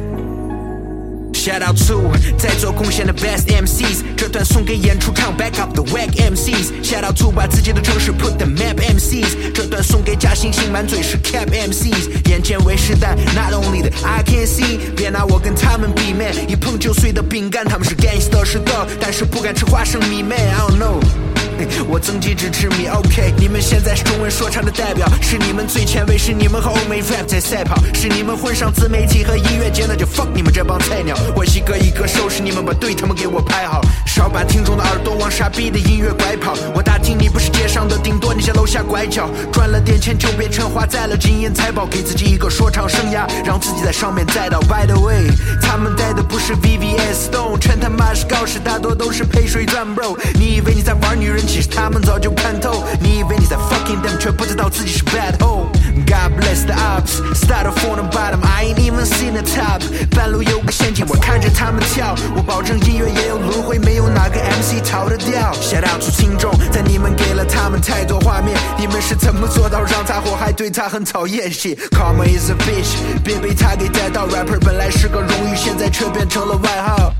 [1.36, 6.72] Shout out to 在做贡献的 best MCs，这段送给演出唱 back up the wack MCs。
[6.82, 12.28] Shout out to 把自己的城市 put the map MCs，这段送给假惺惺满嘴是 cap MCs。
[12.28, 20.38] 眼见为实弹，not only the I can see，别拿我跟他们比 man，一碰就碎的饼干，他们是 gangster 是的，但是不敢吃花生米 man。
[20.38, 21.35] I don't know。
[21.88, 23.32] 我曾经只吃米，OK。
[23.38, 31.16] 你们现在是中文说唱的代表，是你们最前卫，是你们和欧美 rap 在赛跑，是你们混上自媒体和音乐界，那就 fuck 你们这帮菜鸟。
[31.34, 36.54] 我一个一个收拾你们，把对他们给我排好，少把听众的耳朵往傻逼的音乐拐跑。
[36.74, 44.60] 我打听你不是街上的，顶多你在楼下拐角，赚了点钱就别成花在了金银财宝，给自己一个说唱生涯，让自己在上面再到。
[44.60, 45.28] By the way，
[45.62, 50.16] 他们带的不是 VVS Stone，全他妈是锆石，大多都是配水钻 bro。
[50.34, 52.84] 你以为你在玩女人，其实他们早就看透。
[53.00, 55.66] 你以为你在 fucking them，却不知道自己是 bad hole。
[56.06, 59.80] God bless the ops, started from the bottom, I ain't even seen the top。
[60.14, 65.52] 半路有个陷阱，我看着他们跳，我保证音乐也有轮回，没有哪个 MC 逃得掉。
[65.54, 74.28] Shout out to 听众，在你们给了他们太多画面，你们是怎么做到让他火，还对他很讨厌？Shit, karma is a bitch，别被他给带到。
[74.28, 77.12] Rapper 本来是个荣誉，现在却变成了外号。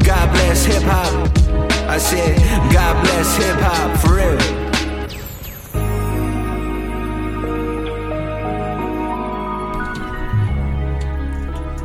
[0.00, 1.28] God bless hip hop,
[1.88, 2.36] I said
[2.72, 4.38] God bless hip hop for real。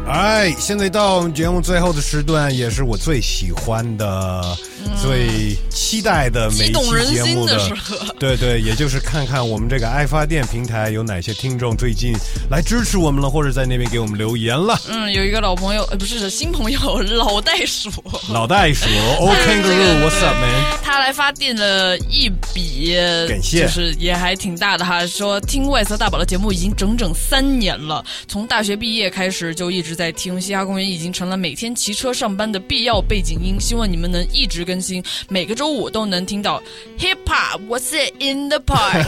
[0.10, 4.58] 哎，现在到节目最后的时段，也是我最喜欢的
[4.96, 12.14] 最期待的每期节目心的时刻 对对，也就是看看我们这个爱发电平台有哪些听众最近
[12.50, 14.80] 来支持我们了，或者在那边给我们留言了。
[14.90, 17.92] 嗯，有一个老朋友，呃，不是新朋友， 老袋鼠，
[18.30, 18.86] 老袋鼠，
[19.20, 20.78] O Kangaroo，What's up man？
[20.84, 22.96] 他来发电了一笔，
[23.28, 25.06] 感谢就是也还挺大的哈。
[25.06, 33.58] 说听外色大宝的节目已经整整三年了，从大学毕业开始就一直在听，嘻哈公园已经成了每天骑车上班的必要背景音。
[33.60, 36.62] 希望你们能一直更新，每个周五都能听到
[37.00, 39.08] Hip Hop，What's it in the park？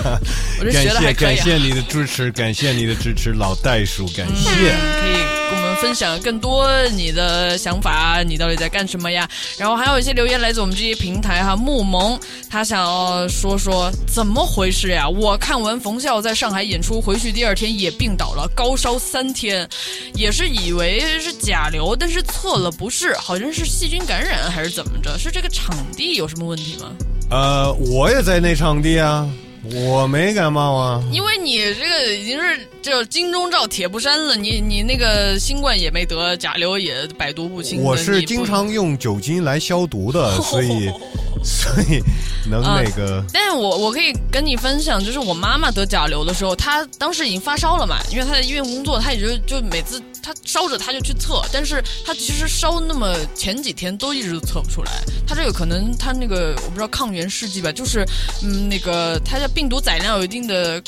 [0.58, 1.44] 我这感谢学的还可以、啊。
[1.44, 4.50] 感谢你的支持，感谢你的支持，老袋鼠，感谢。
[4.50, 5.12] 可以
[5.50, 9.28] 跟我们分享更多你的想法，你到底在干什么呀？
[9.58, 12.18] 然后还有一些留言来自我们这些平台哈，木萌
[12.48, 15.06] 他想要说说怎么回事呀？
[15.06, 19.68] 我看完冯笑在上海演出，回去第二天也病倒了，高烧三天，
[20.14, 25.18] 也是以为是甲流，但是测了不是，好像是细菌感染还是怎么着？
[25.18, 26.92] 是这个场地有什么问题吗？
[27.30, 29.28] 呃，我也在那场地啊，
[29.72, 31.02] 我没感冒啊。
[31.12, 37.80] 因为你这个已经是就金钟罩铁布衫了，你你那个新冠也没得，甲流也百毒不侵。
[37.82, 40.90] 我是经常用酒精来消毒的，所以
[41.44, 42.02] 所以
[42.50, 43.24] 能啊那个。
[43.32, 58.04] 但是我我可以跟你分享，就是我妈妈得甲流的时候，她当时已经发烧了嘛，因为她在医院工作，她也就就每次他烧着他就去测，但是他其实烧那么前几天都一直都测不出来，他这个可能他那个我不知道抗原试剂吧，就是
[58.42, 60.82] 嗯那个他的病毒载量有一定的、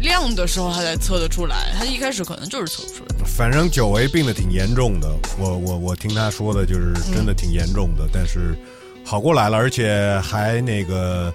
[0.00, 3.24] 量的时候，他才测得出来，他一开始可能就是测不出来。
[3.26, 5.08] 反正久违病的挺严重的，
[5.38, 8.56] 我我我听他说的就是真的挺严重的，但是
[9.04, 11.32] 好过来了，而且还那个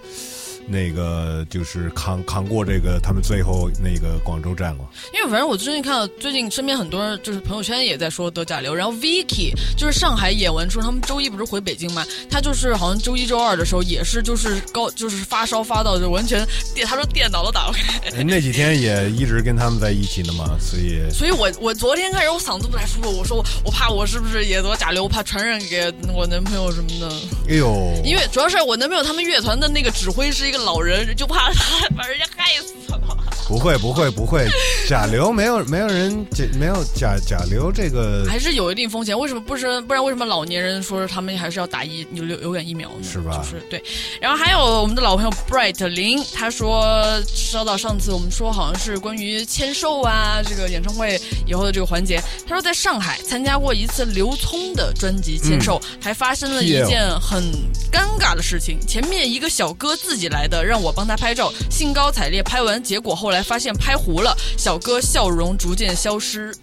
[0.68, 4.84] 那个就是扛扛过这个他们最后那个广州站了。
[5.14, 18.00] 因为反正我最近看到，最近身边很多人就是朋友圈也在说得甲流，然后 Vicky 就是上海演完出，他们周一不是回北京嘛，他就是好像周一周二的时候也是就是高就是发烧发到就完全电， 他说电脑都打不开。
[18.16, 27.10] 哎那几天也一直跟他们在一起呢嘛，所以所以我我昨天开始我嗓子不太舒服，我说我我怕我是不是也得甲流，我怕传染给我男朋友什么的。
[27.50, 33.18] 哎呦，因为主要是我男朋友他们乐团的那个指挥是一个老人，就怕他 把人家害死了。
[33.48, 34.48] 不会不会不会，
[34.88, 39.18] 甲流 没有没有人甲没有甲甲流这个还是有一定风险。
[39.18, 39.82] 为什么不是？
[39.82, 43.04] 不然为什么老年人说他们还是要打疫流流流感疫苗呢？
[43.04, 43.38] 是吧？
[43.38, 43.84] 就是对。
[44.22, 46.84] 然后还有我们的老朋友 Bright 林，他说
[47.28, 57.44] 说到上次我们说好像是关于签售啊，这个演唱会以后的这个环节，他说在上海参加过一次刘聪的专辑签售，嗯还发生了一件很
[57.92, 58.80] 尴尬的事情。
[58.86, 66.56] 前面一个小哥自己来的，让我帮他拍照，兴高采烈拍完，结果后来来发现拍糊了，小哥笑容逐渐消失。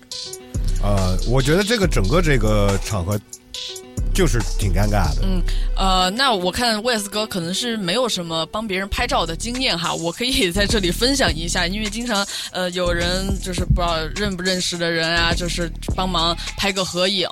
[0.82, 3.20] 呃，我觉得这个整个这个场合
[4.20, 5.22] 就是挺尴尬的。
[5.22, 5.42] 嗯，
[5.74, 17.26] 呃，那我看 Wes 哥可能是没有什么帮别人拍照的经验哈， 我可以在这里分享一下，因为经常呃有人就是不知道认不认识的人啊，就是帮忙拍个合影。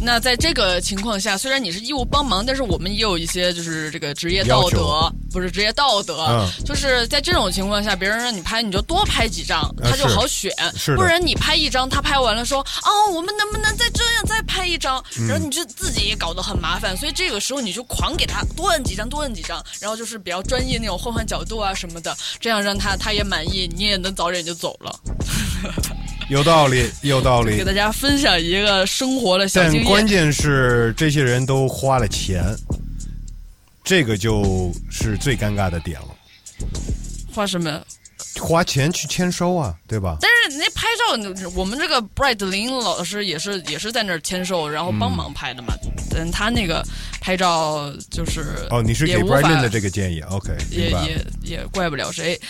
[0.00, 6.48] 那在这个情况下，虽然你是义务帮忙，但是我们也有一些就是这个职业道德，不是职业道德，嗯。
[6.64, 10.96] 就是在这种情况下，别人让你拍，你就多拍几张，啊他就好选，是的。
[10.96, 15.28] 不然你拍一张，他拍完了说哦，我们能不能再这样再拍一张，嗯。
[15.28, 25.00] 然后你就自己也搞得很麻烦，所以这个时候你就狂给他多摁几张，多摁几张，然后就是比较专业那种换换角度啊什么的，这样让他他也满意，你也能早点就走了。
[26.30, 27.64] 有道理，有道理给。
[27.64, 29.90] 大家分享一个生活的小但经验。
[29.90, 32.56] 关键是这些人都花了钱，
[33.82, 36.08] 这个就是最尴尬的点了。
[37.34, 37.82] 花什么？
[38.40, 40.16] 花钱去签收啊，对吧？
[40.20, 45.74] 但是那拍照，我们这个 Bright 林老师也是也是在那儿签售，然后帮忙拍的嘛。
[46.12, 46.84] 但他那个
[47.20, 50.90] 拍照就是哦，你是给也无法 Brandon 的这个建议，OK，也。
[50.90, 52.40] 也也怪不了谁。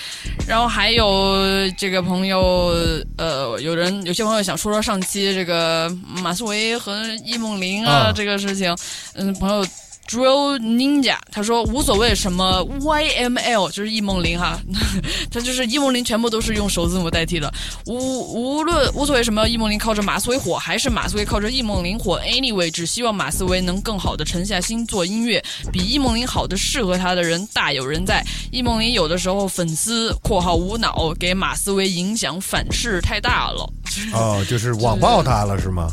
[0.46, 1.36] 然后还有
[1.76, 2.74] 这个朋友，
[3.18, 5.90] 呃，有人有些朋友想说说上期这个
[6.22, 8.74] 马思唯和易梦玲啊、啊这个事情，
[9.14, 9.66] 嗯，朋友。
[10.10, 14.58] Drill Ninja，他说无所谓什么 YML，就是易梦玲哈，
[15.30, 17.52] 他就是易梦玲全部都是用首字母代替的，
[17.86, 25.40] 无无论无所谓什么易梦玲靠着马思唯火，还是马思唯靠着易梦玲火，anyway，只希望马思唯能更好的沉下心做音乐，
[25.72, 28.24] 比易梦玲好的适合他的人大有人在。
[28.50, 33.72] 易梦玲有的时候粉丝（括号无脑）给马思唯影响反噬太大了，
[34.12, 35.88] 哦，就是网暴他了是吗？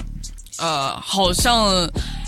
[0.57, 1.87] 呃，好像，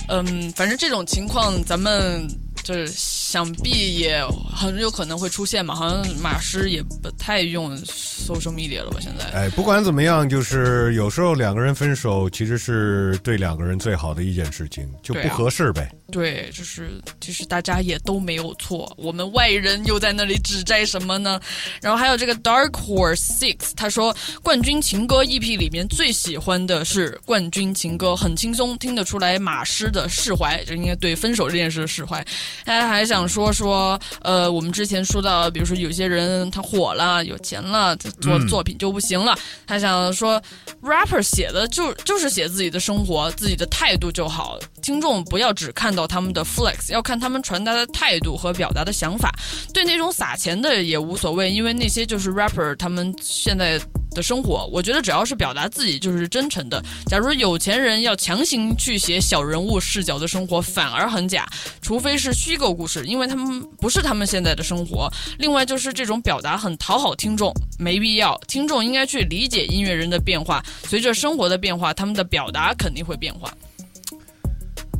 [0.09, 2.27] 嗯，反正这种情况咱们
[2.63, 4.21] 就是想必也
[4.53, 5.73] 很有可能会出现嘛。
[5.75, 8.97] 好像马师也不太用 social media 了吧？
[8.99, 15.91] 现在，哎，不管怎么样，就是有时候两个人分手，其实是对两个人最好的一件事情，就不合适呗。
[16.11, 16.89] 对，就是
[17.21, 21.39] 其实大家也都没有错，我们外人又在那里指摘什么呢？
[21.81, 32.25] 然后还有这个 Dark Horse Six，他说冠军情歌 EP 里面最喜欢的是冠军情歌，很轻松，听得出来马师的释怀，就应该对分手这件事的释怀。
[32.65, 39.37] 他还想说说，呃，我们之前说到，比如说有些人他火了，有钱了，他做嗯作品就不行了。
[39.67, 40.41] 他想说
[40.81, 44.57] ，rapper 写的就就是写自己的生活，自己的态度就好。
[44.81, 49.29] 听众不要只看到到他们的 flex，要看他们传达的态度和表达的想法。
[49.73, 53.77] 对那种撒钱的也无所谓，因为那些就是 rapper 他们现在
[54.11, 54.65] 的生活。
[54.71, 56.81] 我觉得只要是表达自己就是真诚的。
[57.07, 61.45] 假如有钱人要强行去写小人物视角的生活，反而很假，
[61.81, 65.11] 除非是虚构故事，因为他们不是他们现在的生活。
[65.37, 68.39] 另外就是这种表达很讨好听众，没必要。
[68.47, 73.53] 听众应该去理解音乐人的变化，随着生活的变化，他们的表达肯定会变化。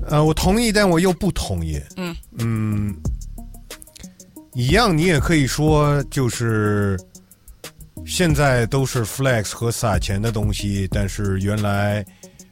[0.08, 1.80] 呃，我同意，但我又不同意。
[1.98, 2.96] 嗯嗯，
[4.54, 7.00] 一样，你也可以说，就是
[8.06, 12.04] 现在都是 flex 和撒钱的东西，但是原来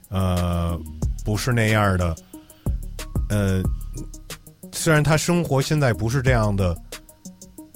[0.09, 0.79] 呃
[1.25, 2.15] 不是那样的。
[3.29, 3.61] 呃，
[4.71, 6.77] 虽然他生活现在不是这样的，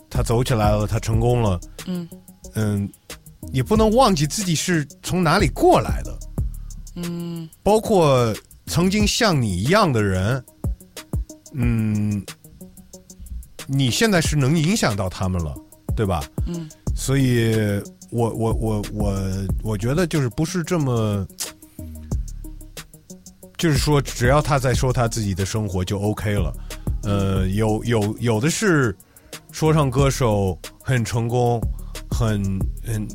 [0.09, 2.07] 他走起来了，他成功了，嗯
[2.53, 2.89] 嗯，
[3.51, 6.19] 也不能忘记自己是从哪里过来的。
[6.95, 8.33] 嗯包括
[8.65, 10.43] 曾经像你一样的人，
[11.53, 12.23] 嗯，
[13.67, 15.55] 你现在是能影响到他们了，
[15.95, 16.23] 对吧？
[16.47, 17.55] 嗯所以
[18.11, 19.19] 我我我我
[19.63, 21.25] 我觉得就是不是这么，
[23.57, 26.53] 就是说只要他在说他自己的生活就 OK 了。
[27.03, 28.95] 呃，有有有的是
[29.51, 31.59] 说唱歌手很成功，
[32.11, 32.43] 很
[32.85, 33.07] 很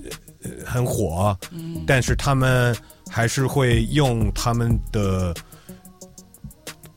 [0.42, 1.38] 呃很火，
[1.86, 2.74] 但是他们
[3.16, 5.34] 还是会用他们的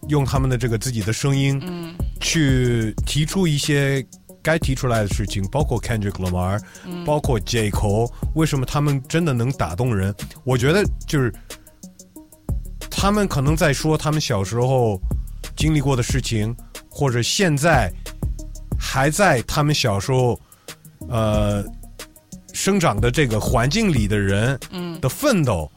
[0.09, 4.05] 用他们的这个自己的声音，嗯去提出一些
[4.43, 10.13] 该提出来的事情，包括 Kendrick Lamar，、嗯包括 J Cole，为什么他们真的能打动人？
[10.43, 11.33] 我觉得就是
[12.91, 14.99] 他们可能在说他们小时候
[15.55, 16.53] 经历过的事情，
[16.89, 17.89] 或者现在
[18.77, 20.37] 还在他们小时候
[21.07, 21.63] 呃
[22.51, 25.71] 生长的这个环境里的人嗯的奋斗。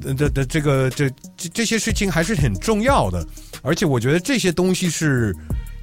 [0.00, 3.26] 的的的这个这这这些事情还是很重要的，
[3.62, 5.34] 而且我觉得这些东西是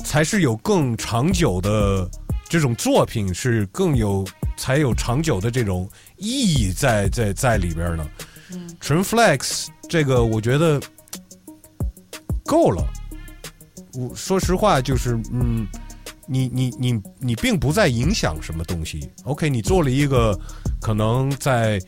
[0.03, 2.09] 才是有更长久的
[2.49, 4.25] 这种作品是更有
[4.57, 8.07] 才有长久的这种意义在在在里边呢。
[8.79, 10.79] 纯 flex 这个我觉得
[12.45, 12.85] 够了。
[13.93, 15.67] 我说实话，就是嗯，
[16.27, 19.09] 你你你你并不在影响什么东西。
[19.23, 20.39] OK，你做了一个
[20.81, 21.79] 可能在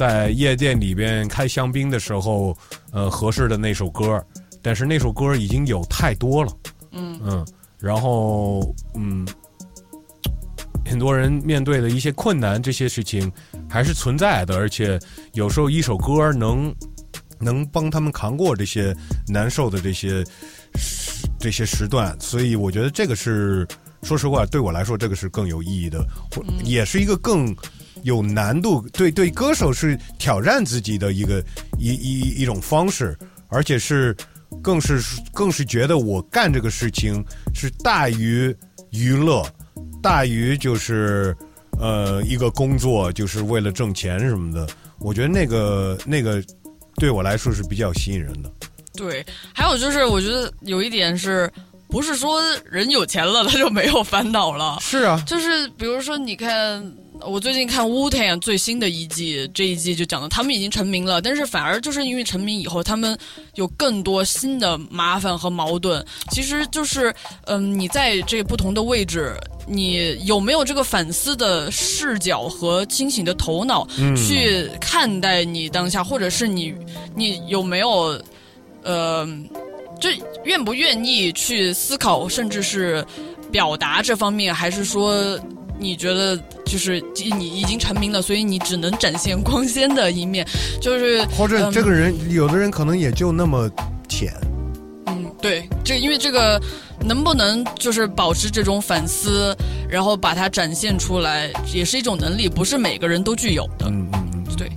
[0.00, 2.56] 在夜店里边开香槟的时候，
[2.90, 4.18] 呃，合适的那首歌，
[4.62, 6.50] 但是那首歌已经有太多了。
[6.92, 7.46] 嗯嗯，
[7.78, 9.28] 然后嗯，
[10.86, 13.30] 很多人面对的一些困难，这些事情
[13.68, 14.98] 还是存在的，而且
[15.34, 16.74] 有时候一首歌能
[17.38, 18.96] 能帮他们扛过这些
[19.28, 20.24] 难受的这些
[20.76, 23.68] 时这些时段，所以我觉得这个是
[24.02, 27.54] 说实话，对我来说这个是更有意义的，或也是一个更
[28.02, 31.42] 有难度，对对，歌手是挑战自己的一个
[31.78, 33.16] 一一一种方式，
[33.48, 34.16] 而且是
[34.62, 35.00] 更是
[35.32, 37.24] 更是觉得我干这个事情
[37.54, 38.54] 是大于
[38.90, 39.46] 娱乐，
[40.02, 41.36] 大于就是
[41.78, 44.66] 呃一个工作，就是为了挣钱什么的。
[44.98, 46.42] 我觉得那个那个
[46.96, 48.52] 对我来说是比较吸引人的。
[48.94, 49.24] 对，
[49.54, 51.50] 还有就是，我觉得有一点是。
[51.92, 52.40] 不是说
[52.70, 54.78] 人有钱了他就没有烦恼了？
[54.80, 56.80] 是啊，就是比如说，你看
[57.26, 63.16] 我最近看 Wu Tang 最新的一季，这一季就讲的他们已经成名了，但是反而就是因为成名以后，他们
[63.54, 66.04] 有更多新的麻烦和矛盾。
[66.30, 67.14] 其实就是，
[67.46, 69.36] 嗯，你在这不同的位置，
[69.66, 76.74] 你有没有这个反思的视角和清醒的头脑、嗯去看待你当下，或者是你
[77.14, 78.20] 你有没有，
[78.82, 79.28] 呃。
[80.00, 80.08] 就
[80.44, 83.04] 愿不愿意去思考，甚至是
[83.52, 85.38] 表达这方面，还是说
[85.80, 86.36] 你觉得
[86.66, 90.46] 就是你已经成名了，所以你只能展现光鲜的一面？
[90.80, 93.68] 就是或者嗯这个人，有的人可能也就那么
[94.08, 94.32] 浅。
[95.06, 96.60] 嗯，对，这因为这个
[97.00, 99.56] 能不能就是保持这种反思，
[99.88, 103.86] 然后把它展现出来，也是一种能力，不是每个人都具有的。
[103.88, 104.70] 嗯嗯嗯，对，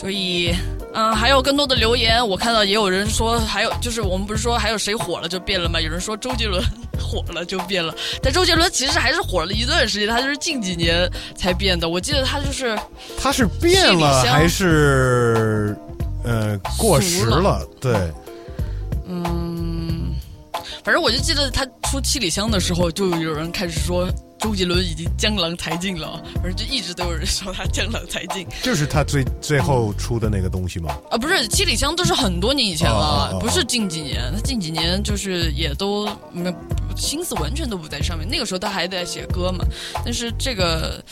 [0.00, 0.54] 所以。
[0.92, 5.80] 嗯，还有更多的留言，我看到也有人说，还有就是我们不是说还有谁火了就变了吗？
[5.80, 6.60] 有人说周杰伦，
[6.98, 7.94] 火了就变了。
[8.20, 11.88] 但周杰伦其实还是火了一段时间，他就是近几年才变的。
[11.88, 12.76] 我记得他就是
[13.16, 15.76] 他是变了还是
[16.24, 17.64] 呃过时了？
[17.80, 17.94] 对，
[19.06, 20.12] 嗯，
[20.82, 24.08] 反正我就记得他出七里香的时候，就有人开始说
[24.40, 28.46] 周杰伦已经江郎才尽了，反正就一直都有人说他江郎才尽。
[28.62, 30.96] 就是他最最后出的那个东西吗？
[31.10, 34.32] 啊，不是七里香都是很多年以前哦哦了，哦不是近几年。
[34.34, 36.52] 他近几年就是也都没
[36.96, 38.26] 心思完全都不在上面。
[38.28, 39.64] 那个时候他还在写歌嘛，
[40.04, 41.02] 但是这个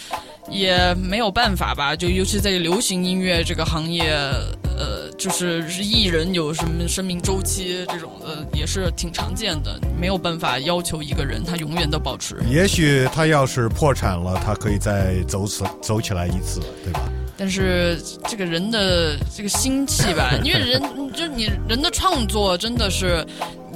[0.50, 4.10] 也没有办法吧，就尤其在流行音乐这个行业，
[4.76, 12.36] 呃，就是艺人有什么生命周期这种的，也是挺常见的，没有办法要求一个人他永远都保持。
[12.48, 17.00] 也许他要是破产了，他可以再走起走起来一次，对吧？
[17.36, 17.96] 但是
[18.26, 23.24] 这个人的这个心气吧，因为人就是你人的创作真的是，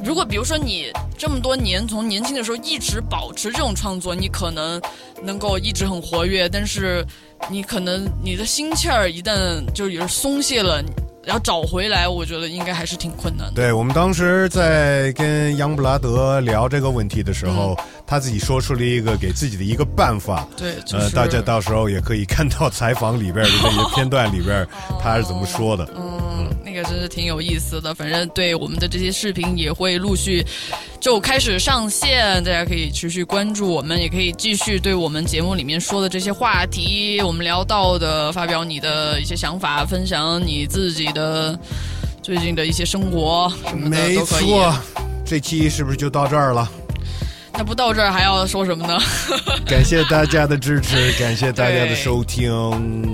[0.05, 4.81] 如果比如说你这么多年从年轻的时候一直保持这种创作，你可能
[5.23, 7.07] 能够一直很活跃，但是
[7.49, 10.83] 你可能你的心气儿一旦就也是松懈了，
[11.27, 13.53] 要找回来，我觉得应该还是挺困难的。
[13.55, 17.79] 对我们当时在跟杨布拉德聊这个问题的时候，
[18.13, 20.47] 他自己说出了一个给自己的一个办法。
[20.55, 24.69] 对，就是呃，大家到时候也可以看到采访里边的那些片段里边，
[25.01, 25.89] 他是怎么说的。
[25.97, 27.95] 嗯，那个真是挺有意思的。
[27.95, 30.45] 反正对我们的这些视频也会陆续
[31.01, 41.59] 就开始上线，大家可以持续关注我们，也可以继续对我们节目里面说的这些话题，我们聊到的，发表你的一些想法，分享你自己的
[42.23, 44.17] 最近的一些生活什么的没。
[44.19, 44.71] 错，
[45.25, 46.71] 这期是不是就到这儿了？
[47.55, 48.99] 那不到这儿还要说什么呢？
[49.66, 52.51] 感谢大家的支持，感谢大家的收听，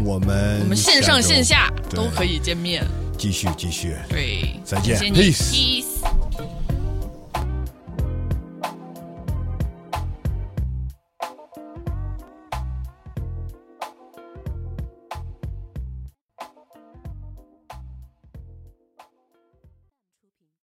[0.05, 2.85] 我们我们线上线下都可以见面。
[3.19, 5.98] 继续继续，对，再见谢谢你 Peace Peace